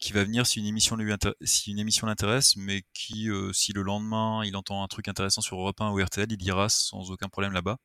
qui 0.00 0.12
va 0.12 0.24
venir 0.24 0.48
si 0.48 0.58
une 0.58 0.66
émission 0.66 0.96
l'intéresse, 0.96 2.56
mais 2.56 2.82
qui, 2.92 3.30
euh, 3.30 3.52
si 3.52 3.72
le 3.72 3.82
lendemain 3.82 4.42
il 4.44 4.56
entend 4.56 4.82
un 4.82 4.88
truc 4.88 5.06
intéressant 5.06 5.42
sur 5.42 5.60
Europe 5.60 5.80
1 5.80 5.90
ou 5.92 6.02
RTL, 6.02 6.26
il 6.28 6.42
ira 6.42 6.68
sans 6.68 7.12
aucun 7.12 7.28
problème 7.28 7.52
là-bas. 7.52 7.76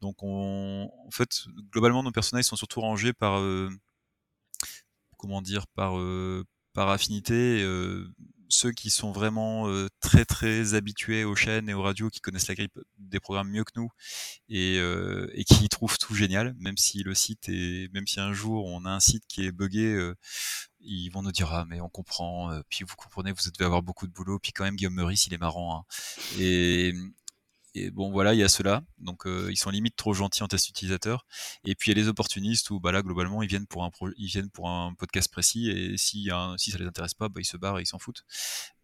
Donc, 0.00 0.22
on, 0.22 0.90
en 1.06 1.10
fait, 1.10 1.44
globalement, 1.70 2.02
nos 2.02 2.10
personnages 2.10 2.46
sont 2.46 2.56
surtout 2.56 2.80
rangés 2.80 3.12
par, 3.12 3.38
euh, 3.40 3.68
comment 5.18 5.42
dire, 5.42 5.66
par, 5.74 5.92
par 6.72 6.88
affinité 6.88 7.62
ceux 8.48 8.72
qui 8.72 8.90
sont 8.90 9.12
vraiment 9.12 9.68
euh, 9.68 9.88
très 10.00 10.24
très 10.24 10.74
habitués 10.74 11.24
aux 11.24 11.36
chaînes 11.36 11.68
et 11.68 11.74
aux 11.74 11.82
radios, 11.82 12.10
qui 12.10 12.20
connaissent 12.20 12.48
la 12.48 12.54
grippe 12.54 12.78
des 12.98 13.20
programmes 13.20 13.50
mieux 13.50 13.64
que 13.64 13.72
nous 13.76 13.90
et, 14.48 14.78
euh, 14.78 15.28
et 15.34 15.44
qui 15.44 15.68
trouvent 15.68 15.98
tout 15.98 16.14
génial, 16.14 16.54
même 16.58 16.76
si 16.76 17.02
le 17.02 17.14
site 17.14 17.48
est, 17.48 17.92
même 17.92 18.06
si 18.06 18.20
un 18.20 18.32
jour 18.32 18.66
on 18.66 18.84
a 18.84 18.90
un 18.90 19.00
site 19.00 19.24
qui 19.28 19.44
est 19.44 19.52
buggé, 19.52 19.86
euh, 19.94 20.14
ils 20.80 21.10
vont 21.10 21.22
nous 21.22 21.32
dire 21.32 21.52
ah 21.52 21.64
mais 21.68 21.80
on 21.80 21.88
comprend, 21.88 22.60
puis 22.68 22.84
vous 22.84 22.96
comprenez, 22.96 23.32
vous 23.32 23.50
devez 23.52 23.64
avoir 23.64 23.82
beaucoup 23.82 24.06
de 24.06 24.12
boulot, 24.12 24.38
puis 24.38 24.52
quand 24.52 24.64
même 24.64 24.76
Guillaume 24.76 24.94
Meurice 24.94 25.26
il 25.26 25.34
est 25.34 25.38
marrant. 25.38 25.78
Hein. 25.78 25.84
Et, 26.38 26.94
et 27.74 27.90
bon, 27.90 28.10
voilà, 28.10 28.34
il 28.34 28.40
y 28.40 28.42
a 28.42 28.48
ceux-là. 28.48 28.82
Donc, 28.98 29.26
euh, 29.26 29.48
ils 29.50 29.56
sont 29.56 29.70
limite 29.70 29.96
trop 29.96 30.14
gentils 30.14 30.42
en 30.42 30.48
test 30.48 30.68
utilisateur. 30.68 31.26
Et 31.64 31.74
puis, 31.74 31.90
il 31.90 31.96
y 31.96 32.00
a 32.00 32.02
les 32.02 32.08
opportunistes 32.08 32.70
où, 32.70 32.80
bah 32.80 32.92
là, 32.92 33.02
globalement, 33.02 33.42
ils 33.42 33.48
viennent 33.48 33.66
pour 33.66 33.84
un, 33.84 33.90
ils 34.16 34.26
viennent 34.26 34.50
pour 34.50 34.68
un 34.68 34.94
podcast 34.94 35.30
précis. 35.30 35.70
Et 35.70 35.96
si, 35.96 36.30
si 36.56 36.70
ça 36.70 36.78
les 36.78 36.86
intéresse 36.86 37.14
pas, 37.14 37.28
bah, 37.28 37.40
ils 37.40 37.44
se 37.44 37.56
barrent 37.56 37.78
et 37.78 37.82
ils 37.82 37.86
s'en 37.86 37.98
foutent. 37.98 38.24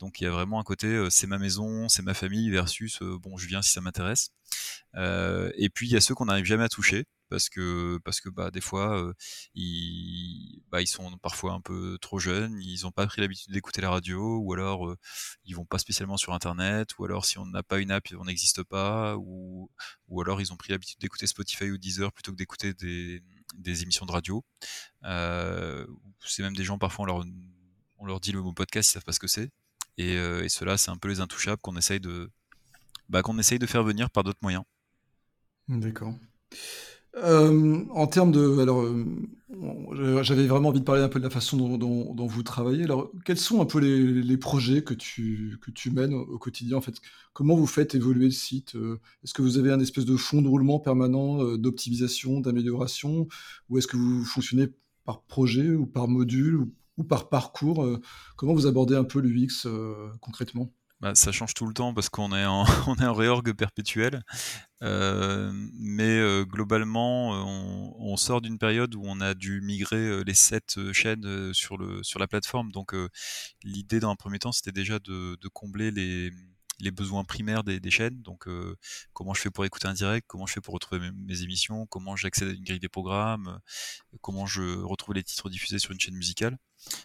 Donc, 0.00 0.20
il 0.20 0.24
y 0.24 0.26
a 0.26 0.30
vraiment 0.30 0.60
un 0.60 0.64
côté, 0.64 0.86
euh, 0.86 1.10
c'est 1.10 1.26
ma 1.26 1.38
maison, 1.38 1.88
c'est 1.88 2.02
ma 2.02 2.14
famille 2.14 2.50
versus, 2.50 3.00
euh, 3.02 3.18
bon, 3.18 3.36
je 3.36 3.46
viens 3.46 3.62
si 3.62 3.70
ça 3.70 3.80
m'intéresse. 3.80 4.30
et 4.96 5.68
puis, 5.70 5.88
il 5.88 5.92
y 5.92 5.96
a 5.96 6.00
ceux 6.00 6.14
qu'on 6.14 6.26
n'arrive 6.26 6.44
jamais 6.44 6.64
à 6.64 6.68
toucher 6.68 7.06
parce 7.28 7.48
que 7.48 7.98
parce 8.04 8.20
que 8.20 8.28
bah 8.28 8.50
des 8.50 8.60
fois 8.60 9.12
ils 9.54 10.62
bah, 10.70 10.82
ils 10.82 10.86
sont 10.86 11.16
parfois 11.18 11.52
un 11.52 11.60
peu 11.60 11.98
trop 12.00 12.18
jeunes, 12.18 12.60
ils 12.60 12.82
n'ont 12.82 12.92
pas 12.92 13.06
pris 13.06 13.20
l'habitude 13.20 13.52
d'écouter 13.52 13.80
la 13.80 13.90
radio 13.90 14.38
ou 14.38 14.52
alors 14.52 14.88
euh, 14.88 14.96
ils 15.44 15.54
vont 15.54 15.64
pas 15.64 15.78
spécialement 15.78 16.16
sur 16.16 16.32
internet 16.34 16.90
ou 16.98 17.04
alors 17.04 17.24
si 17.24 17.38
on 17.38 17.46
n'a 17.46 17.62
pas 17.62 17.80
une 17.80 17.90
app 17.90 18.06
on 18.18 18.24
n'existe 18.24 18.62
pas 18.62 19.16
ou 19.16 19.70
ou 20.08 20.20
alors 20.20 20.40
ils 20.40 20.52
ont 20.52 20.56
pris 20.56 20.72
l'habitude 20.72 20.98
d'écouter 21.00 21.26
Spotify 21.26 21.70
ou 21.70 21.78
Deezer 21.78 22.12
plutôt 22.12 22.32
que 22.32 22.36
d'écouter 22.36 22.74
des, 22.74 23.22
émissions 23.82 24.06
de 24.06 24.12
radio. 24.12 24.44
C'est 25.02 26.42
même 26.42 26.56
des 26.56 26.64
gens 26.64 26.78
parfois 26.78 27.04
on 27.04 27.06
leur 27.06 27.24
on 27.98 28.06
leur 28.06 28.20
dit 28.20 28.32
le 28.32 28.42
mot 28.42 28.52
podcast, 28.52 28.90
ils 28.90 28.92
savent 28.94 29.04
pas 29.04 29.12
ce 29.12 29.20
que 29.20 29.26
c'est. 29.26 29.50
Et, 29.96 30.14
et 30.14 30.48
cela 30.48 30.76
c'est 30.76 30.90
un 30.90 30.96
peu 30.96 31.08
les 31.08 31.20
intouchables 31.20 31.60
qu'on 31.62 31.76
essaye 31.76 32.00
de 32.00 32.30
bah, 33.08 33.22
qu'on 33.22 33.38
essaye 33.38 33.58
de 33.58 33.66
faire 33.66 33.84
venir 33.84 34.10
par 34.10 34.24
d'autres 34.24 34.38
moyens. 34.42 34.64
D'accord. 35.68 36.14
Euh, 37.16 37.84
en 37.90 38.06
termes 38.06 38.32
de, 38.32 38.58
alors, 38.58 38.82
euh, 38.82 40.22
j'avais 40.22 40.46
vraiment 40.46 40.70
envie 40.70 40.80
de 40.80 40.84
parler 40.84 41.02
un 41.02 41.08
peu 41.08 41.20
de 41.20 41.24
la 41.24 41.30
façon 41.30 41.56
dont, 41.78 42.26
vous 42.26 42.42
travaillez. 42.42 42.84
Alors, 42.84 43.10
quels 43.24 43.38
sont 43.38 43.60
un 43.60 43.66
peu 43.66 43.78
les, 43.78 44.36
projets 44.36 44.82
que 44.82 44.94
tu, 44.94 45.58
que 45.62 45.70
tu 45.70 45.90
mènes 45.90 46.12
au 46.14 46.38
quotidien 46.38 46.76
en 46.76 46.80
fait? 46.80 46.96
Comment 47.32 47.54
vous 47.54 47.66
faites 47.66 47.94
évoluer 47.94 48.26
le 48.26 48.30
site 48.32 48.74
euh, 48.74 49.00
Est-ce 49.22 49.32
que 49.34 49.42
vous 49.42 49.58
avez 49.58 49.70
un 49.70 49.80
espèce 49.80 50.04
de 50.04 50.16
fond 50.16 50.42
de 50.42 50.48
roulement 50.48 50.80
permanent 50.80 51.56
d'optimisation, 51.56 52.40
d'amélioration, 52.40 53.28
ou 53.68 53.78
est-ce 53.78 53.86
que 53.86 53.96
vous 53.96 54.24
fonctionnez 54.24 54.68
par 55.04 55.22
projet 55.22 55.70
ou 55.70 55.86
par 55.86 56.08
module 56.08 56.66
ou, 56.96 57.04
par 57.04 57.28
parcours? 57.28 57.86
Comment 58.36 58.54
vous 58.54 58.66
abordez 58.66 58.96
un 58.96 59.04
peu 59.04 59.20
l'UX 59.20 59.68
concrètement? 60.20 60.72
Bah, 61.04 61.14
ça 61.14 61.32
change 61.32 61.52
tout 61.52 61.66
le 61.66 61.74
temps 61.74 61.92
parce 61.92 62.08
qu'on 62.08 62.34
est 62.34 62.46
en, 62.46 62.64
on 62.86 62.94
est 62.94 63.04
en 63.04 63.12
réorg 63.12 63.52
perpétuel. 63.52 64.22
Euh, 64.80 65.52
mais 65.74 66.18
euh, 66.18 66.46
globalement, 66.46 67.32
on, 67.98 68.16
sort 68.16 68.40
d'une 68.40 68.58
période 68.58 68.94
où 68.94 69.02
on 69.04 69.20
a 69.20 69.34
dû 69.34 69.60
migrer 69.60 69.98
euh, 69.98 70.22
les 70.26 70.32
sept 70.32 70.78
chaînes 70.92 71.52
sur, 71.52 71.76
la 71.76 72.26
plateforme. 72.26 72.72
Donc 72.72 72.94
l'idée 73.62 74.00
dans 74.00 74.08
un 74.08 74.16
premier 74.16 74.38
temps, 74.38 74.52
c'était 74.52 74.72
déjà 74.72 74.98
de, 74.98 75.36
combler 75.52 75.90
les, 75.90 76.90
besoins 76.90 77.24
primaires 77.24 77.64
des, 77.64 77.90
chaînes. 77.90 78.22
Donc 78.22 78.48
comment 79.12 79.34
je 79.34 79.42
fais 79.42 79.50
pour 79.50 79.66
écouter 79.66 79.88
un 79.88 79.92
direct, 79.92 80.26
comment 80.26 80.46
je 80.46 80.54
fais 80.54 80.62
pour 80.62 80.72
retrouver 80.72 81.10
mes, 81.12 81.42
émissions, 81.42 81.84
comment 81.84 82.16
j'accède 82.16 82.48
à 82.48 82.52
une 82.52 82.64
grille 82.64 82.80
des 82.80 82.88
programmes, 82.88 83.60
comment 84.22 84.46
je 84.46 84.78
retrouve 84.78 85.14
les 85.14 85.22
titres 85.22 85.50
diffusés 85.50 85.78
sur 85.78 85.92
une 85.92 86.00
chaîne 86.00 86.14
musicale? 86.14 86.56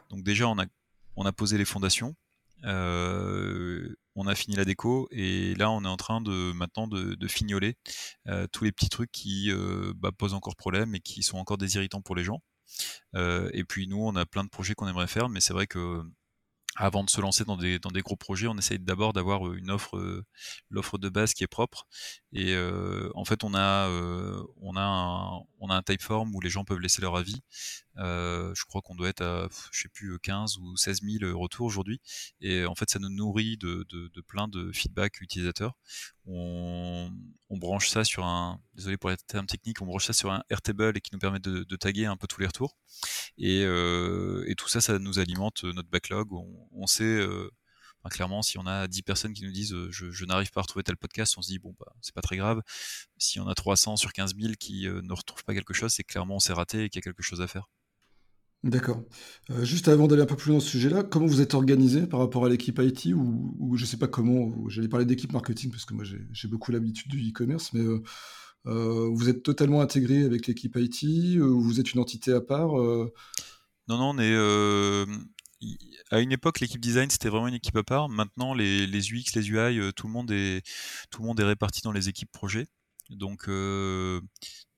Donc 0.09 0.23
déjà, 0.23 0.47
on 0.47 1.25
a 1.25 1.31
posé 1.33 1.57
les 1.57 1.65
fondations. 1.65 2.15
Euh, 2.65 3.95
on 4.15 4.27
a 4.27 4.35
fini 4.35 4.55
la 4.55 4.65
déco 4.65 5.07
et 5.11 5.55
là 5.55 5.71
on 5.71 5.83
est 5.85 5.87
en 5.87 5.97
train 5.97 6.19
de 6.21 6.51
maintenant 6.53 6.87
de, 6.87 7.27
fignoler 7.27 7.75
euh, 8.27 8.47
tous 8.51 8.63
les 8.63 8.71
petits 8.71 8.89
trucs 8.89 9.11
qui 9.11 9.49
euh, 9.51 9.93
bah, 9.95 10.11
posent 10.11 10.33
encore 10.33 10.55
problème 10.55 10.95
et 10.95 10.99
qui 10.99 11.23
sont 11.23 11.37
encore 11.37 11.57
des 11.57 11.75
irritants 11.75 12.01
pour 12.01 12.15
les 12.15 12.23
gens. 12.23 12.41
et 13.15 13.63
puis 13.67 13.87
nous 13.87 14.01
on 14.01 14.15
a 14.15 14.25
plein 14.25 14.43
de 14.43 14.49
projets 14.49 14.75
qu'on 14.75 14.87
aimerait 14.87 15.07
faire, 15.07 15.29
mais 15.29 15.41
c'est 15.41 15.53
vrai 15.53 15.67
que 15.67 16.03
avant 16.75 17.03
de 17.03 17.09
se 17.09 17.19
lancer 17.19 17.43
dans 17.45 17.57
des, 17.57 17.79
dans 17.79 17.91
des 17.91 18.01
gros 18.01 18.15
projets, 18.15 18.47
on 18.47 18.57
essaye 18.57 18.79
d'abord 18.79 19.11
d'avoir 19.13 19.53
une 19.53 19.71
offre, 19.71 20.23
l'offre 20.69 20.97
de 20.97 21.09
base 21.09 21.33
qui 21.33 21.43
est 21.43 21.47
propre. 21.47 21.87
Et 22.31 22.55
en 23.15 23.25
fait, 23.25 23.43
on 23.43 23.53
a, 23.55 23.89
on 24.61 24.75
a 24.77 24.81
un, 24.81 25.41
on 25.59 25.69
a 25.69 25.75
un 25.75 25.81
typeform 25.81 26.33
où 26.35 26.41
les 26.41 26.49
gens 26.49 26.63
peuvent 26.63 26.79
laisser 26.79 27.01
leur 27.01 27.15
avis. 27.15 27.41
Euh, 27.97 28.53
je 28.55 28.63
crois 28.65 28.81
qu'on 28.81 28.95
doit 28.95 29.09
être 29.09 29.21
à, 29.21 29.49
je 29.71 29.81
sais 29.81 29.89
plus, 29.89 30.17
15 30.19 30.57
ou 30.57 30.77
16 30.77 31.01
000 31.01 31.39
retours 31.39 31.65
aujourd'hui. 31.65 31.99
Et 32.41 32.65
en 32.65 32.75
fait, 32.75 32.89
ça 32.89 32.99
nous 32.99 33.09
nourrit 33.09 33.57
de, 33.57 33.85
plein 34.27 34.47
de 34.47 34.71
feedback 34.71 35.21
utilisateurs. 35.21 35.73
On, 36.25 37.11
branche 37.49 37.89
ça 37.89 38.05
sur 38.05 38.23
un, 38.25 38.61
désolé 38.73 38.95
pour 38.95 39.09
les 39.09 39.17
termes 39.17 39.45
techniques, 39.45 39.81
on 39.81 39.85
branche 39.85 40.05
ça 40.05 40.13
sur 40.13 40.31
un 40.31 40.43
Airtable 40.49 40.95
et 40.95 41.01
qui 41.01 41.09
nous 41.11 41.19
permet 41.19 41.39
de, 41.39 41.75
taguer 41.75 42.05
un 42.05 42.15
peu 42.15 42.27
tous 42.27 42.39
les 42.39 42.47
retours. 42.47 42.77
Et, 43.37 43.63
euh, 43.65 44.45
et, 44.47 44.55
tout 44.55 44.69
ça, 44.69 44.79
ça 44.81 44.97
nous 44.99 45.19
alimente 45.19 45.63
notre 45.63 45.89
backlog. 45.89 46.31
On, 46.31 46.67
on 46.71 46.87
sait, 46.87 47.03
euh, 47.03 47.51
clairement, 48.09 48.41
si 48.41 48.57
on 48.57 48.65
a 48.67 48.87
10 48.87 49.01
personnes 49.03 49.33
qui 49.33 49.43
nous 49.43 49.51
disent 49.51 49.73
euh, 49.73 49.89
je, 49.91 50.11
je 50.11 50.25
n'arrive 50.25 50.51
pas 50.51 50.61
à 50.61 50.63
retrouver 50.63 50.83
tel 50.83 50.97
podcast, 50.97 51.35
on 51.37 51.41
se 51.41 51.47
dit 51.49 51.59
bon, 51.59 51.75
bah, 51.79 51.93
c'est 52.01 52.13
pas 52.13 52.21
très 52.21 52.37
grave. 52.37 52.61
Si 53.17 53.39
on 53.39 53.47
a 53.47 53.55
300 53.55 53.97
sur 53.97 54.13
15 54.13 54.35
000 54.39 54.53
qui 54.59 54.87
ne 54.87 55.13
retrouvent 55.13 55.43
pas 55.43 55.53
quelque 55.53 55.73
chose, 55.73 55.91
c'est 55.93 56.03
clairement 56.03 56.35
on 56.35 56.39
s'est 56.39 56.53
raté 56.53 56.83
et 56.83 56.89
qu'il 56.89 56.99
y 56.99 57.03
a 57.03 57.03
quelque 57.03 57.23
chose 57.23 57.41
à 57.41 57.47
faire. 57.47 57.69
D'accord. 58.63 59.01
Euh, 59.51 59.63
juste 59.63 59.87
avant 59.87 60.07
d'aller 60.07 60.21
un 60.21 60.25
peu 60.25 60.35
plus 60.35 60.49
loin 60.49 60.57
dans 60.57 60.63
ce 60.63 60.69
sujet-là, 60.69 61.03
comment 61.03 61.27
vous 61.27 61.39
êtes 61.39 61.53
organisé 61.53 62.05
par 62.07 62.19
rapport 62.19 62.45
à 62.45 62.49
l'équipe 62.49 62.77
IT 62.77 63.13
ou, 63.15 63.55
ou 63.57 63.77
je 63.77 63.85
sais 63.85 63.95
pas 63.95 64.09
comment, 64.09 64.51
j'allais 64.67 64.89
parler 64.89 65.05
d'équipe 65.05 65.31
marketing 65.31 65.71
parce 65.71 65.85
que 65.85 65.93
moi 65.93 66.03
j'ai 66.03 66.47
beaucoup 66.49 66.73
l'habitude 66.73 67.09
du 67.09 67.29
e-commerce, 67.29 67.71
mais 67.71 67.79
euh, 67.79 68.03
euh, 68.67 69.09
vous 69.13 69.29
êtes 69.29 69.43
totalement 69.43 69.79
intégré 69.79 70.23
avec 70.25 70.45
l'équipe 70.45 70.75
IT 70.75 71.39
ou 71.39 71.61
vous 71.61 71.79
êtes 71.79 71.93
une 71.93 72.01
entité 72.01 72.33
à 72.33 72.41
part 72.41 72.73
Non, 72.73 73.97
non, 73.97 74.13
on 74.13 74.19
est. 74.19 75.05
À 76.11 76.19
une 76.19 76.31
époque, 76.31 76.59
l'équipe 76.59 76.81
design 76.81 77.09
c'était 77.09 77.29
vraiment 77.29 77.47
une 77.47 77.55
équipe 77.55 77.75
à 77.75 77.83
part. 77.83 78.09
Maintenant, 78.09 78.53
les, 78.53 78.85
UX, 78.85 79.35
les 79.35 79.49
UI, 79.49 79.93
tout 79.93 80.07
le 80.07 80.13
monde 80.13 80.31
est 80.31 80.65
tout 81.11 81.21
le 81.21 81.27
monde 81.27 81.39
est 81.39 81.43
réparti 81.43 81.81
dans 81.81 81.91
les 81.91 82.09
équipes 82.09 82.31
projets. 82.31 82.67
Donc, 83.09 83.49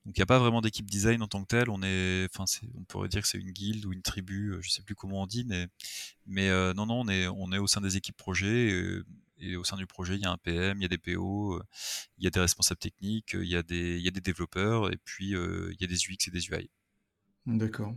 donc 0.04 0.16
il 0.16 0.20
n'y 0.20 0.22
a 0.22 0.26
pas 0.26 0.40
vraiment 0.40 0.60
d'équipe 0.60 0.90
design 0.90 1.22
en 1.22 1.28
tant 1.28 1.42
que 1.42 1.48
telle. 1.48 1.70
On 1.70 1.82
est, 1.82 2.26
enfin, 2.34 2.44
on 2.76 2.84
pourrait 2.84 3.08
dire 3.08 3.22
que 3.22 3.28
c'est 3.28 3.38
une 3.38 3.52
guilde 3.52 3.86
ou 3.86 3.92
une 3.92 4.02
tribu, 4.02 4.50
euh, 4.52 4.60
je 4.60 4.70
sais 4.70 4.82
plus 4.82 4.96
comment 4.96 5.22
on 5.22 5.26
dit, 5.26 5.44
mais, 5.46 5.68
mais 6.26 6.48
euh, 6.50 6.74
non, 6.74 6.86
non, 6.86 7.00
on 7.02 7.08
est, 7.08 7.28
on 7.28 7.52
est 7.52 7.58
au 7.58 7.68
sein 7.68 7.80
des 7.80 7.96
équipes 7.96 8.16
projet. 8.16 9.02
Et, 9.38 9.56
au 9.56 9.64
sein 9.64 9.76
du 9.76 9.86
projet, 9.86 10.14
il 10.14 10.20
y 10.20 10.24
a 10.24 10.30
un 10.30 10.38
PM, 10.38 10.78
il 10.78 10.82
y 10.82 10.84
a 10.84 10.88
des 10.88 10.98
PO, 10.98 11.54
euh, 11.54 11.62
il 12.18 12.24
y 12.24 12.26
a 12.28 12.30
des 12.30 12.40
responsables 12.40 12.78
techniques, 12.78 13.32
il 13.34 13.48
y 13.48 13.56
a 13.56 13.62
des, 13.62 13.96
il 13.98 14.02
y 14.02 14.08
a 14.08 14.12
des 14.12 14.20
développeurs, 14.20 14.92
et 14.92 14.96
puis 15.04 15.30
il 15.30 15.76
y 15.80 15.84
a 15.84 15.86
des 15.88 15.96
UX 15.96 16.28
et 16.28 16.30
des 16.30 16.46
UI. 16.46 16.70
D'accord. 17.46 17.94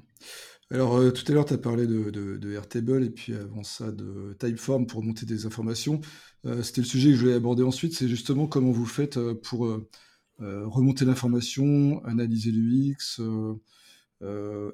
Alors, 0.71 1.13
tout 1.13 1.23
à 1.27 1.31
l'heure, 1.31 1.45
tu 1.45 1.53
as 1.53 1.59
parlé 1.59 1.85
de, 1.85 2.09
de, 2.09 2.37
de, 2.37 2.51
Airtable 2.53 3.03
et 3.03 3.11
puis 3.11 3.33
avant 3.33 3.63
ça 3.63 3.91
de 3.91 4.35
Typeform 4.39 4.87
pour 4.87 5.03
monter 5.03 5.25
des 5.25 5.45
informations. 5.45 6.01
C'était 6.63 6.81
le 6.81 6.87
sujet 6.87 7.09
que 7.09 7.15
je 7.15 7.21
voulais 7.21 7.35
aborder 7.35 7.63
ensuite, 7.63 7.93
c'est 7.93 8.07
justement 8.07 8.47
comment 8.47 8.71
vous 8.71 8.85
faites 8.85 9.19
pour 9.43 9.67
remonter 10.39 11.05
l'information, 11.05 12.03
analyser 12.05 12.51
l'UX, 12.51 13.21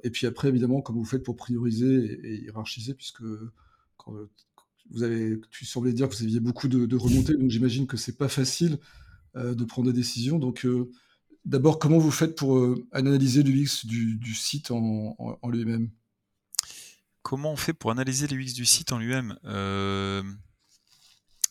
et 0.04 0.10
puis 0.10 0.28
après, 0.28 0.48
évidemment, 0.48 0.82
comment 0.82 1.00
vous 1.00 1.06
faites 1.06 1.24
pour 1.24 1.36
prioriser 1.36 2.20
et, 2.24 2.44
hiérarchiser, 2.44 2.94
puisque 2.94 3.24
vous 4.92 5.04
avez, 5.04 5.40
tu 5.50 5.66
semblais 5.66 5.94
dire 5.94 6.10
que 6.10 6.16
vous 6.16 6.24
aviez 6.24 6.40
beaucoup 6.40 6.70
de, 6.70 6.96
remontées, 6.96 7.36
donc 7.36 7.50
j'imagine 7.50 7.88
que 7.88 7.98
c'est 7.98 8.18
pas 8.18 8.30
facile 8.30 8.80
de 9.36 9.64
prendre 9.66 9.92
des 9.92 9.98
décisions. 9.98 10.40
Donc, 10.40 10.66
d'abord, 11.46 11.80
comment 11.80 11.98
vous 11.98 12.12
faites 12.12 12.36
pour 12.36 12.76
analyser 12.92 13.44
l'UX 13.44 13.86
du, 13.86 14.18
du, 14.18 14.34
site 14.34 14.72
en, 14.72 15.40
lui-même? 15.50 15.90
Comment 17.22 17.52
on 17.52 17.56
fait 17.56 17.74
pour 17.74 17.92
analyser 17.92 18.28
l'UX 18.28 18.54
du 18.54 18.66
site 18.66 18.92
en 18.92 18.98
lui-même? 18.98 19.38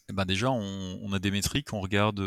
Eh 0.08 0.12
ben 0.12 0.24
déjà, 0.24 0.50
on, 0.50 1.12
a 1.12 1.18
des 1.20 1.30
métriques, 1.30 1.72
on 1.72 1.80
regarde, 1.80 2.20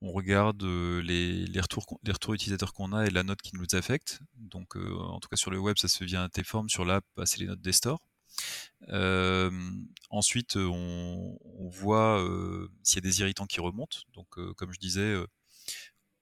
regarde 0.00 0.62
les, 0.62 1.60
retours, 1.60 2.34
utilisateurs 2.34 2.72
qu'on 2.72 2.92
a 2.92 3.06
et 3.06 3.10
la 3.10 3.22
note 3.22 3.42
qui 3.42 3.56
nous 3.56 3.66
affecte. 3.72 4.20
Donc, 4.38 4.76
en 4.76 5.20
tout 5.20 5.28
cas, 5.28 5.36
sur 5.36 5.50
le 5.50 5.58
web, 5.58 5.76
ça 5.78 5.88
se 5.88 5.98
fait 5.98 6.06
via 6.06 6.28
T-Form, 6.28 6.68
sur 6.68 6.84
l'app, 6.84 7.04
bah, 7.16 7.26
c'est 7.26 7.40
les 7.40 7.46
notes 7.46 7.60
des 7.60 7.72
stores. 7.72 8.00
Ensuite, 10.10 10.56
on, 10.56 11.38
voit 11.70 12.24
s'il 12.82 12.96
y 12.96 12.98
a 12.98 13.08
des 13.08 13.20
irritants 13.20 13.46
qui 13.46 13.60
remontent. 13.60 13.98
Donc, 14.14 14.28
comme 14.56 14.72
je 14.72 14.78
disais, 14.78 15.16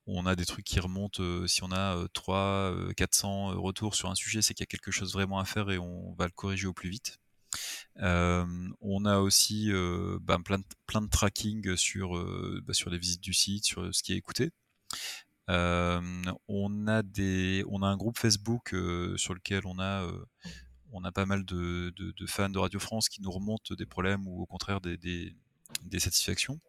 on 0.06 0.26
a 0.26 0.36
des 0.36 0.44
trucs 0.44 0.64
qui 0.64 0.80
remontent. 0.80 1.46
si 1.46 1.62
on 1.62 1.72
a 1.72 2.06
3, 2.12 2.92
400 2.96 3.60
retours 3.60 3.94
sur 3.94 4.10
un 4.10 4.14
sujet, 4.14 4.42
c'est 4.42 4.54
qu'il 4.54 4.64
y 4.64 4.68
a 4.68 4.70
quelque 4.70 4.90
chose 4.90 5.12
vraiment 5.12 5.38
à 5.38 5.44
faire 5.44 5.70
et 5.70 5.78
on 5.78 6.14
va 6.14 6.26
le 6.26 6.32
corriger 6.32 6.66
au 6.66 6.74
plus 6.74 6.90
vite. 6.90 7.18
on 7.96 9.04
a 9.04 9.18
aussi 9.18 9.70
bah, 10.20 10.38
plein, 10.44 10.58
de, 10.58 11.08
tracking 11.08 11.76
sur, 11.76 12.12
bah, 12.62 12.74
sur 12.74 12.90
les 12.90 12.98
visites 12.98 13.20
du 13.20 13.34
site, 13.34 13.64
sur 13.64 13.94
ce 13.94 14.02
qui 14.02 14.12
est 14.12 14.16
écouté. 14.16 14.50
on, 15.48 16.86
a 16.86 17.02
des, 17.02 17.64
on 17.68 17.82
a 17.82 17.86
un 17.86 17.96
groupe 17.96 18.18
Facebook 18.18 18.74
sur 19.16 19.34
lequel 19.34 19.62
on 19.66 19.78
a, 19.78 20.08
on 20.92 21.04
a 21.04 21.12
pas 21.12 21.26
mal 21.26 21.44
de, 21.44 21.92
fans 22.26 22.48
de 22.48 22.58
Radio 22.58 22.78
France 22.78 23.08
qui 23.08 23.22
nous 23.22 23.30
remontent 23.30 23.74
des 23.74 23.86
problèmes 23.86 24.26
ou 24.28 24.42
au 24.42 24.46
contraire 24.46 24.80
des, 24.80 25.34
satisfactions. 25.98 26.60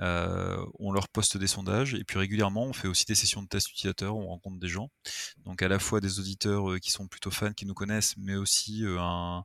Euh, 0.00 0.64
on 0.78 0.92
leur 0.92 1.08
poste 1.08 1.36
des 1.36 1.48
sondages 1.48 1.94
et 1.94 2.04
puis 2.04 2.16
régulièrement 2.16 2.62
on 2.66 2.72
fait 2.72 2.86
aussi 2.86 3.04
des 3.06 3.16
sessions 3.16 3.42
de 3.42 3.48
tests 3.48 3.68
utilisateurs, 3.70 4.16
on 4.16 4.28
rencontre 4.28 4.60
des 4.60 4.68
gens. 4.68 4.88
Donc 5.44 5.62
à 5.62 5.68
la 5.68 5.80
fois 5.80 6.00
des 6.00 6.20
auditeurs 6.20 6.70
euh, 6.70 6.78
qui 6.78 6.92
sont 6.92 7.08
plutôt 7.08 7.32
fans, 7.32 7.52
qui 7.52 7.66
nous 7.66 7.74
connaissent, 7.74 8.16
mais 8.16 8.36
aussi 8.36 8.84
euh, 8.84 9.40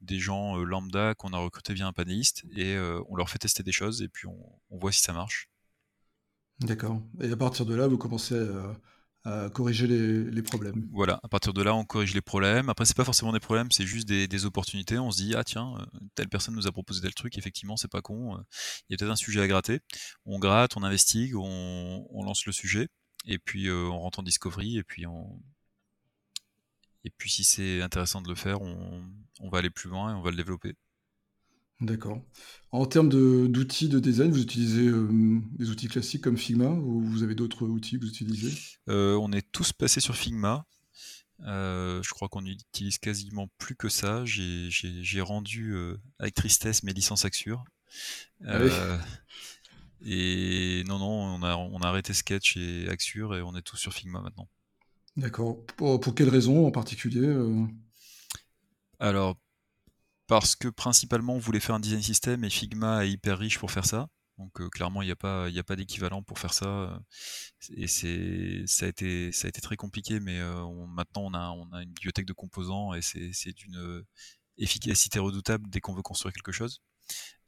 des 0.00 0.18
gens 0.18 0.56
lambda 0.56 1.14
qu'on 1.14 1.34
a 1.34 1.38
recrutés 1.38 1.74
via 1.74 1.86
un 1.86 1.92
panéliste 1.92 2.44
et 2.56 2.78
on 3.08 3.16
leur 3.16 3.28
fait 3.28 3.38
tester 3.38 3.62
des 3.62 3.72
choses 3.72 4.00
et 4.00 4.08
puis 4.08 4.26
on, 4.26 4.78
voit 4.78 4.92
si 4.92 5.02
ça 5.02 5.12
marche. 5.12 5.50
D'accord. 6.60 7.02
Et 7.20 7.30
à 7.30 7.36
partir 7.36 7.66
de 7.66 7.74
là, 7.74 7.86
vous 7.86 7.98
commencez 7.98 8.34
corriger 9.52 9.86
les, 9.86 10.42
problèmes. 10.42 10.88
Voilà, 10.92 11.20
à 11.22 11.28
partir 11.28 11.52
de 11.52 11.62
là, 11.62 11.74
on 11.74 11.84
corrige 11.84 12.14
les 12.14 12.20
problèmes. 12.20 12.68
Après, 12.68 12.84
c'est 12.84 12.96
pas 12.96 13.04
forcément 13.04 13.32
des 13.32 13.40
problèmes, 13.40 13.70
c'est 13.70 13.86
juste 13.86 14.08
des, 14.08 14.44
opportunités. 14.44 14.98
On 14.98 15.10
se 15.10 15.22
dit, 15.22 15.34
ah 15.34 15.44
tiens, 15.44 15.74
euh, 15.78 15.98
telle 16.14 16.28
personne 16.28 16.54
nous 16.54 16.66
a 16.66 16.72
proposé 16.72 17.00
tel 17.00 17.14
truc, 17.14 17.38
effectivement, 17.38 17.76
c'est 17.76 17.90
pas 17.90 18.02
con. 18.02 18.38
Il 18.88 18.92
y 18.92 18.94
a 18.94 18.96
peut-être 18.98 19.10
un 19.10 19.16
sujet 19.16 19.40
à 19.40 19.48
gratter. 19.48 19.80
On 20.24 20.38
gratte, 20.38 20.76
on 20.76 20.82
investigue, 20.82 21.34
on, 21.36 22.22
lance 22.24 22.46
le 22.46 22.52
sujet, 22.52 22.88
et 23.26 23.38
puis 23.38 23.68
euh, 23.68 23.88
on 23.88 24.00
rentre 24.00 24.20
en 24.20 24.22
discovery, 24.22 24.78
et 24.78 24.84
puis 24.84 25.06
on. 25.06 25.40
Et 27.04 27.10
puis 27.16 27.30
si 27.30 27.44
c'est 27.44 27.80
intéressant 27.80 28.20
de 28.20 28.28
le 28.28 28.34
faire, 28.34 28.60
on 28.60 29.48
va 29.50 29.58
aller 29.58 29.70
plus 29.70 29.88
loin 29.88 30.12
et 30.12 30.14
on 30.14 30.20
va 30.20 30.30
le 30.30 30.36
développer. 30.36 30.74
D'accord. 31.80 32.20
En 32.72 32.86
termes 32.86 33.08
d'outils 33.08 33.88
de 33.88 34.00
design, 34.00 34.32
vous 34.32 34.42
utilisez, 34.42 34.90
des 35.58 35.70
outils 35.70 35.86
classiques 35.86 36.22
comme 36.22 36.36
Figma 36.36 36.70
ou 36.70 37.00
vous 37.02 37.22
avez 37.22 37.36
d'autres 37.36 37.66
outils 37.66 37.98
que 37.98 38.04
vous 38.04 38.10
utilisez? 38.10 38.52
Euh, 38.88 39.14
on 39.14 39.30
est 39.32 39.46
tous 39.52 39.72
passés 39.72 40.00
sur 40.00 40.16
Figma. 40.16 40.66
Euh, 41.46 42.02
je 42.02 42.10
crois 42.10 42.28
qu'on 42.28 42.42
n'utilise 42.42 42.98
quasiment 42.98 43.48
plus 43.58 43.76
que 43.76 43.88
ça. 43.88 44.24
J'ai 44.24 45.20
rendu, 45.20 45.72
euh, 45.72 45.96
avec 46.18 46.34
tristesse 46.34 46.82
mes 46.82 46.92
licences 46.92 47.24
Axure. 47.24 47.64
Ah 48.44 48.58
et 50.04 50.84
non, 50.86 50.98
non, 50.98 51.10
on 51.10 51.42
a 51.42 51.56
on 51.56 51.80
a 51.80 51.88
arrêté 51.88 52.12
Sketch 52.12 52.56
et 52.56 52.88
Axure 52.88 53.34
et 53.34 53.42
on 53.42 53.56
est 53.56 53.62
tous 53.62 53.76
sur 53.76 53.92
Figma 53.92 54.20
maintenant. 54.20 54.48
D'accord. 55.16 55.64
Pour 55.76 56.00
pour 56.00 56.14
quelles 56.14 56.28
raisons 56.28 56.66
en 56.66 56.70
particulier, 56.70 57.34
Alors 59.00 59.36
parce 60.28 60.54
que 60.54 60.68
principalement 60.68 61.34
on 61.34 61.38
voulait 61.38 61.58
faire 61.58 61.74
un 61.74 61.80
design 61.80 62.02
system 62.02 62.44
et 62.44 62.50
Figma 62.50 63.04
est 63.04 63.10
hyper 63.10 63.38
riche 63.38 63.58
pour 63.58 63.72
faire 63.72 63.86
ça. 63.86 64.08
Donc 64.38 64.60
euh, 64.60 64.68
clairement 64.68 65.02
il 65.02 65.06
n'y 65.06 65.12
a 65.12 65.16
pas, 65.16 65.76
d'équivalent 65.76 66.22
pour 66.22 66.38
faire 66.38 66.54
ça. 66.54 66.66
Euh, 66.66 66.98
et 67.70 67.88
c'est, 67.88 68.62
ça 68.66 68.86
a 68.86 68.88
été, 68.88 69.32
très 69.62 69.76
compliqué, 69.76 70.20
mais 70.20 70.38
euh, 70.38 70.86
maintenant 70.86 71.24
on 71.26 71.72
a, 71.72 71.82
une 71.82 71.92
bibliothèque 71.92 72.26
de 72.26 72.32
composants 72.34 72.94
et 72.94 73.02
c'est, 73.02 73.52
d'une 73.52 74.04
efficacité 74.58 75.18
redoutable 75.18 75.68
dès 75.70 75.80
qu'on 75.80 75.94
veut 75.94 76.02
construire 76.02 76.32
quelque 76.32 76.52
chose. 76.52 76.82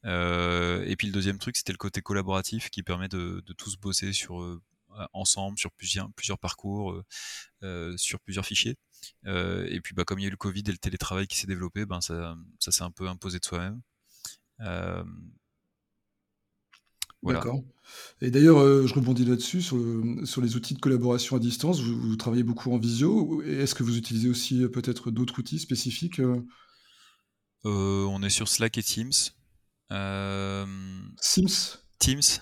et 0.04 0.94
puis 0.98 1.06
le 1.06 1.12
deuxième 1.12 1.38
truc, 1.38 1.56
c'était 1.56 1.72
le 1.72 1.78
côté 1.78 2.00
collaboratif 2.02 2.70
qui 2.70 2.82
permet 2.82 3.08
de, 3.08 3.42
tous 3.58 3.76
bosser 3.76 4.12
ensemble 5.12 5.58
sur 5.58 5.70
plusieurs 5.72 6.38
parcours, 6.40 7.02
sur 7.96 8.20
plusieurs 8.20 8.46
fichiers. 8.46 8.76
Euh, 9.26 9.66
et 9.68 9.80
puis, 9.80 9.94
bah, 9.94 10.04
comme 10.04 10.18
il 10.18 10.22
y 10.22 10.24
a 10.26 10.28
eu 10.28 10.32
le 10.32 10.36
Covid 10.36 10.62
et 10.66 10.72
le 10.72 10.78
télétravail 10.78 11.26
qui 11.26 11.36
s'est 11.36 11.46
développé, 11.46 11.86
ben, 11.86 12.00
ça, 12.00 12.36
ça 12.58 12.72
s'est 12.72 12.82
un 12.82 12.90
peu 12.90 13.08
imposé 13.08 13.38
de 13.38 13.44
soi-même. 13.44 13.80
Euh, 14.60 15.04
D'accord. 17.22 17.62
Et 18.22 18.30
d'ailleurs, 18.30 18.58
euh, 18.58 18.86
je 18.86 18.94
rebondis 18.94 19.24
là-dessus, 19.24 19.60
sur, 19.60 19.76
sur, 20.24 20.40
les 20.40 20.56
outils 20.56 20.74
de 20.74 20.78
collaboration 20.80 21.36
à 21.36 21.38
distance. 21.38 21.80
Vous, 21.80 22.16
travaillez 22.16 22.44
beaucoup 22.44 22.72
en 22.72 22.78
visio. 22.78 23.42
Est-ce 23.42 23.74
que 23.74 23.82
vous 23.82 23.98
utilisez 23.98 24.28
aussi 24.28 24.66
peut-être 24.68 25.10
d'autres 25.10 25.38
outils 25.38 25.58
spécifiques 25.58 26.20
On 27.64 28.22
est 28.22 28.30
sur 28.30 28.48
Slack 28.48 28.78
et 28.78 28.82
Teams. 28.82 29.12
Sims 31.20 31.78
Teams 31.98 32.40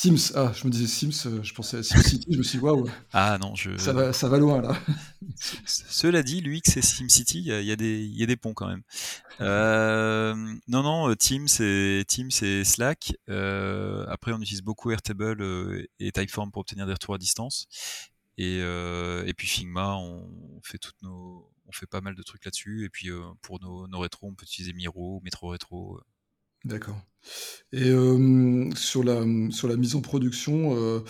Teams, 0.00 0.16
ah, 0.34 0.50
je 0.54 0.66
me 0.66 0.70
disais 0.70 0.86
Sims, 0.86 1.28
euh, 1.28 1.42
je 1.42 1.52
pensais 1.52 1.76
à 1.76 1.82
SimCity, 1.82 2.26
je 2.32 2.38
me 2.38 2.42
suis 2.42 2.56
dit 2.56 2.64
waouh. 2.64 2.88
Ah 3.12 3.36
non, 3.38 3.54
je. 3.54 3.76
Ça 3.76 3.92
va, 3.92 4.14
ça 4.14 4.30
va 4.30 4.38
loin 4.38 4.62
là. 4.62 4.74
Cela 5.66 6.22
dit, 6.22 6.40
l'UX 6.40 6.78
et 6.78 6.80
SimCity, 6.80 7.40
il 7.40 7.44
y, 7.44 7.66
y, 7.66 7.70
a 7.70 7.76
des, 7.76 8.06
y 8.06 8.22
a 8.22 8.26
des 8.26 8.36
ponts 8.38 8.54
quand 8.54 8.66
même. 8.66 8.82
Euh, 9.42 10.34
non, 10.68 10.82
non, 10.82 11.14
Teams 11.16 11.48
et 11.60 12.04
Teams 12.08 12.30
et 12.40 12.64
Slack. 12.64 13.12
Euh, 13.28 14.06
après, 14.08 14.32
on 14.32 14.40
utilise 14.40 14.62
beaucoup 14.62 14.90
Airtable 14.90 15.42
euh, 15.42 15.86
et 15.98 16.12
Typeform 16.12 16.50
pour 16.50 16.60
obtenir 16.60 16.86
des 16.86 16.94
retours 16.94 17.14
à 17.14 17.18
distance. 17.18 17.68
Et, 18.38 18.60
euh, 18.62 19.22
et 19.26 19.34
puis 19.34 19.46
Figma, 19.46 19.96
on 19.96 20.60
fait 20.62 20.78
toutes 20.78 21.02
nos, 21.02 21.52
on 21.66 21.72
fait 21.72 21.86
pas 21.86 22.00
mal 22.00 22.14
de 22.14 22.22
trucs 22.22 22.46
là-dessus. 22.46 22.86
Et 22.86 22.88
puis 22.88 23.10
pour 23.42 23.60
nos, 23.60 23.86
nos 23.86 23.98
rétros, 23.98 24.28
on 24.28 24.34
peut 24.34 24.46
utiliser 24.46 24.72
Miro, 24.72 25.20
Metro 25.22 25.48
Retro. 25.48 26.00
D'accord. 26.64 27.00
Et 27.72 27.92
sur 28.74 29.04
la, 29.04 29.24
sur 29.50 29.68
la 29.68 29.76
mise 29.76 29.94
en 29.94 30.00
production, 30.00 31.02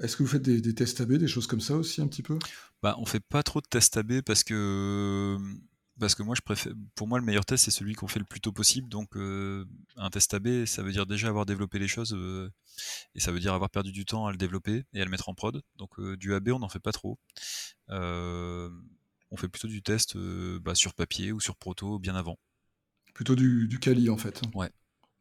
est-ce 0.00 0.16
que 0.16 0.22
vous 0.22 0.28
faites 0.28 0.42
des 0.42 0.74
tests 0.74 1.00
AB, 1.00 1.14
des 1.14 1.28
choses 1.28 1.46
comme 1.46 1.60
ça 1.60 1.76
aussi 1.76 2.00
un 2.00 2.06
petit 2.06 2.22
peu? 2.22 2.38
Bah, 2.82 2.96
on 2.98 3.06
fait 3.06 3.20
pas 3.20 3.42
trop 3.42 3.60
de 3.60 3.66
tests 3.66 3.96
AB 3.96 4.20
parce 4.20 4.44
que, 4.44 5.38
parce 5.98 6.14
que 6.14 6.22
moi 6.22 6.34
je 6.34 6.42
préfère 6.42 6.72
pour 6.94 7.06
moi 7.08 7.18
le 7.18 7.24
meilleur 7.24 7.46
test 7.46 7.64
c'est 7.64 7.70
celui 7.70 7.94
qu'on 7.94 8.08
fait 8.08 8.18
le 8.18 8.24
plus 8.24 8.40
tôt 8.40 8.52
possible 8.52 8.88
donc 8.88 9.16
un 9.16 10.10
test 10.10 10.34
AB 10.34 10.66
ça 10.66 10.82
veut 10.82 10.92
dire 10.92 11.06
déjà 11.06 11.28
avoir 11.28 11.46
développé 11.46 11.78
les 11.78 11.88
choses, 11.88 12.14
et 13.14 13.20
ça 13.20 13.32
veut 13.32 13.40
dire 13.40 13.54
avoir 13.54 13.70
perdu 13.70 13.92
du 13.92 14.04
temps 14.04 14.26
à 14.26 14.32
le 14.32 14.36
développer 14.36 14.84
et 14.92 15.00
à 15.00 15.04
le 15.04 15.10
mettre 15.10 15.28
en 15.28 15.34
prod 15.34 15.62
donc 15.76 16.00
du 16.16 16.34
AB 16.34 16.48
on 16.48 16.58
n'en 16.58 16.68
fait 16.68 16.80
pas 16.80 16.92
trop. 16.92 17.18
on 17.88 19.36
fait 19.36 19.48
plutôt 19.48 19.68
du 19.68 19.82
test, 19.82 20.16
bah, 20.16 20.74
sur 20.74 20.94
papier 20.94 21.32
ou 21.32 21.40
sur 21.40 21.56
proto 21.56 21.98
bien 21.98 22.14
avant. 22.16 22.38
Plutôt 23.14 23.36
du, 23.36 23.68
du 23.68 23.78
Kali 23.78 24.10
en 24.10 24.16
fait. 24.16 24.42
Ouais. 24.54 24.70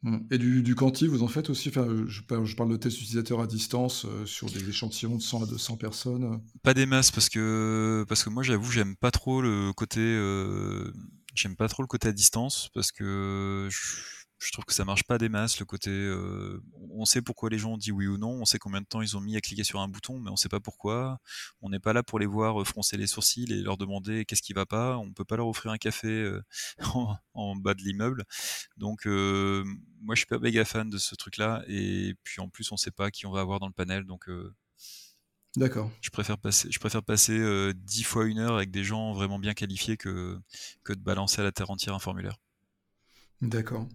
Mmh. 0.03 0.17
Et 0.31 0.37
du, 0.37 0.63
du 0.63 0.75
quanti, 0.75 1.07
vous 1.07 1.23
en 1.23 1.29
faites 1.29 1.49
aussi 1.49 1.69
enfin, 1.69 1.87
je, 2.07 2.21
je 2.43 2.55
parle 2.55 2.69
de 2.69 2.75
tests 2.75 2.97
utilisateurs 2.99 3.39
à 3.39 3.47
distance 3.47 4.05
euh, 4.05 4.25
sur 4.25 4.49
des 4.49 4.67
échantillons 4.67 5.15
de 5.15 5.21
100 5.21 5.43
à 5.43 5.45
200 5.45 5.77
personnes. 5.77 6.23
Euh. 6.25 6.37
Pas 6.61 6.73
des 6.73 6.85
masses 6.85 7.09
parce 7.09 7.29
que 7.29 8.03
parce 8.09 8.21
que 8.23 8.29
moi 8.29 8.43
j'avoue 8.43 8.69
j'aime 8.69 8.97
pas 8.97 9.11
trop 9.11 9.41
le 9.41 9.71
côté 9.71 10.01
euh, 10.01 10.91
j'aime 11.33 11.55
pas 11.55 11.69
trop 11.69 11.83
le 11.83 11.87
côté 11.87 12.09
à 12.09 12.11
distance 12.11 12.69
parce 12.73 12.91
que 12.91 13.69
je, 13.71 14.22
je 14.43 14.51
trouve 14.51 14.65
que 14.65 14.73
ça 14.73 14.85
marche 14.85 15.03
pas 15.03 15.17
des 15.17 15.29
masses 15.29 15.59
le 15.59 15.65
côté 15.65 15.89
euh, 15.89 16.61
on 16.91 17.05
sait 17.05 17.21
pourquoi 17.21 17.49
les 17.49 17.57
gens 17.57 17.73
ont 17.73 17.77
dit 17.77 17.91
oui 17.91 18.07
ou 18.07 18.17
non 18.17 18.31
on 18.31 18.45
sait 18.45 18.59
combien 18.59 18.81
de 18.81 18.85
temps 18.85 19.01
ils 19.01 19.15
ont 19.15 19.21
mis 19.21 19.35
à 19.37 19.41
cliquer 19.41 19.63
sur 19.63 19.79
un 19.79 19.87
bouton 19.87 20.19
mais 20.19 20.29
on 20.29 20.35
sait 20.35 20.49
pas 20.49 20.59
pourquoi 20.59 21.19
on 21.61 21.69
n'est 21.69 21.79
pas 21.79 21.93
là 21.93 22.03
pour 22.03 22.19
les 22.19 22.25
voir 22.25 22.61
euh, 22.61 22.65
froncer 22.65 22.97
les 22.97 23.07
sourcils 23.07 23.51
et 23.51 23.61
leur 23.61 23.77
demander 23.77 24.25
qu'est-ce 24.25 24.41
qui 24.41 24.53
va 24.53 24.65
pas 24.65 24.97
on 24.97 25.13
peut 25.13 25.25
pas 25.25 25.37
leur 25.37 25.47
offrir 25.47 25.71
un 25.71 25.77
café 25.77 26.07
euh, 26.07 26.41
en, 27.33 27.55
bas 27.55 27.73
de 27.73 27.81
l'immeuble 27.81 28.25
donc 28.77 29.05
moi 29.05 30.15
je 30.15 30.17
suis 30.17 30.25
pas 30.25 30.39
méga 30.39 30.65
fan 30.65 30.89
de 30.89 30.97
ce 30.97 31.15
truc 31.15 31.37
là 31.37 31.63
et 31.67 32.15
puis 32.23 32.41
en 32.41 32.49
plus 32.49 32.71
on 32.71 32.77
sait 32.77 32.91
pas 32.91 33.11
qui 33.11 33.25
on 33.25 33.31
va 33.31 33.41
avoir 33.41 33.59
dans 33.59 33.67
le 33.67 33.73
panel 33.73 34.05
donc 34.05 34.29
D'accord. 35.55 35.91
Je 36.01 36.09
préfère 36.09 36.39
passer, 36.39 36.67
je 36.71 36.79
préfère 36.79 37.03
passer 37.03 37.73
10 37.75 38.03
fois 38.03 38.25
une 38.25 38.39
heure 38.39 38.55
avec 38.55 38.71
des 38.71 38.83
gens 38.83 39.13
vraiment 39.13 39.37
bien 39.37 39.53
qualifiés 39.53 39.97
que, 39.97 40.39
que 40.83 40.93
de 40.93 40.99
balancer 40.99 41.41
à 41.41 41.43
la 41.43 41.51
terre 41.51 41.69
entière 41.69 41.93
un 41.93 41.99
formulaire. 41.99 42.37
D'accord. 43.41 43.87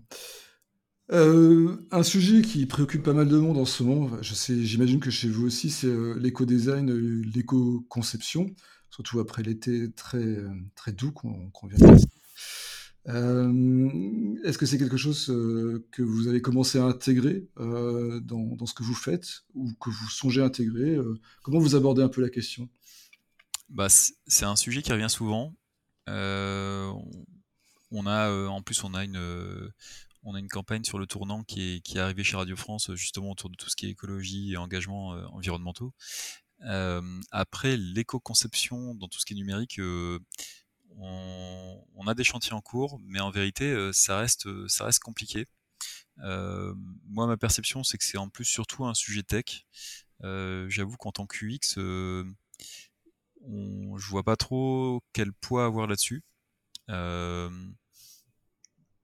un 1.11 2.03
sujet 2.03 2.43
qui 2.43 2.67
préoccupe 2.67 3.03
pas 3.03 3.15
mal 3.15 3.29
de 3.29 3.39
monde 3.39 3.57
en 3.59 3.65
ce 3.65 3.83
moment, 3.83 4.23
je 4.23 4.35
sais, 4.35 4.63
j'imagine 4.65 5.01
que 5.01 5.11
chez 5.11 5.29
vous 5.29 5.47
aussi, 5.47 5.71
c'est 5.71 5.93
l'éco-design, 6.17 6.91
l'éco-conception, 7.35 8.55
surtout 8.91 9.21
après 9.21 9.43
l'été 9.43 9.91
très, 9.93 10.37
très 10.75 10.93
doux 10.93 11.13
qu'on 11.13 11.67
vient 11.67 11.79
de 11.79 11.93
passer. 11.93 12.07
Est-ce 14.45 14.59
que 14.59 14.67
c'est 14.67 14.77
quelque 14.77 14.99
chose 14.99 15.27
que 15.93 16.03
vous 16.03 16.29
avez 16.29 16.43
commencé 16.43 16.79
à 16.79 16.85
intégrer 16.85 17.49
dans, 17.57 18.21
dans, 18.57 18.67
ce 18.67 18.75
que 18.75 18.83
vous 18.83 18.95
faites 18.95 19.45
ou 19.55 19.73
que 19.81 19.89
vous 19.89 20.11
songez 20.11 20.43
à 20.43 20.45
intégrer 20.45 20.99
Comment 21.43 21.59
vous 21.59 21.75
abordez 21.75 22.03
un 22.03 22.09
peu 22.09 22.21
la 22.21 22.29
question? 22.29 22.69
Bah, 23.71 23.89
C'est 23.89 24.45
un 24.45 24.57
sujet 24.57 24.83
qui 24.83 24.93
revient 24.93 25.09
souvent. 25.09 25.55
On 27.91 28.07
a, 28.07 28.31
en 28.49 28.63
plus, 28.63 28.85
on 28.85 28.95
a 28.95 29.05
une, 29.05 29.73
on 30.23 30.35
a 30.35 30.39
une 30.39 30.49
campagne 30.49 30.85
sur 30.85 30.99
le 30.99 31.07
tournant 31.07 31.43
qui 31.45 31.77
est, 31.77 31.81
qui 31.81 31.99
arrivée 31.99 32.25
chez 32.25 32.37
Radio 32.37 32.57
France, 32.57 32.91
justement 32.95 33.31
autour 33.31 33.51
de 33.51 33.57
tout 33.57 33.69
ce 33.69 33.77
qui 33.77 33.87
est 33.87 33.91
écologie 33.91 34.53
et 34.53 34.57
engagement 34.57 35.11
environnementaux. 35.33 35.93
après, 37.31 37.77
l'éco-conception 37.77 38.95
dans 38.95 39.09
tout 39.09 39.21
ce 39.21 39.27
qui 39.27 39.35
est 39.35 39.37
numérique, 39.37 39.81
on, 41.01 42.07
a 42.07 42.15
des 42.15 42.25
chantiers 42.25 42.53
en 42.53 42.61
cours, 42.61 43.01
mais 43.05 43.21
en 43.21 43.31
vérité, 43.31 43.65
euh, 43.71 43.93
ça 43.93 44.19
reste, 44.19 44.47
euh, 44.47 44.67
ça 44.69 44.85
reste 44.85 45.01
compliqué. 45.01 45.47
Euh, 46.25 46.75
moi, 47.05 47.27
ma 47.27 47.37
perception, 47.37 47.85
c'est 47.85 47.99
que 47.99 48.05
c'est 48.05 48.19
en 48.19 48.29
plus 48.29 48.45
surtout 48.45 48.85
un 48.87 48.95
sujet 48.95 49.23
tech. 49.23 49.67
J'avoue 50.23 50.97
qu'en 50.97 51.13
tant 51.13 51.27
que 51.27 51.45
UX, 51.45 51.77
je 53.47 54.09
vois 54.09 54.25
pas 54.25 54.37
trop 54.37 55.03
quel 55.13 55.33
poids 55.33 55.65
avoir 55.65 55.87
là-dessus. 55.87 56.23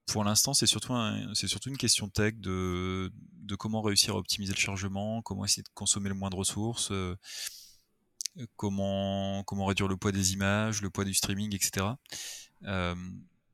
Pour 0.06 0.24
l'instant, 0.24 0.54
c'est 0.54 0.66
surtout, 0.66 0.92
une 0.94 1.76
question 1.76 2.08
tech 2.08 2.34
de, 2.36 3.12
de, 3.42 3.54
comment 3.56 3.82
réussir 3.82 4.14
à 4.14 4.18
optimiser 4.18 4.52
le 4.52 4.58
chargement, 4.58 5.22
comment 5.22 5.44
essayer 5.44 5.62
de 5.62 5.68
consommer 5.74 6.08
le 6.08 6.14
moins 6.14 6.30
de 6.30 6.36
ressources 6.36 6.92
comment, 8.56 9.42
comment 9.44 9.66
réduire 9.66 9.88
le 9.88 9.96
poids 9.96 10.12
des 10.12 10.32
images, 10.32 10.82
le 10.82 10.90
poids 10.90 11.04
du 11.04 11.14
streaming, 11.14 11.54
etc. 11.54 11.86
Euh, 12.64 12.94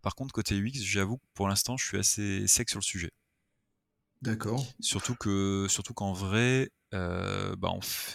par 0.03 0.15
contre, 0.15 0.33
côté 0.33 0.55
UX, 0.57 0.83
j'avoue 0.83 1.19
que 1.19 1.27
pour 1.35 1.49
l'instant, 1.49 1.77
je 1.77 1.87
suis 1.87 1.99
assez 1.99 2.47
sec 2.47 2.69
sur 2.71 2.79
le 2.79 2.85
sujet. 2.85 3.11
D'accord. 4.23 4.65
Surtout 4.81 5.15
que, 5.15 5.67
surtout 5.69 5.95
qu'en 5.95 6.13
vrai, 6.13 6.71
euh, 6.93 7.55
bah 7.57 7.71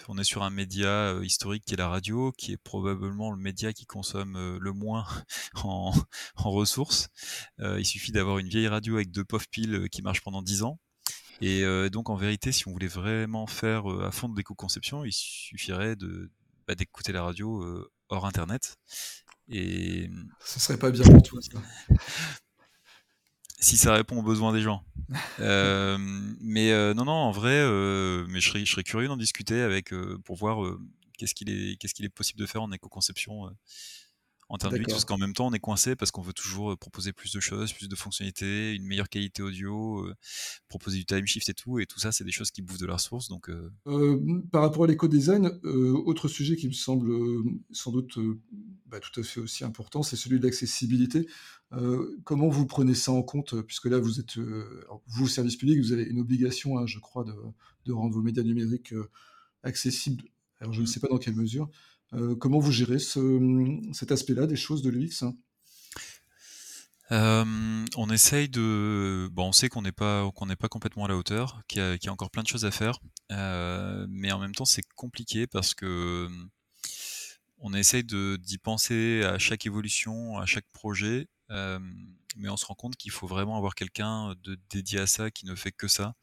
on, 0.07 0.17
est 0.17 0.23
sur 0.23 0.43
un 0.43 0.49
média 0.49 0.89
euh, 0.89 1.25
historique 1.25 1.63
qui 1.65 1.73
est 1.73 1.77
la 1.77 1.87
radio, 1.87 2.31
qui 2.31 2.51
est 2.51 2.57
probablement 2.57 3.31
le 3.31 3.37
média 3.37 3.73
qui 3.73 3.85
consomme 3.85 4.57
le 4.59 4.73
moins 4.73 5.05
en, 5.63 5.93
en 6.35 6.51
ressources. 6.51 7.09
il 7.59 7.85
suffit 7.85 8.11
d'avoir 8.11 8.39
une 8.39 8.49
vieille 8.49 8.67
radio 8.67 8.95
avec 8.95 9.11
deux 9.11 9.23
pauvres 9.23 9.47
piles 9.49 9.87
qui 9.91 10.01
marchent 10.01 10.21
pendant 10.21 10.41
10 10.41 10.63
ans. 10.63 10.79
Et 11.41 11.63
donc 11.89 12.09
en 12.09 12.15
vérité, 12.15 12.51
si 12.51 12.67
on 12.67 12.71
voulait 12.71 12.87
vraiment 12.87 13.45
faire 13.45 13.87
à 13.87 14.11
fond 14.11 14.29
de 14.29 14.37
l'éco-conception, 14.37 15.03
il 15.03 15.11
suffirait 15.11 15.95
de 15.95 16.31
bah, 16.67 16.73
d'écouter 16.73 17.11
la 17.11 17.23
radio 17.23 17.61
euh, 17.61 17.91
hors 18.09 18.25
internet. 18.25 18.77
Et 19.47 20.09
ce 20.43 20.59
serait 20.59 20.79
pas 20.79 20.89
bien 20.89 21.03
pour 21.03 21.21
toi 21.21 21.39
ça. 21.41 21.61
si 23.59 23.77
ça 23.77 23.93
répond 23.93 24.17
aux 24.17 24.23
besoins 24.23 24.53
des 24.53 24.61
gens. 24.61 24.83
Euh, 25.39 25.97
mais 26.41 26.71
euh, 26.71 26.93
non, 26.93 27.05
non, 27.05 27.11
en 27.11 27.31
vrai, 27.31 27.59
mais 28.27 28.39
je 28.39 28.49
serais, 28.49 28.65
je 28.65 28.71
serais 28.71 28.83
curieux 28.83 29.07
d'en 29.07 29.17
discuter 29.17 29.61
avec 29.61 29.93
pour 30.23 30.35
voir 30.37 30.57
qu'est-ce 31.17 31.35
qu'il 31.35 31.49
est, 31.49 31.75
qu'est-ce 31.75 31.93
qu'il 31.93 32.05
est 32.05 32.09
possible 32.09 32.39
de 32.39 32.45
faire 32.45 32.63
en 32.63 32.71
éco-conception 32.71 33.49
en 34.47 34.57
termes 34.57 34.77
de 34.77 34.83
parce 34.83 35.05
qu'en 35.05 35.17
même 35.17 35.33
temps, 35.33 35.47
on 35.47 35.53
est 35.53 35.59
coincé 35.59 35.95
parce 35.95 36.11
qu'on 36.11 36.21
veut 36.21 36.33
toujours 36.33 36.73
euh, 36.73 36.75
proposer 36.75 37.13
plus 37.13 37.33
de 37.33 37.39
choses, 37.39 37.73
plus 37.73 37.89
de 37.89 37.95
fonctionnalités, 37.95 38.73
une 38.73 38.85
meilleure 38.85 39.09
qualité 39.09 39.41
audio, 39.41 40.05
euh, 40.05 40.13
proposer 40.67 40.97
du 40.97 41.05
time 41.05 41.25
shift 41.25 41.49
et 41.49 41.53
tout, 41.53 41.79
et 41.79 41.87
tout 41.87 41.99
ça, 41.99 42.11
c'est 42.11 42.23
des 42.23 42.31
choses 42.31 42.51
qui 42.51 42.61
bouffent 42.61 42.77
de 42.77 42.85
la 42.85 42.93
ressource. 42.93 43.27
Donc, 43.27 43.49
euh. 43.49 43.71
par 44.51 44.61
rapport 44.61 44.83
à 44.83 44.87
l'éco-design, 44.87 45.59
autre 45.63 46.27
sujet 46.27 46.55
qui 46.55 46.67
me 46.67 46.73
semble 46.73 47.11
sans 47.71 47.91
doute 47.91 48.19
bah, 48.85 48.99
tout 48.99 49.19
à 49.19 49.23
fait 49.23 49.39
aussi 49.39 49.63
important, 49.63 50.03
c'est 50.03 50.15
celui 50.15 50.39
de 50.39 50.45
l'accessibilité. 50.45 51.27
comment 52.23 52.47
vous 52.47 52.67
prenez 52.67 52.93
ça 52.93 53.11
en 53.11 53.23
compte 53.23 53.59
Puisque 53.63 53.85
là, 53.85 53.97
vous 53.97 54.19
êtes, 54.19 54.37
vous, 55.07 55.27
service 55.27 55.55
public, 55.55 55.79
vous 55.79 55.91
avez 55.91 56.03
une 56.03 56.19
obligation, 56.19 56.77
hein, 56.77 56.85
je 56.85 56.99
crois, 56.99 57.23
de, 57.23 57.33
de, 57.85 57.93
rendre 57.93 58.13
vos 58.13 58.21
médias 58.21 58.43
numériques 58.43 58.93
accessibles. 59.63 60.23
Alors, 60.59 60.73
je 60.73 60.81
ne 60.81 60.83
mmh. 60.83 60.87
sais 60.87 60.99
pas 60.99 61.07
dans 61.07 61.17
quelle 61.17 61.35
mesure. 61.35 61.69
Euh, 62.13 62.35
comment 62.35 62.59
vous 62.59 62.71
gérez 62.71 62.99
cet 62.99 64.11
aspect-là 64.11 64.47
des 64.47 64.55
choses 64.55 64.81
de 64.81 64.89
l'UX 64.89 65.23
hein? 65.23 65.35
Euh, 67.11 67.85
on 67.97 68.09
essaye 68.09 68.49
de. 68.49 69.29
Bon, 69.31 69.49
on 69.49 69.51
sait 69.51 69.69
qu'on 69.69 69.83
n'est 69.83 69.91
pas 69.91 70.29
qu'on 70.31 70.47
pas 70.47 70.67
complètement 70.67 71.05
à 71.05 71.07
la 71.07 71.15
hauteur, 71.15 71.61
qu'il 71.67 71.99
y, 72.01 72.07
a 72.07 72.11
encore 72.11 72.31
plein 72.31 72.41
de 72.41 72.47
choses 72.47 72.65
à 72.65 72.71
faire, 72.71 72.99
euh, 73.31 74.07
mais 74.09 74.31
en 74.31 74.39
même 74.39 74.55
temps 74.55 74.65
c'est 74.65 74.81
compliqué 74.95 75.45
parce 75.45 75.75
que 75.75 76.27
on 77.59 77.73
essaye 77.75 78.03
d'y 78.03 78.57
penser 78.57 79.23
à 79.23 79.37
chaque 79.37 79.67
évolution, 79.67 80.39
à 80.39 80.47
chaque 80.47 80.65
projet, 80.73 81.27
mais 81.49 82.49
on 82.49 82.57
se 82.57 82.65
rend 82.65 82.75
compte 82.75 82.95
qu'il 82.95 83.11
faut 83.11 83.27
vraiment 83.27 83.57
avoir 83.57 83.75
quelqu'un 83.75 84.33
de 84.43 84.57
dédié 84.71 84.99
à 84.99 85.07
ça 85.07 85.29
qui 85.29 85.45
ne 85.45 85.53
fait 85.53 85.71
que 85.71 85.87
ça, 85.87 86.15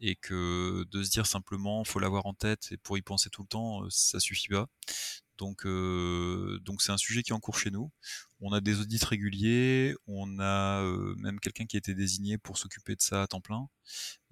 et 0.00 0.16
que 0.16 0.84
de 0.90 1.02
se 1.04 1.10
dire 1.10 1.26
simplement 1.26 1.84
faut 1.84 2.00
l'avoir 2.00 2.26
en 2.26 2.34
tête 2.34 2.68
et 2.72 2.76
pour 2.76 2.98
y 2.98 3.02
penser 3.02 3.30
tout 3.30 3.42
le 3.42 3.48
temps, 3.48 3.82
ça 3.88 4.18
suffit 4.18 4.48
pas. 4.48 4.66
Donc, 5.38 5.66
euh, 5.66 6.58
donc 6.62 6.82
c'est 6.82 6.92
un 6.92 6.96
sujet 6.96 7.22
qui 7.22 7.30
est 7.30 7.34
en 7.34 7.40
cours 7.40 7.58
chez 7.58 7.70
nous. 7.70 7.90
On 8.40 8.52
a 8.52 8.60
des 8.60 8.80
audits 8.80 9.04
réguliers, 9.04 9.94
on 10.06 10.38
a 10.38 10.82
euh, 10.82 11.14
même 11.16 11.40
quelqu'un 11.40 11.66
qui 11.66 11.76
a 11.76 11.78
été 11.78 11.94
désigné 11.94 12.38
pour 12.38 12.58
s'occuper 12.58 12.94
de 12.94 13.02
ça 13.02 13.22
à 13.22 13.26
temps 13.26 13.40
plein. 13.40 13.68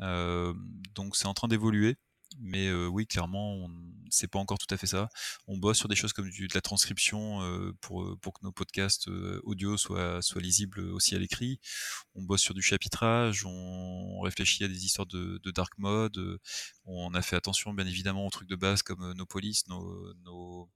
Euh, 0.00 0.54
donc 0.94 1.16
c'est 1.16 1.26
en 1.26 1.34
train 1.34 1.48
d'évoluer. 1.48 1.96
Mais 2.40 2.68
euh, 2.68 2.86
oui, 2.86 3.06
clairement, 3.06 3.68
c'est 4.10 4.26
pas 4.26 4.38
encore 4.38 4.58
tout 4.58 4.72
à 4.72 4.78
fait 4.78 4.86
ça. 4.86 5.08
On 5.46 5.58
bosse 5.58 5.78
sur 5.78 5.88
des 5.88 5.94
choses 5.94 6.14
comme 6.14 6.30
du, 6.30 6.48
de 6.48 6.54
la 6.54 6.62
transcription 6.62 7.42
euh, 7.42 7.72
pour, 7.82 8.18
pour 8.20 8.32
que 8.32 8.40
nos 8.42 8.52
podcasts 8.52 9.08
audio 9.42 9.76
soient, 9.76 10.22
soient 10.22 10.40
lisibles 10.40 10.80
aussi 10.80 11.14
à 11.14 11.18
l'écrit. 11.18 11.60
On 12.14 12.22
bosse 12.22 12.40
sur 12.40 12.54
du 12.54 12.62
chapitrage, 12.62 13.44
on, 13.44 14.20
réfléchit 14.20 14.64
à 14.64 14.68
des 14.68 14.84
histoires 14.84 15.06
de, 15.06 15.40
de, 15.42 15.50
dark 15.50 15.76
mode. 15.78 16.38
On 16.84 17.12
a 17.14 17.22
fait 17.22 17.36
attention, 17.36 17.74
bien 17.74 17.86
évidemment, 17.86 18.26
aux 18.26 18.30
trucs 18.30 18.48
de 18.48 18.56
base 18.56 18.82
comme 18.82 19.12
nos 19.12 19.26
polices, 19.26 19.66
nos, 19.68 20.14
nos 20.24 20.70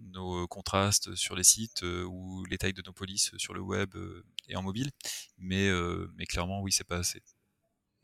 nos 0.00 0.46
contrastes 0.46 1.14
sur 1.14 1.36
les 1.36 1.44
sites 1.44 1.82
euh, 1.82 2.04
ou 2.04 2.44
les 2.46 2.58
tailles 2.58 2.72
de 2.72 2.82
nos 2.84 2.92
polices 2.92 3.32
sur 3.36 3.54
le 3.54 3.60
web 3.60 3.94
euh, 3.94 4.24
et 4.48 4.56
en 4.56 4.62
mobile. 4.62 4.90
Mais, 5.38 5.68
euh, 5.68 6.10
mais 6.16 6.26
clairement, 6.26 6.62
oui, 6.62 6.72
c'est 6.72 6.86
pas 6.86 6.98
assez. 6.98 7.22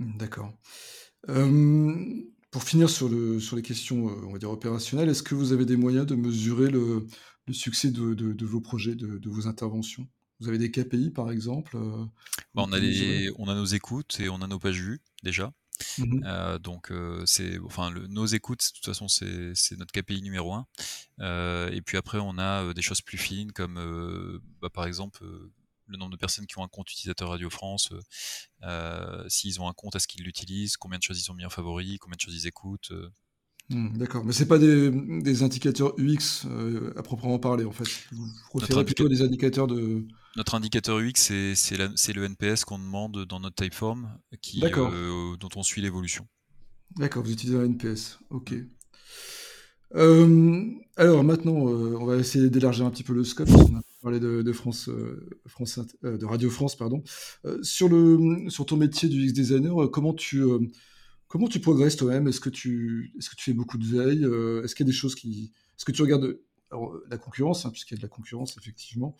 D'accord. 0.00 0.52
pour 2.50 2.62
finir 2.64 2.90
sur, 2.90 3.08
le, 3.08 3.38
sur 3.38 3.56
les 3.56 3.62
questions 3.62 4.06
on 4.06 4.32
va 4.32 4.38
dire 4.38 4.50
opérationnelles, 4.50 5.08
est-ce 5.08 5.22
que 5.22 5.34
vous 5.34 5.52
avez 5.52 5.64
des 5.64 5.76
moyens 5.76 6.04
de 6.04 6.16
mesurer 6.16 6.68
le, 6.68 7.06
le 7.46 7.52
succès 7.52 7.90
de, 7.90 8.14
de, 8.14 8.46
vos 8.46 8.60
projets, 8.60 8.96
de, 8.96 9.18
de, 9.18 9.30
vos 9.30 9.46
interventions? 9.46 10.08
Vous 10.40 10.48
avez 10.48 10.58
des 10.58 10.72
KPI 10.72 11.10
par 11.10 11.30
exemple 11.30 11.76
bah, 12.54 12.64
on, 12.66 12.72
a 12.72 12.78
les, 12.80 13.30
on 13.38 13.48
a 13.48 13.54
nos 13.54 13.64
écoutes 13.64 14.18
et 14.18 14.28
on 14.28 14.42
a 14.42 14.48
nos 14.48 14.58
pages 14.58 14.80
vues 14.80 15.00
déjà. 15.22 15.52
Mmh 15.98 16.20
euh, 16.24 16.58
donc 16.58 16.90
euh, 16.90 17.24
c'est 17.26 17.58
enfin 17.58 17.90
nos 18.08 18.26
écoutes 18.26 18.64
de 18.64 18.72
toute 18.74 18.84
façon 18.84 19.08
c'est, 19.08 19.76
notre 19.76 19.92
KPI 19.92 20.22
numéro 20.22 20.54
un. 20.54 20.66
Euh, 21.20 21.70
et 21.70 21.82
puis 21.82 21.96
après 21.96 22.18
on 22.20 22.38
a 22.38 22.72
des 22.74 22.82
choses 22.82 23.00
plus 23.00 23.18
fines 23.18 23.52
comme 23.52 24.40
bah, 24.60 24.70
par 24.70 24.86
exemple 24.86 25.24
le 25.86 25.98
nombre 25.98 26.12
de 26.12 26.16
personnes 26.16 26.46
qui 26.46 26.58
ont 26.58 26.64
un 26.64 26.68
compte 26.68 26.90
utilisateur 26.90 27.28
Radio 27.28 27.50
France, 27.50 27.92
s'ils 29.28 29.60
ont 29.60 29.68
un 29.68 29.74
compte, 29.74 29.96
est-ce 29.96 30.08
qu'ils 30.08 30.24
l'utilisent, 30.24 30.76
combien 30.76 30.98
de 30.98 31.02
choses 31.02 31.20
ils 31.20 31.30
ont 31.30 31.34
mis 31.34 31.44
en 31.44 31.50
favori, 31.50 31.98
combien 31.98 32.16
de 32.16 32.20
choses 32.20 32.34
ils 32.34 32.46
écoutent? 32.46 32.92
Mmh, 33.70 33.96
d'accord, 33.96 34.24
mais 34.24 34.32
c'est 34.32 34.46
pas 34.46 34.58
des, 34.58 34.90
des 34.90 35.42
indicateurs 35.42 35.94
UX 35.98 36.46
à 36.96 37.02
proprement 37.02 37.38
parler 37.38 37.64
en 37.64 37.72
fait. 37.72 37.88
Vous 38.12 38.58
préférez 38.58 38.84
plutôt 38.84 39.08
des 39.08 39.22
indicateurs 39.22 39.66
de 39.66 40.06
notre 40.36 40.56
indicateur 40.56 40.98
UX, 40.98 41.30
c'est 41.54 41.76
le 42.14 42.24
NPS 42.24 42.64
qu'on 42.64 42.78
demande 42.78 43.24
dans 43.24 43.38
notre 43.38 43.54
typeform, 43.54 44.18
qui, 44.42 44.60
euh, 44.64 45.36
dont 45.36 45.48
on 45.54 45.62
suit 45.62 45.80
l'évolution. 45.80 46.26
D'accord, 46.96 47.22
vous 47.22 47.32
utilisez 47.32 47.56
un 47.56 47.64
NPS, 47.64 48.18
ok. 48.30 48.54
Euh, 49.94 50.64
alors 50.96 51.22
maintenant, 51.22 51.68
euh, 51.68 51.96
on 52.00 52.04
va 52.04 52.16
essayer 52.16 52.50
d'élargir 52.50 52.84
un 52.84 52.90
petit 52.90 53.04
peu 53.04 53.12
le 53.12 53.22
scope. 53.22 53.48
On 53.50 53.76
a 53.76 53.82
parlé 54.02 54.18
de, 54.18 54.52
France, 54.52 54.90
France 55.46 55.78
de 56.02 56.24
Radio 56.24 56.50
France, 56.50 56.74
pardon. 56.74 57.04
sur, 57.62 57.88
le, 57.88 58.50
sur 58.50 58.66
ton 58.66 58.76
métier 58.76 59.08
du 59.08 59.28
UX 59.28 59.32
designer, 59.32 59.88
comment 59.92 60.14
tu, 60.14 60.42
comment 61.34 61.48
tu 61.48 61.58
progresses 61.58 61.96
toi-même? 61.96 62.28
Est-ce 62.28 62.38
que, 62.38 62.48
tu, 62.48 63.12
est 63.18 63.28
que 63.28 63.34
tu 63.34 63.44
fais 63.44 63.52
beaucoup 63.54 63.76
de 63.76 63.84
veille 63.84 64.22
Est-ce 64.62 64.72
qu'il 64.76 64.86
y 64.86 64.88
a 64.88 64.92
des 64.92 64.96
choses 64.96 65.16
qui... 65.16 65.52
Est-ce 65.76 65.84
que 65.84 65.90
tu 65.90 66.00
regardes 66.00 66.38
alors, 66.70 66.96
la 67.08 67.18
concurrence, 67.18 67.66
hein, 67.66 67.70
puisqu'il 67.70 67.94
y 67.94 67.96
a 67.96 67.98
de 67.98 68.02
la 68.02 68.08
concurrence, 68.08 68.56
effectivement. 68.56 69.16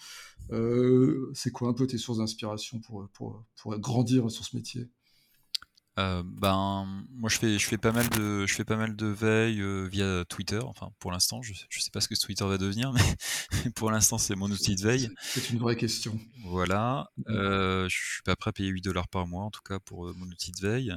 Euh, 0.53 1.29
c'est 1.35 1.51
quoi 1.51 1.69
un 1.69 1.73
peu 1.73 1.89
tes 1.89 1.99
sources 1.99 2.19
d'inspiration 2.19 2.79
pour, 2.79 3.09
pour, 3.13 3.45
pour, 3.57 3.77
grandir 3.81 4.31
sur 4.31 4.45
ce 4.45 4.55
métier? 4.55 4.89
Euh, 5.99 6.23
ben, 6.25 6.87
moi 7.11 7.31
je 7.31 7.39
fais, 7.39 7.59
je 7.59 7.67
fais 7.67 7.79
pas 7.79 7.93
mal 7.93 8.09
de, 8.09 8.47
je 8.47 8.55
fais 8.55 8.65
pas 8.65 8.77
mal 8.77 8.97
de 8.97 9.07
veille 9.07 9.61
euh, 9.61 9.87
via 9.87 10.25
Twitter. 10.25 10.59
Enfin, 10.59 10.91
pour 10.99 11.13
l'instant, 11.13 11.41
je, 11.43 11.53
je 11.69 11.81
sais 11.81 11.91
pas 11.93 12.01
ce 12.01 12.09
que 12.09 12.15
Twitter 12.19 12.45
va 12.45 12.59
devenir, 12.59 12.93
mais 12.93 13.01
pour 13.77 13.91
l'instant 13.91 14.19
c'est 14.19 14.35
mon 14.35 14.51
outil 14.51 14.75
de 14.75 14.83
veille. 14.83 15.11
C'est 15.21 15.51
une 15.51 15.59
vraie 15.59 15.77
question. 15.77 16.19
Voilà. 16.47 17.11
Mm. 17.19 17.23
Euh, 17.31 17.89
je 17.89 17.97
suis 17.97 18.23
pas 18.25 18.35
prêt 18.35 18.49
à 18.49 18.53
payer 18.53 18.71
8 18.71 18.83
dollars 18.83 19.09
par 19.09 19.27
mois, 19.29 19.45
en 19.45 19.51
tout 19.51 19.63
cas 19.63 19.79
pour 19.79 20.13
mon 20.17 20.27
outil 20.27 20.51
de 20.51 20.61
veille. 20.61 20.95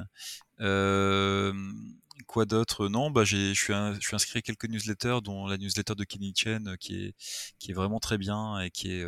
quoi 2.26 2.44
d'autre? 2.44 2.88
Non, 2.88 3.12
bah 3.12 3.24
j'ai, 3.24 3.54
je 3.54 3.62
suis, 3.62 3.72
je 3.72 4.00
suis 4.00 4.16
inscrit 4.16 4.38
à 4.40 4.42
quelques 4.42 4.68
newsletters, 4.68 5.20
dont 5.22 5.46
la 5.46 5.58
newsletter 5.58 5.94
de 5.94 6.02
Kenny 6.02 6.32
Chen, 6.34 6.76
qui 6.80 7.04
est, 7.04 7.14
qui 7.60 7.70
est 7.70 7.74
vraiment 7.74 8.00
très 8.00 8.18
bien 8.18 8.58
et 8.58 8.70
qui 8.70 8.90
est 8.90 9.06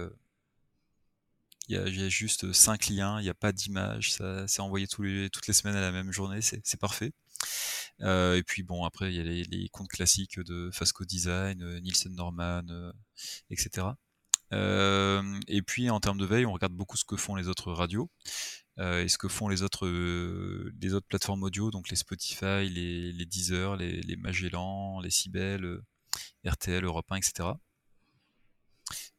il 1.70 2.00
y, 2.00 2.02
a, 2.02 2.08
juste 2.08 2.52
5 2.52 2.88
liens, 2.88 3.20
il 3.20 3.22
n'y 3.22 3.28
a 3.28 3.34
pas 3.34 3.52
d'image, 3.52 4.12
c'est 4.46 4.60
envoyé 4.60 4.88
toutes 4.88 5.46
les 5.46 5.52
semaines 5.52 5.76
à 5.76 5.80
la 5.80 5.92
même 5.92 6.10
journée, 6.10 6.40
c'est 6.42 6.80
parfait. 6.80 7.12
Euh, 8.02 8.36
et 8.36 8.42
puis 8.42 8.62
bon, 8.62 8.84
après 8.84 9.12
il 9.12 9.16
y 9.16 9.20
a 9.20 9.44
les, 9.44 9.68
comptes 9.68 9.88
classiques 9.88 10.40
de 10.40 10.70
Fasco 10.72 11.04
Design, 11.04 11.62
euh, 11.62 11.80
Nielsen 11.80 12.14
Norman, 12.14 12.62
euh, 12.70 12.92
etc. 13.50 13.86
et 14.52 15.62
puis 15.62 15.90
en 15.90 16.00
termes 16.00 16.18
de 16.18 16.26
veille, 16.26 16.46
on 16.46 16.52
regarde 16.52 16.72
beaucoup 16.72 16.96
ce 16.96 17.04
que 17.04 17.16
font 17.16 17.36
les 17.36 17.48
autres 17.48 17.72
radios 17.72 18.10
et 18.78 19.08
ce 19.08 19.18
que 19.18 19.28
font 19.28 19.48
les 19.48 19.62
autres, 19.62 19.86
les 20.80 20.94
autres 20.94 21.06
plateformes 21.06 21.42
audio, 21.42 21.70
donc 21.70 21.90
les 21.90 21.96
Spotify, 21.96 22.68
les, 22.68 23.12
les 23.12 23.26
Deezer, 23.26 23.76
les, 23.76 24.00
les 24.00 24.16
Magellan, 24.16 25.00
les 25.00 25.10
Cybelle, 25.10 25.82
RTL, 26.46 26.82
Europe 26.82 27.12
1, 27.12 27.16
etc. 27.16 27.50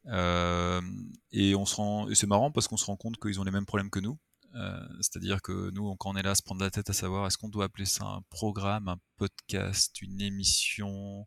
Euh, 0.06 0.80
et 1.30 1.54
on 1.54 1.66
se 1.66 1.76
rend, 1.76 2.08
c'est 2.14 2.26
marrant 2.26 2.50
parce 2.50 2.68
qu'on 2.68 2.76
se 2.76 2.84
rend 2.84 2.96
compte 2.96 3.18
qu'ils 3.18 3.40
ont 3.40 3.44
les 3.44 3.50
mêmes 3.50 3.66
problèmes 3.66 3.90
que 3.90 4.00
nous. 4.00 4.18
Euh, 4.54 4.86
c'est-à-dire 5.00 5.40
que 5.40 5.70
nous, 5.70 5.96
quand 5.96 6.10
on 6.10 6.16
est 6.16 6.22
là 6.22 6.32
à 6.32 6.34
se 6.34 6.42
prendre 6.42 6.60
la 6.60 6.70
tête 6.70 6.90
à 6.90 6.92
savoir 6.92 7.26
est-ce 7.26 7.38
qu'on 7.38 7.48
doit 7.48 7.64
appeler 7.64 7.86
ça 7.86 8.04
un 8.04 8.20
programme, 8.28 8.86
un 8.86 8.98
podcast, 9.16 10.02
une 10.02 10.20
émission, 10.20 11.26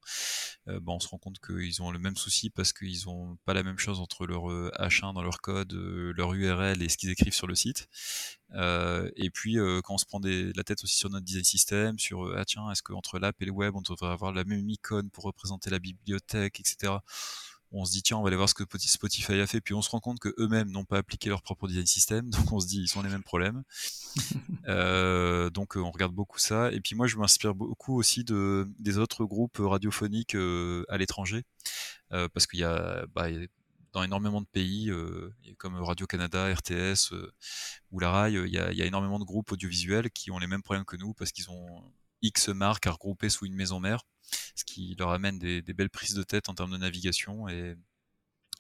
euh, 0.68 0.80
bon, 0.80 0.98
on 0.98 1.00
se 1.00 1.08
rend 1.08 1.18
compte 1.18 1.40
qu'ils 1.40 1.82
ont 1.82 1.90
le 1.90 1.98
même 1.98 2.16
souci 2.18 2.52
parce 2.52 2.72
qu'ils 2.72 3.10
ont 3.10 3.36
pas 3.44 3.56
la 3.56 3.64
même 3.64 3.80
chose 3.80 4.00
entre 4.00 4.28
leur 4.28 4.44
H1 4.80 5.16
dans 5.16 5.24
leur 5.24 5.42
code, 5.42 5.74
leur 5.74 6.34
URL 6.36 6.84
et 6.84 6.90
ce 6.90 6.98
qu'ils 6.98 7.10
écrivent 7.10 7.34
sur 7.34 7.48
le 7.48 7.56
site. 7.56 7.88
et 8.54 9.30
puis 9.34 9.56
quand 9.84 9.96
on 9.96 9.98
se 9.98 10.06
prend 10.06 10.20
la 10.24 10.64
tête 10.64 10.84
aussi 10.84 10.96
sur 10.96 11.10
notre 11.10 11.26
design 11.26 11.44
system, 11.46 11.98
sur 11.98 12.32
ah 12.38 12.46
tiens, 12.46 12.70
est-ce 12.70 12.84
qu'entre 12.84 13.18
l'app 13.18 13.42
et 13.42 13.46
le 13.46 13.52
web, 13.52 13.76
on 13.76 13.82
devrait 13.82 14.12
avoir 14.12 14.34
la 14.34 14.44
même 14.44 14.70
icône 14.70 15.10
pour 15.10 15.24
représenter 15.24 15.72
la 15.72 15.80
bibliothèque, 15.80 16.60
etc 16.60 16.98
on 17.76 17.86
se 17.86 17.92
dit 17.92 18.02
tiens 18.02 18.18
on 18.18 18.22
va 18.22 18.28
aller 18.28 18.38
voir 18.38 18.50
ce 18.50 18.54
que 18.54 18.64
Spotify 18.78 19.34
a 19.34 19.48
fait. 19.48 19.62
Puis 19.62 19.74
on 19.74 19.82
se 19.82 19.90
rend 19.90 20.00
compte 20.00 20.20
que 20.20 20.34
eux-mêmes 20.38 20.72
n'ont 20.72 20.86
pas 20.86 20.98
appliqué 20.98 21.30
leur 21.30 21.42
propre 21.42 21.68
design 21.68 21.86
system 21.86 22.30
donc 22.30 22.52
on 22.52 22.60
se 22.60 22.68
dit 22.68 22.82
ils 22.82 22.98
ont 22.98 23.02
les 23.02 23.10
mêmes 23.10 23.24
problèmes. 23.24 23.64
Euh, 24.68 25.52
donc 25.52 25.78
euh, 25.78 25.82
on 25.82 25.92
regarde 25.92 26.14
beaucoup 26.14 26.40
ça. 26.40 26.72
Et 26.72 26.82
puis 26.82 26.96
moi 26.96 27.06
je 27.06 27.18
m'inspire 27.18 27.54
beaucoup 27.54 28.00
aussi 28.00 28.24
de 28.24 28.68
des 28.80 28.98
autres 28.98 29.24
groupes 29.26 29.58
radiophoniques 29.60 30.36
euh, 30.36 30.84
à 30.90 30.98
l'étranger. 30.98 31.44
Parce 32.10 32.48
qu'il 32.48 32.62
y 32.62 32.64
a 32.64 33.06
bah, 33.14 33.28
dans 33.94 34.02
énormément 34.02 34.42
de 34.42 34.48
pays, 34.48 34.92
comme 35.58 35.76
Radio 35.84 36.08
Canada, 36.08 36.52
RTS 36.52 37.14
ou 37.92 38.00
la 38.00 38.10
RAI, 38.10 38.34
il 38.34 38.54
y, 38.54 38.58
a, 38.58 38.72
il 38.72 38.78
y, 38.78 38.82
a, 38.82 38.86
énormément 38.86 39.20
de 39.20 39.26
groupes 39.26 39.52
audiovisuels 39.52 40.10
qui 40.10 40.32
ont 40.32 40.40
les 40.40 40.48
mêmes 40.48 40.64
problèmes 40.64 40.86
que 40.86 40.96
nous 40.96 41.14
parce 41.14 41.32
qu'ils 41.32 41.52
ont 41.52 41.84
X 42.22 42.50
marques 42.50 42.88
à 42.88 42.92
regrouper 42.92 43.30
sous 43.30 43.46
une 43.46 43.54
maison 43.54 43.80
mère 43.80 44.02
ce 44.56 44.64
qui 44.66 44.96
leur 44.98 45.10
amène 45.10 45.38
des, 45.38 45.62
belles 45.62 45.90
prises 45.90 46.14
de 46.14 46.24
tête 46.24 46.50
en 46.50 46.56
termes 46.56 46.72
de 46.72 46.78
navigation. 46.78 47.48
Et, 47.50 47.76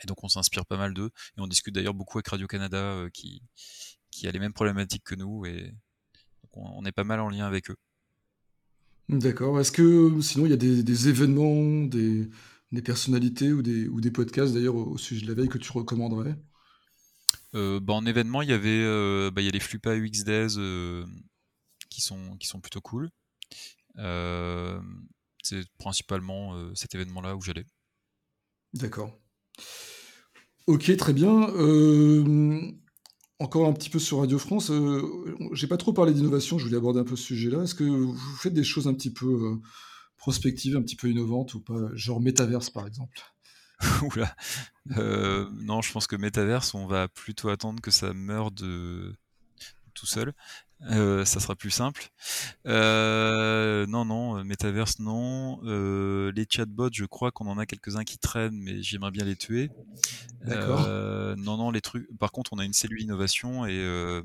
donc 0.06 0.24
on 0.24 0.28
s'inspire 0.28 0.66
pas 0.66 0.78
mal 0.78 0.94
d'eux. 0.94 1.10
Et 1.38 1.42
on 1.42 1.48
discute 1.48 1.74
d'ailleurs 1.74 1.94
beaucoup 1.94 2.18
avec 2.18 2.28
Radio-Canada 2.28 2.78
euh, 2.78 3.10
qui, 3.10 3.42
qui 4.12 4.28
a 4.28 4.32
les 4.32 4.40
mêmes 4.40 4.54
problématiques 4.54 5.04
que 5.04 5.16
nous. 5.16 5.46
Et 5.46 5.74
on, 6.54 6.86
est 6.86 6.92
pas 6.92 7.04
mal 7.04 7.20
en 7.20 7.30
lien 7.30 7.46
avec 7.46 7.70
eux. 7.70 7.78
D'accord. 9.10 9.60
Est-ce 9.60 9.72
que 9.72 10.22
sinon 10.22 10.46
il 10.46 10.50
y 10.50 10.54
a 10.54 10.58
des, 10.58 11.10
événements, 11.10 11.86
des, 11.86 12.30
personnalités 12.84 13.54
ou 13.54 13.62
des, 13.62 13.88
ou 13.88 14.02
des 14.02 14.12
podcasts 14.12 14.54
d'ailleurs 14.54 14.76
au, 14.76 14.98
sujet 14.98 15.24
de 15.24 15.28
la 15.28 15.34
veille 15.34 15.50
que 15.50 15.58
tu 15.58 15.72
recommanderais? 15.72 16.36
Euh, 17.54 17.80
bah, 17.80 17.94
En 17.94 18.06
événement, 18.06 18.42
il 18.42 18.50
y 18.50 18.54
avait 18.54 18.84
euh, 18.84 19.32
bah, 19.32 19.42
il 19.42 19.46
y 19.46 19.48
a 19.48 19.52
les 19.52 19.60
Flupa 19.60 19.96
UX 19.96 20.24
Days 20.24 20.56
qui, 21.90 22.02
sont, 22.02 22.36
qui 22.38 22.48
sont 22.48 22.60
plutôt 22.60 22.82
cool. 22.82 23.10
C'est 25.46 25.64
principalement 25.78 26.56
euh, 26.56 26.74
cet 26.74 26.96
événement-là 26.96 27.36
où 27.36 27.42
j'allais. 27.42 27.68
D'accord. 28.74 29.16
Ok, 30.66 30.98
très 30.98 31.14
bien. 31.14 31.52
Euh, 31.52 32.72
encore 33.38 33.68
un 33.68 33.74
petit 33.74 33.92
peu 33.92 34.00
sur 34.00 34.22
Radio 34.22 34.40
France. 34.40 34.72
Euh, 34.72 35.38
j'ai 35.52 35.68
pas 35.68 35.78
trop 35.78 35.94
parlé 35.94 36.16
d'innovation, 36.16 36.58
je 36.58 36.66
voulais 36.66 36.78
aborder 36.78 37.00
un 37.00 37.04
peu 37.04 37.16
ce 37.16 37.26
sujet-là. 37.26 37.62
Est-ce 37.62 37.76
que 37.76 37.84
vous 37.84 38.18
faites 38.38 38.56
des 38.56 38.64
choses 38.64 38.88
un 38.88 38.96
petit 38.96 39.14
peu 39.14 39.60
prospectives, 40.18 40.76
un 40.78 40.82
petit 40.82 40.96
peu 40.96 41.12
innovantes 41.12 41.54
ou 41.54 41.60
pas? 41.60 41.92
Genre 41.94 42.20
métaverse 42.20 42.72
par 42.72 42.88
exemple 42.88 43.22
Oula. 44.02 44.36
non, 44.88 45.84
je 45.84 45.92
pense 45.92 46.08
que 46.08 46.16
métaverse, 46.16 46.74
on 46.74 46.88
va 46.88 47.08
plutôt 47.08 47.50
attendre 47.50 47.82
que 47.82 47.92
ça 47.92 48.14
meure 48.14 48.50
de 48.50 49.14
tout 49.94 50.08
seul. 50.08 50.34
Euh, 50.82 51.26
ça 51.26 51.40
sera 51.40 51.56
plus 51.56 51.72
simple. 51.72 52.10
Euh, 52.68 53.88
non, 53.88 54.06
non, 54.06 54.38
euh, 54.38 54.44
Metaverse, 54.44 55.00
non. 55.00 55.60
les 55.64 56.46
chatbots, 56.50 56.90
je 56.94 57.06
crois 57.06 57.32
qu'on 57.32 57.48
en 57.48 57.58
a 57.58 57.66
quelques-uns 57.66 58.04
qui 58.04 58.18
traînent, 58.18 58.58
mais 58.58 58.82
j'aimerais 58.84 59.12
bien 59.12 59.26
les 59.26 59.36
tuer. 59.36 59.72
D'accord. 60.46 60.88
non, 61.38 61.58
non, 61.58 61.72
les 61.72 61.82
trucs. 61.82 62.08
Par 62.18 62.32
contre, 62.32 62.54
on 62.54 62.60
a 62.60 62.66
une 62.66 62.74
cellule 62.74 63.02
innovation 63.02 63.66
et 63.66 64.22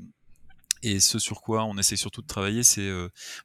et 0.83 0.99
ce 0.99 1.19
sur 1.19 1.41
quoi 1.41 1.63
on 1.65 1.77
essaie 1.77 1.95
surtout 1.95 2.23
de 2.23 2.27
travailler, 2.27 2.63
c'est, 2.63 2.91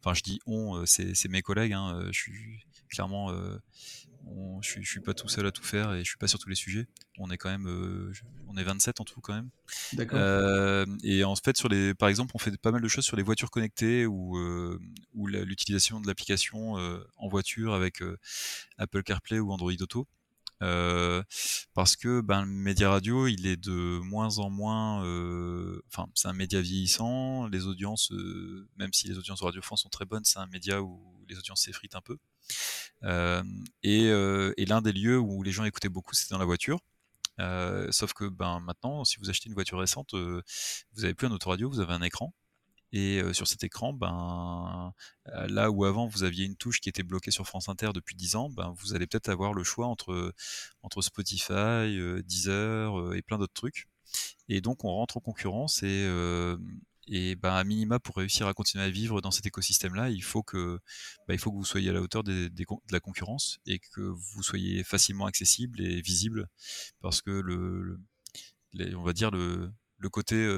enfin, 0.01 0.15
je 0.15 0.23
dis 0.23 0.41
on, 0.47 0.85
c'est 0.87 1.29
mes 1.29 1.43
collègues. 1.43 1.75
Hein, 1.75 2.09
je 2.11 2.19
suis 2.19 2.65
clairement 2.89 3.31
je, 4.61 4.69
suis, 4.69 4.85
suis 4.85 5.01
pas 5.01 5.15
tout 5.15 5.29
seul 5.29 5.47
à 5.47 5.53
tout 5.53 5.63
faire 5.63 5.93
et 5.95 5.99
je 6.01 6.09
suis 6.09 6.19
pas 6.19 6.27
sur 6.27 6.39
tous 6.39 6.49
les 6.49 6.55
sujets. 6.55 6.87
On 7.19 7.31
est 7.31 7.37
quand 7.37 7.51
même, 7.51 7.67
euh, 7.69 8.13
on 8.49 8.57
est 8.57 8.63
27 8.63 9.01
en 9.01 9.05
tout 9.05 9.21
quand 9.21 9.35
même. 9.35 9.51
D'accord. 9.93 10.19
Euh, 10.21 10.87
et 11.03 11.25
en 11.25 11.37
fait, 11.37 11.57
sur 11.57 11.69
les, 11.69 11.95
par 11.95 12.09
exemple, 12.09 12.33
on 12.35 12.39
fait 12.39 12.57
pas 12.57 12.73
mal 12.73 12.83
de 12.83 12.89
choses 12.89 13.05
sur 13.05 13.17
les 13.17 13.23
voitures 13.23 13.51
connectées 13.51 14.07
ou, 14.07 14.37
euh, 14.39 14.79
ou 15.15 15.27
l'utilisation 15.27 16.01
de 16.01 16.07
l'application 16.07 16.75
en 17.17 17.29
voiture 17.29 17.75
avec 17.75 18.03
Apple 18.79 19.03
CarPlay 19.03 19.39
ou 19.39 19.53
Android 19.53 19.73
Auto. 19.81 20.07
Parce 20.61 21.97
que 21.97 22.21
ben, 22.21 22.43
le 22.43 22.51
média 22.51 22.91
radio, 22.91 23.27
il 23.27 23.47
est 23.47 23.57
de 23.57 24.01
moins 24.01 24.39
en 24.39 24.51
moins. 24.51 25.01
Enfin, 25.89 26.09
c'est 26.15 26.29
un 26.29 26.33
média 26.33 26.61
vieillissant. 26.61 27.47
Les 27.49 27.67
audiences, 27.67 28.13
même 28.77 28.93
si 28.93 29.09
les 29.09 29.19
audiences 29.19 29.43
Radio 29.43 29.63
France 29.63 29.83
sont 29.83 29.89
très 29.89 30.05
bonnes, 30.05 30.25
c'est 30.25 30.39
un 30.39 30.47
média 30.47 30.83
où 30.83 31.17
les 31.29 31.39
audiences 31.39 31.63
s'effritent 31.63 31.95
un 31.95 32.01
peu. 32.01 32.19
Euh, 33.05 33.43
euh, 33.85 34.53
et, 34.57 34.67
l'un 34.67 34.83
des 34.83 34.93
lieux 34.93 35.19
où 35.19 35.43
les 35.43 35.53
gens 35.53 35.65
écoutaient 35.65 35.89
beaucoup, 35.89 36.15
c'était 36.15 36.35
dans 36.35 36.39
la 36.39 36.45
voiture. 36.45 36.81
Euh, 37.39 37.89
sauf 37.91 38.15
que 38.15 38.29
ben, 38.29 38.61
maintenant, 38.61 39.05
si 39.05 39.19
vous 39.19 39.29
achetez 39.31 39.49
une 39.49 39.55
voiture 39.55 39.79
récente, 39.79 40.15
vous 40.15 40.43
n'avez 41.03 41.15
plus 41.15 41.27
un 41.27 41.33
autoradio, 41.33 41.69
vous 41.69 41.81
avez 41.81 41.93
un 41.93 42.03
écran. 42.03 42.33
Et 42.93 43.21
sur 43.33 43.47
cet 43.47 43.65
écran, 43.65 43.93
ben, 43.93 44.93
là 45.49 45.71
où 45.71 45.85
avant 45.85 46.07
vous 46.07 46.23
aviez 46.23 46.45
une 46.45 46.57
touche 46.57 46.81
qui 46.81 46.89
était 46.89 47.03
bloquée 47.03 47.31
sur 47.31 47.47
France 47.47 47.69
Inter 47.69 47.91
depuis 47.93 48.15
10 48.15 48.37
ans, 48.37 48.51
ben, 48.51 48.75
vous 48.79 48.95
allez 48.95 49.07
peut-être 49.07 49.29
avoir 49.29 49.53
le 49.53 49.65
choix 49.65 49.87
entre, 49.87 50.33
Spotify, 51.01 51.99
Deezer 52.25 53.15
et 53.15 53.23
plein 53.23 53.39
d'autres 53.39 53.53
trucs. 53.53 53.89
Et 54.49 54.61
donc 54.61 54.85
on 54.85 54.91
rentre 54.91 55.17
en 55.17 55.21
concurrence 55.21 55.83
et, 57.09 57.37
bah, 57.37 57.57
à 57.57 57.65
minima, 57.65 58.01
pour 58.01 58.17
réussir 58.17 58.47
à 58.49 58.55
continuer 58.55 58.85
à 58.85 58.91
vivre 58.91 59.21
dans 59.21 59.31
cet 59.31 59.47
écosystème-là, 59.47 60.11
il 60.11 60.23
faut 60.23 60.43
que, 60.43 60.81
que 61.29 61.49
vous 61.49 61.65
soyez 61.65 61.91
à 61.91 61.93
la 61.93 62.01
hauteur 62.03 62.25
de 62.25 62.51
la 62.91 63.01
concurrence 63.01 63.59
et 63.67 63.79
que 63.79 64.01
vous 64.01 64.43
soyez 64.43 64.83
facilement 64.83 65.27
accessible 65.27 65.81
et 65.81 66.01
visible, 66.01 66.49
parce 67.01 67.23
que 67.23 67.31
le, 67.31 68.01
on 68.97 69.03
va 69.03 69.13
dire 69.13 69.31
le, 69.31 69.73
côté 70.11 70.49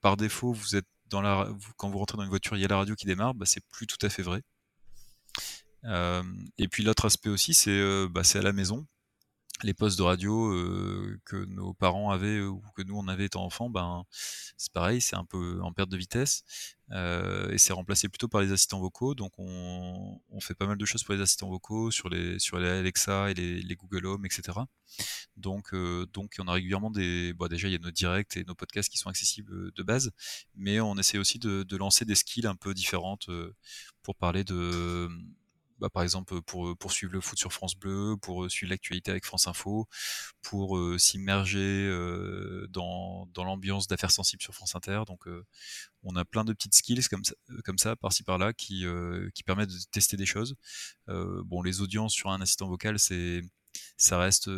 par 0.00 0.16
défaut, 0.16 0.52
vous 0.52 0.76
êtes 0.76 0.86
quand 1.10 1.90
vous 1.90 1.98
rentrez 1.98 2.16
dans 2.16 2.24
une 2.24 2.28
voiture, 2.28 2.56
il 2.56 2.60
y 2.60 2.64
a 2.64 2.68
la 2.68 2.76
radio 2.76 2.94
qui 2.94 3.06
démarre, 3.06 3.34
bah, 3.34 3.46
c'est 3.46 3.64
plus 3.68 3.86
tout 3.86 3.98
à 4.04 4.08
fait 4.08 4.22
vrai. 4.22 4.42
Euh, 5.84 6.22
et 6.58 6.68
puis 6.68 6.82
l'autre 6.82 7.04
aspect 7.04 7.28
aussi, 7.30 7.54
c'est 7.54 7.70
euh, 7.70 8.08
bah, 8.10 8.22
à 8.34 8.42
la 8.42 8.52
maison 8.52 8.86
les 9.64 9.74
postes 9.74 9.98
de 9.98 10.02
radio 10.02 10.52
euh, 10.52 11.20
que 11.24 11.36
nos 11.46 11.74
parents 11.74 12.10
avaient 12.10 12.40
ou 12.40 12.62
que 12.76 12.82
nous 12.82 12.96
on 12.96 13.08
avait 13.08 13.26
étant 13.26 13.44
enfants, 13.44 13.70
ben 13.70 14.04
c'est 14.56 14.72
pareil, 14.72 15.00
c'est 15.00 15.16
un 15.16 15.24
peu 15.24 15.60
en 15.62 15.72
perte 15.72 15.88
de 15.88 15.96
vitesse 15.96 16.44
euh, 16.92 17.50
et 17.50 17.58
c'est 17.58 17.72
remplacé 17.72 18.08
plutôt 18.08 18.28
par 18.28 18.40
les 18.40 18.52
assistants 18.52 18.80
vocaux. 18.80 19.14
Donc 19.14 19.32
on, 19.38 20.20
on, 20.30 20.40
fait 20.40 20.54
pas 20.54 20.66
mal 20.66 20.78
de 20.78 20.84
choses 20.84 21.02
pour 21.02 21.14
les 21.14 21.20
assistants 21.20 21.48
vocaux 21.48 21.90
sur 21.90 22.08
les 22.08 22.38
sur 22.38 22.58
les 22.58 22.68
Alexa 22.68 23.30
et 23.30 23.34
les, 23.34 23.76
Google 23.76 24.06
Home, 24.06 24.24
etc. 24.26 24.58
Donc 25.36 25.74
euh, 25.74 26.06
donc 26.12 26.36
on 26.38 26.46
a 26.48 26.52
régulièrement 26.52 26.90
des 26.90 27.32
bon 27.32 27.48
déjà 27.48 27.68
il 27.68 27.72
y 27.72 27.76
a 27.76 27.78
nos 27.78 27.90
directs 27.90 28.36
et 28.36 28.44
nos 28.44 28.54
podcasts 28.54 28.90
qui 28.90 28.98
sont 28.98 29.10
accessibles 29.10 29.72
de 29.72 29.82
base, 29.82 30.12
mais 30.54 30.80
on 30.80 30.96
essaie 30.96 31.18
aussi 31.18 31.38
de, 31.38 31.62
de 31.64 31.76
lancer 31.76 32.04
des 32.04 32.14
skills 32.14 32.46
un 32.46 32.56
peu 32.56 32.74
différentes 32.74 33.28
pour 34.02 34.14
parler 34.16 34.44
de 34.44 35.08
bah, 35.78 35.88
par 35.90 36.02
exemple 36.02 36.40
pour, 36.42 36.76
pour 36.76 36.92
suivre 36.92 37.12
le 37.12 37.20
foot 37.20 37.38
sur 37.38 37.52
France 37.52 37.76
Bleu, 37.76 38.16
pour 38.20 38.50
suivre 38.50 38.70
l'actualité 38.70 39.10
avec 39.10 39.24
France 39.24 39.46
Info, 39.46 39.86
pour 40.42 40.78
s'immerger 40.98 41.88
dans, 42.70 43.28
l'ambiance 43.36 43.86
d'affaires 43.86 44.10
sensibles 44.10 44.42
sur 44.42 44.54
France 44.54 44.74
Inter. 44.74 45.02
Donc 45.06 45.26
on 46.02 46.16
a 46.16 46.24
plein 46.24 46.44
de 46.44 46.52
petites 46.52 46.74
skills 46.74 47.08
comme 47.64 47.78
ça, 47.78 47.96
par-ci 47.96 48.22
par-là, 48.22 48.52
qui, 48.52 48.84
permettent 49.46 49.70
de 49.70 49.78
tester 49.90 50.16
des 50.16 50.26
choses. 50.26 50.54
bon, 51.06 51.62
les 51.62 51.80
audiences 51.80 52.12
sur 52.12 52.30
un 52.30 52.40
assistant 52.40 52.68
vocal, 52.68 52.98
ça 52.98 54.18
reste, 54.18 54.48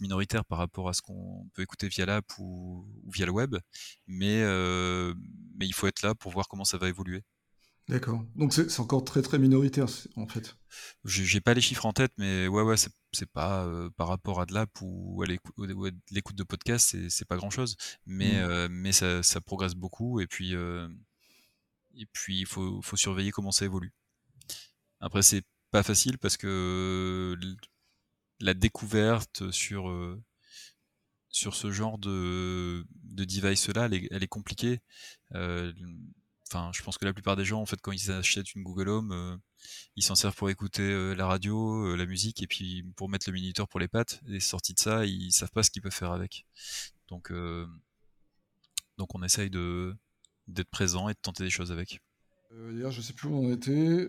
minoritaire 0.00 0.44
par 0.44 0.58
rapport 0.58 0.88
à 0.88 0.92
ce 0.92 1.02
qu'on 1.02 1.48
peut 1.54 1.62
écouter 1.62 1.88
via 1.88 2.06
l'app 2.06 2.26
ou, 2.38 2.86
via 3.08 3.26
le 3.26 3.32
web, 3.32 3.56
mais 4.06 4.40
il 5.60 5.74
faut 5.74 5.86
être 5.86 6.02
là 6.02 6.14
pour 6.14 6.32
voir 6.32 6.48
comment 6.48 6.64
ça 6.64 6.78
va 6.78 6.88
évoluer. 6.88 7.22
D'accord. 7.88 8.24
Donc 8.36 8.54
c'est 8.54 8.80
encore 8.80 9.04
très 9.04 9.22
très 9.22 9.38
minoritaire 9.38 9.86
en 10.16 10.26
fait. 10.26 10.56
J'ai 11.04 11.40
pas 11.40 11.52
les 11.52 11.60
chiffres 11.60 11.84
en 11.84 11.92
tête, 11.92 12.12
mais 12.16 12.46
ouais 12.46 12.62
ouais 12.62 12.76
c'est 12.76 13.26
pas 13.26 13.68
par 13.96 14.08
rapport 14.08 14.40
à 14.40 14.46
de 14.46 14.54
l'app 14.54 14.70
ou 14.80 15.22
à 15.22 15.26
l'écoute 15.26 16.36
de 16.36 16.44
podcast, 16.44 16.96
c'est 17.08 17.28
pas 17.28 17.36
grand 17.36 17.50
chose, 17.50 17.76
mais 18.06 18.40
mmh. 18.40 18.68
mais 18.68 18.92
ça, 18.92 19.22
ça, 19.22 19.40
progresse 19.40 19.74
beaucoup 19.74 20.20
et 20.20 20.26
puis 20.26 20.54
et 20.54 22.06
puis 22.12 22.38
il 22.38 22.46
faut, 22.46 22.80
faut 22.82 22.96
surveiller 22.96 23.32
comment 23.32 23.52
ça 23.52 23.64
évolue. 23.64 23.92
Après 25.00 25.22
c'est 25.22 25.44
pas 25.72 25.82
facile 25.82 26.18
parce 26.18 26.36
que 26.36 27.36
la 28.38 28.54
découverte 28.54 29.50
sur, 29.50 29.88
euh, 29.88 30.22
sur 31.28 31.54
ce 31.54 31.70
genre 31.72 31.98
de, 31.98 32.84
de 33.04 33.24
device-là, 33.24 33.88
elle, 33.90 34.22
est 34.22 34.28
compliquée. 34.28 34.80
Euh, 36.54 36.58
enfin, 36.58 36.70
je 36.72 36.82
pense 36.82 36.98
que 36.98 37.04
la 37.04 37.12
plupart 37.12 37.36
des 37.36 37.44
gens, 37.44 37.60
en 37.60 37.66
fait, 37.66 37.80
quand 37.80 37.92
ils 37.92 38.10
achètent 38.10 38.54
une 38.54 38.62
Google 38.62 38.88
Home, 38.88 39.12
euh, 39.12 39.36
ils 39.96 40.02
s'en 40.02 40.14
servent 40.14 40.34
pour 40.34 40.50
écouter 40.50 41.14
la 41.14 41.26
radio, 41.26 41.94
la 41.96 42.06
musique, 42.06 42.42
et 42.42 42.46
puis 42.46 42.84
pour 42.96 43.08
mettre 43.08 43.28
le 43.28 43.34
minuteur 43.34 43.68
pour 43.68 43.80
les 43.80 43.88
pattes. 43.88 44.20
Et 44.28 44.40
sorti 44.40 44.74
de 44.74 44.78
ça, 44.78 45.04
ils 45.04 45.32
savent 45.32 45.52
pas 45.52 45.62
ce 45.62 45.70
qu'ils 45.70 45.82
peuvent 45.82 45.92
faire 45.92 46.12
avec. 46.12 46.46
Donc, 47.08 47.32
donc 48.98 49.14
on 49.14 49.22
essaye 49.22 49.50
de 49.50 49.94
d'être 50.48 50.70
présent 50.70 51.08
et 51.08 51.12
de 51.12 51.18
tenter 51.22 51.44
des 51.44 51.50
choses 51.50 51.70
avec. 51.70 52.00
D'ailleurs, 52.50 52.90
je 52.90 53.00
sais 53.00 53.12
plus 53.12 53.28
où 53.28 53.36
on 53.36 53.52
était. 53.52 54.08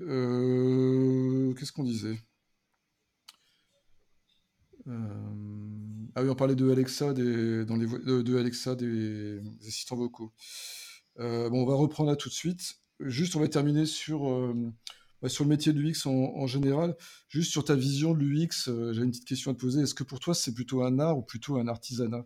Qu'est-ce 1.56 1.72
qu'on 1.72 1.84
disait? 1.84 2.18
Euh, 4.88 5.00
ah 6.16 6.24
oui, 6.24 6.30
on 6.30 6.36
parlait 6.36 6.56
de 6.56 6.70
Alexa, 6.70 7.14
des, 7.14 7.66
dans 7.66 7.76
les 7.76 7.88
de, 7.88 8.38
Alexa, 8.38 8.76
des, 8.76 9.40
assistants 9.68 9.96
vocaux. 9.96 10.34
Euh, 11.20 11.50
bon, 11.50 11.64
on 11.64 11.66
va 11.66 11.76
reprendre 11.76 12.10
là 12.10 12.16
tout 12.16 12.30
de 12.30 12.34
suite. 12.34 12.76
Juste, 13.00 13.36
on 13.36 13.40
va 13.40 13.48
terminer 13.48 13.86
sur, 13.86 14.30
euh, 14.30 14.54
bah, 15.22 15.30
sur 15.30 15.44
le 15.44 15.50
métier 15.50 15.74
de 15.74 15.80
l'UX 15.80 16.06
en, 16.06 16.48
général. 16.48 16.96
Juste 17.28 17.52
sur 17.52 17.64
ta 17.66 17.76
vision 17.76 18.14
de 18.14 18.20
l'UX, 18.20 18.70
j'ai 18.94 19.02
une 19.02 19.12
petite 19.12 19.26
question 19.26 19.52
à 19.52 19.54
te 19.54 19.60
poser. 19.60 19.82
Est-ce 19.82 19.96
que 19.96 20.04
pour 20.04 20.20
toi, 20.20 20.34
c'est 20.34 20.54
plutôt 20.54 20.84
un 20.84 21.00
art 21.00 21.18
ou 21.18 21.22
plutôt 21.22 21.58
un 21.58 21.68
artisanat? 21.68 22.26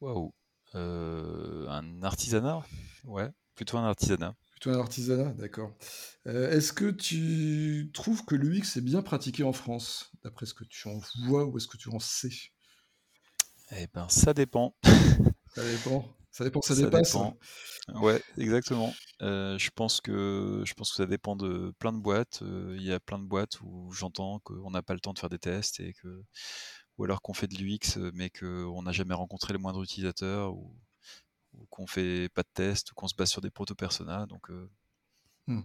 Waouh. 0.00 0.32
un 0.74 2.02
artisanat? 2.02 2.62
Ouais, 3.04 3.30
plutôt 3.54 3.78
un 3.78 3.84
artisanat. 3.84 4.34
Plutôt 4.60 4.76
un 4.76 4.80
artisanat, 4.80 5.32
d'accord. 5.34 5.72
Euh, 6.26 6.50
est-ce 6.50 6.72
que 6.72 6.90
tu 6.90 7.92
trouves 7.94 8.24
que 8.24 8.34
l'UX 8.34 8.76
est 8.76 8.80
bien 8.80 9.02
pratiqué 9.02 9.44
en 9.44 9.52
France, 9.52 10.10
d'après 10.24 10.46
ce 10.46 10.54
que 10.54 10.64
tu 10.64 10.88
en 10.88 11.00
vois 11.26 11.44
ou 11.44 11.56
est-ce 11.58 11.68
que 11.68 11.76
tu 11.76 11.88
en 11.90 12.00
sais? 12.00 12.30
Eh 13.70 13.86
ben, 13.94 14.08
ça 14.08 14.34
dépend. 14.34 14.74
ça 15.54 15.62
dépend. 15.62 16.17
Ça 16.30 16.44
dépend, 16.44 16.60
ça, 16.60 16.74
dépasse. 16.74 17.16
Ouais, 17.94 18.22
exactement. 18.36 18.92
Euh, 19.22 19.58
je 19.58 19.70
pense 19.70 20.00
que 20.00 20.62
je 20.64 20.74
pense 20.74 20.90
que 20.90 20.96
ça 20.96 21.06
dépend 21.06 21.36
de 21.36 21.72
plein 21.78 21.92
de 21.92 21.98
boîtes. 21.98 22.40
Euh, 22.42 22.76
il 22.78 22.84
y 22.84 22.92
a 22.92 23.00
plein 23.00 23.18
de 23.18 23.24
boîtes 23.24 23.60
où 23.62 23.90
j'entends 23.92 24.38
qu'on 24.40 24.70
n'a 24.70 24.82
pas 24.82 24.94
le 24.94 25.00
temps 25.00 25.14
de 25.14 25.18
faire 25.18 25.30
des 25.30 25.38
tests 25.38 25.80
et 25.80 25.94
que 25.94 26.22
ou 26.96 27.04
alors 27.04 27.22
qu'on 27.22 27.34
fait 27.34 27.46
de 27.48 27.56
l'UX 27.56 27.98
mais 28.12 28.30
qu'on 28.30 28.82
n'a 28.82 28.92
jamais 28.92 29.14
rencontré 29.14 29.52
le 29.52 29.58
moindre 29.58 29.82
utilisateur 29.82 30.54
ou 30.54 30.76
qu'on 31.70 31.86
fait 31.86 32.28
pas 32.34 32.42
de 32.42 32.48
test, 32.52 32.92
ou 32.92 32.94
qu'on 32.94 33.08
se 33.08 33.14
base 33.14 33.30
sur 33.30 33.40
des 33.40 33.50
proto-personas. 33.50 34.26
Donc, 34.26 34.50
euh, 34.50 34.70
hmm. 35.46 35.62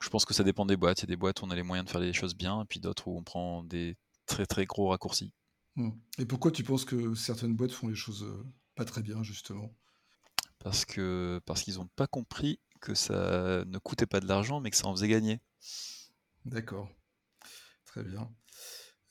je 0.00 0.08
pense 0.08 0.24
que 0.24 0.34
ça 0.34 0.44
dépend 0.44 0.66
des 0.66 0.76
boîtes. 0.76 1.00
Il 1.00 1.02
y 1.02 1.04
a 1.04 1.08
des 1.08 1.16
boîtes 1.16 1.42
où 1.42 1.44
on 1.44 1.50
a 1.50 1.56
les 1.56 1.62
moyens 1.62 1.86
de 1.86 1.90
faire 1.90 2.00
les 2.00 2.12
choses 2.12 2.34
bien, 2.34 2.62
et 2.62 2.64
puis 2.64 2.80
d'autres 2.80 3.08
où 3.08 3.16
on 3.16 3.22
prend 3.22 3.62
des 3.62 3.96
très 4.26 4.46
très 4.46 4.64
gros 4.64 4.88
raccourcis. 4.88 5.32
Hmm. 5.76 5.90
Et 6.18 6.26
pourquoi 6.26 6.50
tu 6.50 6.64
penses 6.64 6.84
que 6.84 7.14
certaines 7.14 7.54
boîtes 7.54 7.72
font 7.72 7.88
les 7.88 7.94
choses 7.94 8.26
pas 8.74 8.84
très 8.84 9.02
bien, 9.02 9.22
justement? 9.22 9.72
Parce 10.66 10.84
que 10.84 11.40
parce 11.46 11.62
qu'ils 11.62 11.76
n'ont 11.76 11.86
pas 11.94 12.08
compris 12.08 12.58
que 12.80 12.92
ça 12.92 13.64
ne 13.66 13.78
coûtait 13.78 14.04
pas 14.04 14.18
de 14.18 14.26
l'argent, 14.26 14.60
mais 14.60 14.72
que 14.72 14.76
ça 14.76 14.88
en 14.88 14.96
faisait 14.96 15.06
gagner. 15.06 15.38
D'accord. 16.44 16.90
Très 17.84 18.02
bien. 18.02 18.28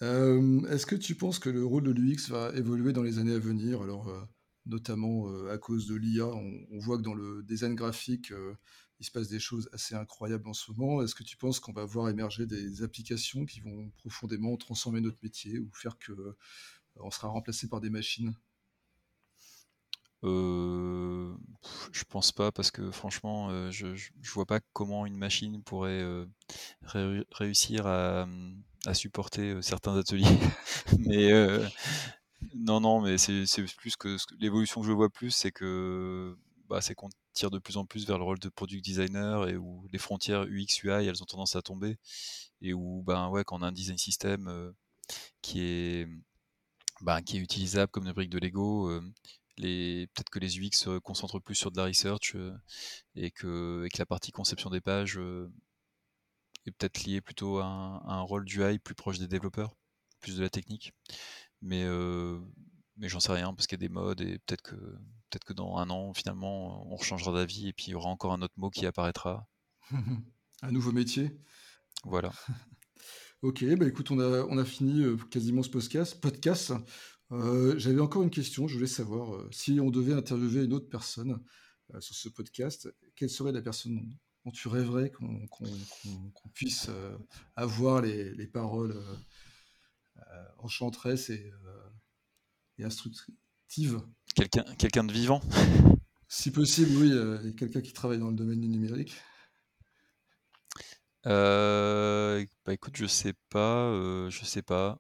Euh, 0.01 0.67
est-ce 0.67 0.85
que 0.85 0.97
tu 0.97 1.15
penses 1.15 1.39
que 1.39 1.49
le 1.49 1.65
rôle 1.65 1.83
de 1.83 1.91
l'UX 1.91 2.27
va 2.27 2.51
évoluer 2.57 2.91
dans 2.91 3.03
les 3.03 3.19
années 3.19 3.35
à 3.35 3.39
venir? 3.39 3.81
Alors, 3.81 4.11
notamment 4.65 5.29
à 5.47 5.57
cause 5.57 5.87
de 5.87 5.95
l'IA. 5.95 6.25
On, 6.27 6.79
voit 6.79 6.97
que 6.97 7.03
dans 7.03 7.13
le 7.13 7.41
design 7.43 7.73
graphique, 7.73 8.33
il 8.99 9.05
se 9.05 9.11
passe 9.11 9.29
des 9.29 9.39
choses 9.39 9.69
assez 9.71 9.95
incroyables 9.95 10.49
en 10.49 10.53
ce 10.53 10.73
moment. 10.73 11.03
Est-ce 11.03 11.15
que 11.15 11.23
tu 11.23 11.37
penses 11.37 11.61
qu'on 11.61 11.71
va 11.71 11.85
voir 11.85 12.09
émerger 12.09 12.45
des 12.45 12.83
applications 12.83 13.45
qui 13.45 13.61
vont 13.61 13.89
profondément 13.95 14.57
transformer 14.57 14.99
notre 14.99 15.19
métier 15.23 15.57
ou 15.59 15.69
faire 15.71 15.97
que 15.99 16.35
on 16.97 17.11
sera 17.11 17.29
remplacé 17.29 17.69
par 17.69 17.79
des 17.79 17.89
machines? 17.89 18.35
Euh, 20.23 21.35
je 21.91 22.03
pense 22.05 22.31
pas 22.31 22.51
parce 22.51 22.71
que 22.71 22.91
franchement, 22.91 23.71
je, 23.71 23.95
je, 23.95 24.31
vois 24.31 24.45
pas 24.45 24.59
comment 24.73 25.05
une 25.05 25.17
machine 25.17 25.61
pourrait 25.63 26.03
réussir 27.31 27.87
à, 27.87 28.27
à 28.85 28.93
supporter 28.93 29.61
certains 29.61 29.97
ateliers. 29.97 30.39
Mais 30.99 31.31
non, 32.53 32.79
non, 32.79 33.01
mais 33.01 33.17
c'est 33.17 33.45
plus 33.77 33.95
que 33.95 34.17
l'évolution 34.39 34.81
que 34.81 34.87
je 34.87 34.91
vois 34.91 35.09
plus, 35.09 35.31
c'est 35.31 35.51
que 35.51 36.37
bah, 36.69 36.81
c'est 36.81 36.95
qu'on 36.95 37.09
tire 37.33 37.51
de 37.51 37.59
plus 37.59 37.77
en 37.77 37.85
plus 37.85 38.07
vers 38.07 38.17
le 38.17 38.23
rôle 38.23 38.39
de 38.39 38.49
product 38.49 38.83
designer 38.83 39.47
et 39.47 39.57
où 39.57 39.87
les 39.91 39.99
frontières 39.99 40.43
UX 40.43 40.83
UI 40.83 41.07
elles 41.07 41.21
ont 41.21 41.25
tendance 41.25 41.55
à 41.55 41.61
tomber 41.61 41.97
et 42.61 42.73
où 42.73 43.03
ben 43.03 43.29
ouais 43.29 43.43
quand 43.43 43.59
on 43.59 43.61
a 43.61 43.67
un 43.67 43.71
design 43.71 43.97
system 43.97 44.47
euh, 44.47 44.71
qui 45.41 45.61
est 45.61 46.07
ben, 47.01 47.21
qui 47.21 47.37
est 47.37 47.39
utilisable 47.41 47.91
comme 47.91 48.07
une 48.07 48.13
brique 48.13 48.29
de 48.29 48.39
Lego 48.39 48.89
euh, 48.89 49.01
les 49.57 50.07
peut-être 50.07 50.29
que 50.29 50.39
les 50.39 50.59
UX 50.59 50.71
se 50.73 50.99
concentrent 50.99 51.39
plus 51.39 51.55
sur 51.55 51.71
de 51.71 51.77
la 51.77 51.85
research 51.85 52.35
euh, 52.35 52.53
et 53.15 53.31
que 53.31 53.83
et 53.85 53.89
que 53.89 53.99
la 53.99 54.05
partie 54.05 54.31
conception 54.31 54.69
des 54.69 54.81
pages 54.81 55.17
est 56.65 56.71
peut-être 56.71 57.03
liée 57.03 57.21
plutôt 57.21 57.59
à 57.59 57.65
un, 57.65 57.97
à 57.99 58.13
un 58.15 58.21
rôle 58.21 58.45
d'UI 58.45 58.79
plus 58.79 58.95
proche 58.95 59.19
des 59.19 59.27
développeurs 59.27 59.75
plus 60.21 60.37
de 60.37 60.41
la 60.41 60.49
technique 60.49 60.93
mais, 61.61 61.83
mais 62.97 63.09
j'en 63.09 63.19
sais 63.19 63.31
rien 63.31 63.53
parce 63.53 63.67
qu'il 63.67 63.77
y 63.79 63.83
a 63.83 63.87
des 63.87 63.93
modes 63.93 64.21
et 64.21 64.39
peut-être 64.39 64.61
que, 64.61 64.75
peut 64.75 65.39
que 65.45 65.53
dans 65.53 65.77
un 65.77 65.89
an, 65.89 66.13
finalement, 66.13 66.87
on 66.91 66.97
changera 66.97 67.33
d'avis 67.33 67.69
et 67.69 67.73
puis 67.73 67.87
il 67.87 67.91
y 67.91 67.95
aura 67.95 68.09
encore 68.09 68.33
un 68.33 68.41
autre 68.41 68.53
mot 68.57 68.69
qui 68.69 68.85
apparaîtra. 68.85 69.47
un 70.61 70.71
nouveau 70.71 70.91
métier. 70.91 71.31
Voilà. 72.03 72.31
ok, 73.41 73.65
bah 73.75 73.87
écoute, 73.87 74.11
on 74.11 74.19
a, 74.19 74.43
on 74.45 74.57
a 74.57 74.65
fini 74.65 75.03
quasiment 75.29 75.63
ce 75.63 75.69
podcast. 75.69 76.19
podcast. 76.21 76.73
J'avais 77.31 78.01
encore 78.01 78.23
une 78.23 78.29
question, 78.29 78.67
je 78.67 78.75
voulais 78.75 78.87
savoir 78.87 79.45
si 79.51 79.79
on 79.79 79.89
devait 79.89 80.13
interviewer 80.13 80.63
une 80.65 80.73
autre 80.73 80.89
personne 80.89 81.43
sur 81.99 82.15
ce 82.15 82.29
podcast, 82.29 82.87
quelle 83.15 83.29
serait 83.29 83.51
la 83.51 83.61
personne 83.61 84.15
dont 84.45 84.51
tu 84.51 84.67
rêverais 84.67 85.11
qu'on 85.11 86.49
puisse 86.53 86.89
avoir 87.55 88.01
les, 88.01 88.33
les 88.35 88.47
paroles 88.47 88.95
euh, 90.17 90.43
enchanteresse 90.59 91.29
et, 91.29 91.51
euh, 91.65 91.89
et 92.77 92.83
instructive. 92.85 94.01
Quelqu'un 94.33 95.03
de 95.03 95.11
vivant? 95.11 95.41
Si 96.27 96.49
possible, 96.49 96.91
oui, 96.97 97.11
euh, 97.13 97.53
quelqu'un 97.53 97.81
qui 97.81 97.93
travaille 97.93 98.17
dans 98.17 98.29
le 98.29 98.35
domaine 98.35 98.59
du 98.59 98.67
numérique. 98.67 99.15
bah 101.23 102.73
écoute, 102.73 102.97
je 102.97 103.05
sais 103.05 103.33
pas, 103.49 103.91
je 104.31 104.43
sais 104.43 104.63
pas. 104.63 104.99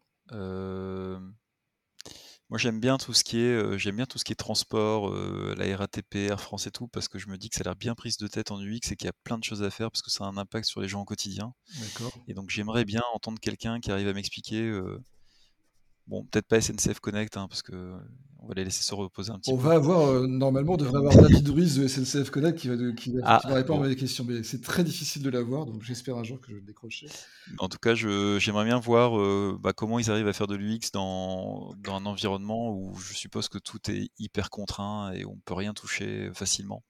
Moi, 2.49 2.59
j'aime 2.59 2.79
bien 2.79 2.97
tout 2.97 3.13
ce 3.13 3.23
qui 3.23 3.39
est, 3.39 3.77
j'aime 3.77 3.95
bien 3.95 4.05
tout 4.05 4.17
ce 4.17 4.23
qui 4.23 4.31
est 4.31 4.35
transport, 4.35 5.11
la 5.11 5.77
RATP, 5.77 6.15
Air 6.15 6.39
France 6.39 6.67
et 6.67 6.71
tout, 6.71 6.87
parce 6.87 7.07
que 7.07 7.17
je 7.19 7.27
me 7.27 7.37
dis 7.37 7.49
que 7.49 7.55
ça 7.55 7.61
a 7.61 7.63
l'air 7.65 7.75
bien 7.75 7.95
prise 7.95 8.17
de 8.17 8.27
tête 8.27 8.51
en 8.51 8.61
UX 8.61 8.91
et 8.91 8.95
qu'il 8.95 9.05
y 9.05 9.09
a 9.09 9.13
plein 9.23 9.37
de 9.37 9.43
choses 9.43 9.63
à 9.63 9.71
faire 9.71 9.89
parce 9.91 10.01
que 10.01 10.11
ça 10.11 10.25
a 10.25 10.27
un 10.27 10.37
impact 10.37 10.65
sur 10.67 10.81
les 10.81 10.87
gens 10.87 11.01
au 11.01 11.05
quotidien. 11.05 11.53
Et 12.27 12.33
donc, 12.33 12.49
j'aimerais 12.49 12.85
bien 12.85 13.01
entendre 13.13 13.39
quelqu'un 13.39 13.79
qui 13.79 13.91
arrive 13.91 14.07
à 14.07 14.13
m'expliquer 14.13 14.79
Bon, 16.07 16.23
peut-être 16.25 16.47
pas 16.47 16.61
SNCF 16.61 16.99
Connect, 16.99 17.37
hein, 17.37 17.47
parce 17.47 17.61
que 17.61 17.97
on 18.45 18.47
va 18.47 18.53
les 18.53 18.63
laisser 18.63 18.83
se 18.83 18.93
reposer 18.93 19.31
un 19.31 19.39
petit 19.39 19.51
peu. 19.51 19.57
On 19.57 19.59
va 19.59 19.73
avoir, 19.73 20.07
euh, 20.07 20.27
normalement, 20.27 20.73
on 20.73 20.77
devrait 20.77 20.99
avoir 20.99 21.15
David 21.15 21.49
Ruiz 21.49 21.77
de 21.77 21.87
SNCF 21.87 22.29
Connect 22.29 22.59
qui 22.59 22.67
va, 22.67 22.75
qui 22.93 23.11
va, 23.11 23.21
ah, 23.23 23.41
répondre 23.45 23.83
à 23.83 23.87
mes 23.87 23.95
questions, 23.95 24.23
mais 24.23 24.43
c'est 24.43 24.61
très 24.61 24.83
difficile 24.83 25.23
de 25.23 25.29
l'avoir, 25.31 25.65
donc 25.65 25.81
j'espère 25.81 26.15
un 26.15 26.23
jour 26.23 26.39
que 26.39 26.49
je 26.49 26.53
vais 26.53 26.59
le 26.59 26.65
décrocher. 26.65 27.07
En 27.57 27.69
tout 27.69 27.79
cas, 27.79 27.95
j'aimerais 27.95 28.65
bien 28.65 28.79
voir 28.79 29.19
euh, 29.19 29.57
bah, 29.59 29.73
comment 29.73 29.97
ils 29.97 30.11
arrivent 30.11 30.27
à 30.27 30.33
faire 30.33 30.47
de 30.47 30.55
l'UX 30.55 30.91
dans, 30.93 31.73
dans, 31.77 31.95
un 31.95 32.05
environnement 32.05 32.71
où 32.71 32.95
je 32.97 33.13
suppose 33.15 33.49
que 33.49 33.57
tout 33.57 33.79
est 33.89 34.09
hyper 34.19 34.51
contraint 34.51 35.11
et 35.13 35.25
on 35.25 35.37
peut 35.43 35.55
rien 35.55 35.73
toucher 35.73 36.29
facilement. 36.33 36.83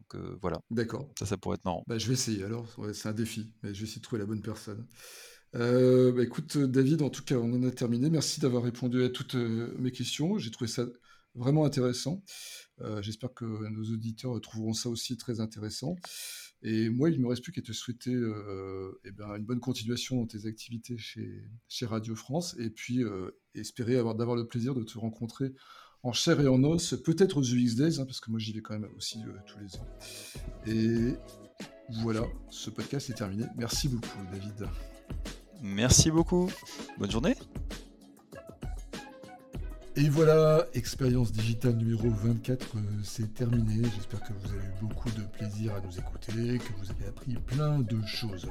Donc 0.00 0.20
voilà. 0.40 0.60
D'accord. 0.70 1.08
Ça, 1.16 1.26
ça 1.26 1.36
pourrait 1.36 1.56
être 1.56 1.64
marrant. 1.64 1.84
Bah, 1.86 1.98
je 1.98 2.08
vais 2.08 2.14
essayer 2.14 2.42
alors. 2.42 2.66
c'est 2.92 3.08
un 3.08 3.12
défi. 3.12 3.52
Mais 3.62 3.72
je 3.72 3.80
vais 3.80 3.86
essayer 3.86 4.00
de 4.00 4.04
trouver 4.04 4.20
la 4.20 4.26
bonne 4.26 4.42
personne. 4.42 4.84
Bah, 5.54 6.22
écoute, 6.22 6.58
David, 6.58 7.02
en 7.02 7.10
tout 7.10 7.24
cas, 7.24 7.36
on 7.36 7.52
en 7.52 7.62
a 7.64 7.70
terminé. 7.70 8.10
Merci 8.10 8.40
d'avoir 8.40 8.62
répondu 8.62 9.02
à 9.02 9.08
toutes 9.08 9.34
mes 9.34 9.90
questions. 9.90 10.38
J'ai 10.38 10.50
trouvé 10.50 10.68
ça 10.68 10.86
vraiment 11.34 11.64
intéressant. 11.64 12.22
J'espère 13.00 13.34
que 13.34 13.44
nos 13.44 13.84
auditeurs 13.92 14.40
trouveront 14.40 14.72
ça 14.72 14.88
aussi 14.88 15.16
très 15.16 15.40
intéressant. 15.40 15.96
Et 16.62 16.90
moi, 16.90 17.10
il 17.10 17.16
ne 17.16 17.22
me 17.22 17.28
reste 17.28 17.42
plus 17.42 17.52
qu'à 17.52 17.60
te 17.60 17.72
souhaiter 17.72 18.14
euh, 18.14 19.00
eh 19.04 19.10
ben, 19.10 19.34
une 19.34 19.44
bonne 19.44 19.58
continuation 19.58 20.16
dans 20.16 20.26
tes 20.26 20.46
activités 20.46 20.96
chez, 20.96 21.44
Radio 21.82 22.14
France 22.14 22.54
et 22.58 22.70
puis 22.70 23.02
euh, 23.02 23.32
espérer 23.54 23.96
avoir, 23.96 24.14
d'avoir 24.14 24.36
le 24.36 24.46
plaisir 24.46 24.74
de 24.74 24.84
te 24.84 24.96
rencontrer 24.96 25.52
en 26.04 26.12
chair 26.12 26.40
et 26.40 26.46
en 26.46 26.62
os, 26.62 26.94
peut-être 27.04 27.38
aux 27.38 27.42
UX 27.42 27.74
Days, 27.74 28.00
hein, 28.00 28.06
parce 28.06 28.20
que 28.20 28.30
moi 28.30 28.38
j'y 28.40 28.52
vais 28.52 28.60
quand 28.60 28.78
même 28.78 28.90
aussi 28.96 29.18
euh, 29.24 29.32
tous 29.46 29.58
les 29.58 29.76
ans. 29.76 29.86
Et 30.66 31.14
voilà, 32.02 32.24
ce 32.50 32.70
podcast 32.70 33.10
est 33.10 33.14
terminé. 33.14 33.44
Merci 33.56 33.88
beaucoup, 33.88 34.18
David. 34.32 34.68
Merci 35.62 36.10
beaucoup. 36.10 36.50
Bonne 36.98 37.10
journée. 37.10 37.36
Et 39.94 40.08
voilà, 40.08 40.66
expérience 40.74 41.32
digitale 41.32 41.76
numéro 41.76 42.08
24, 42.08 42.76
euh, 42.76 42.80
c'est 43.04 43.34
terminé. 43.34 43.82
J'espère 43.94 44.20
que 44.22 44.32
vous 44.32 44.48
avez 44.48 44.64
eu 44.64 44.80
beaucoup 44.80 45.10
de 45.10 45.22
plaisir 45.22 45.74
à 45.74 45.80
nous 45.80 45.98
écouter, 45.98 46.58
que 46.58 46.72
vous 46.78 46.90
avez 46.90 47.06
appris 47.08 47.34
plein 47.34 47.78
de 47.78 48.04
choses. 48.06 48.48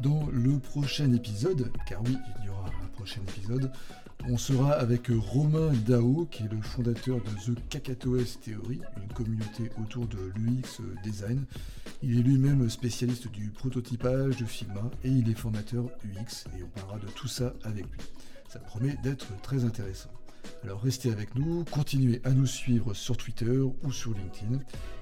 Dans 0.00 0.28
le 0.32 0.58
prochain 0.60 1.12
épisode, 1.12 1.72
car 1.86 2.00
oui, 2.04 2.16
il 2.38 2.46
y 2.46 2.48
aura 2.48 2.68
un 2.68 2.86
prochain 2.94 3.20
épisode, 3.28 3.72
on 4.28 4.36
sera 4.36 4.72
avec 4.72 5.08
Romain 5.10 5.72
Dao, 5.86 6.28
qui 6.30 6.44
est 6.44 6.52
le 6.52 6.60
fondateur 6.60 7.16
de 7.16 7.52
The 7.52 7.58
Kakatoes 7.68 8.38
Theory, 8.42 8.80
une 8.96 9.12
communauté 9.12 9.70
autour 9.82 10.06
de 10.06 10.18
l'UX 10.36 10.82
design. 11.02 11.44
Il 12.02 12.18
est 12.18 12.22
lui-même 12.22 12.68
spécialiste 12.70 13.28
du 13.28 13.50
prototypage 13.50 14.36
de 14.36 14.44
Figma 14.44 14.90
et 15.02 15.08
il 15.08 15.28
est 15.28 15.34
formateur 15.34 15.84
UX 16.04 16.44
et 16.56 16.62
on 16.62 16.68
parlera 16.68 16.98
de 16.98 17.10
tout 17.12 17.28
ça 17.28 17.54
avec 17.64 17.84
lui. 17.84 18.00
Ça 18.48 18.60
promet 18.60 18.96
d'être 19.02 19.26
très 19.42 19.64
intéressant. 19.64 20.10
Alors 20.64 20.80
restez 20.82 21.10
avec 21.10 21.34
nous, 21.34 21.64
continuez 21.64 22.20
à 22.24 22.30
nous 22.30 22.46
suivre 22.46 22.94
sur 22.94 23.16
Twitter 23.16 23.58
ou 23.82 23.92
sur 23.92 24.12
LinkedIn. 24.12 24.58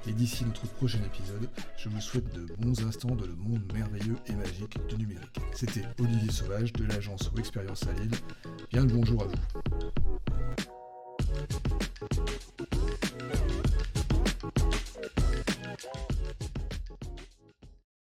Et 0.09 0.13
d'ici 0.13 0.45
notre 0.45 0.67
prochain 0.69 1.01
épisode, 1.05 1.49
je 1.77 1.89
vous 1.89 2.01
souhaite 2.01 2.33
de 2.35 2.47
bons 2.59 2.85
instants 2.87 3.15
dans 3.15 3.27
le 3.27 3.35
monde 3.35 3.63
merveilleux 3.73 4.17
et 4.27 4.35
magique 4.35 4.79
du 4.89 4.97
numérique. 4.97 5.41
C'était 5.53 5.83
Olivier 5.99 6.31
Sauvage 6.31 6.73
de 6.73 6.85
l'agence 6.85 7.31
ou 7.35 7.39
Expérience 7.39 7.85
à 7.87 7.93
Lille. 8.01 8.11
Bien 8.71 8.85
le 8.85 8.93
bonjour 8.93 9.23
à 9.23 9.27
vous. 9.27 9.37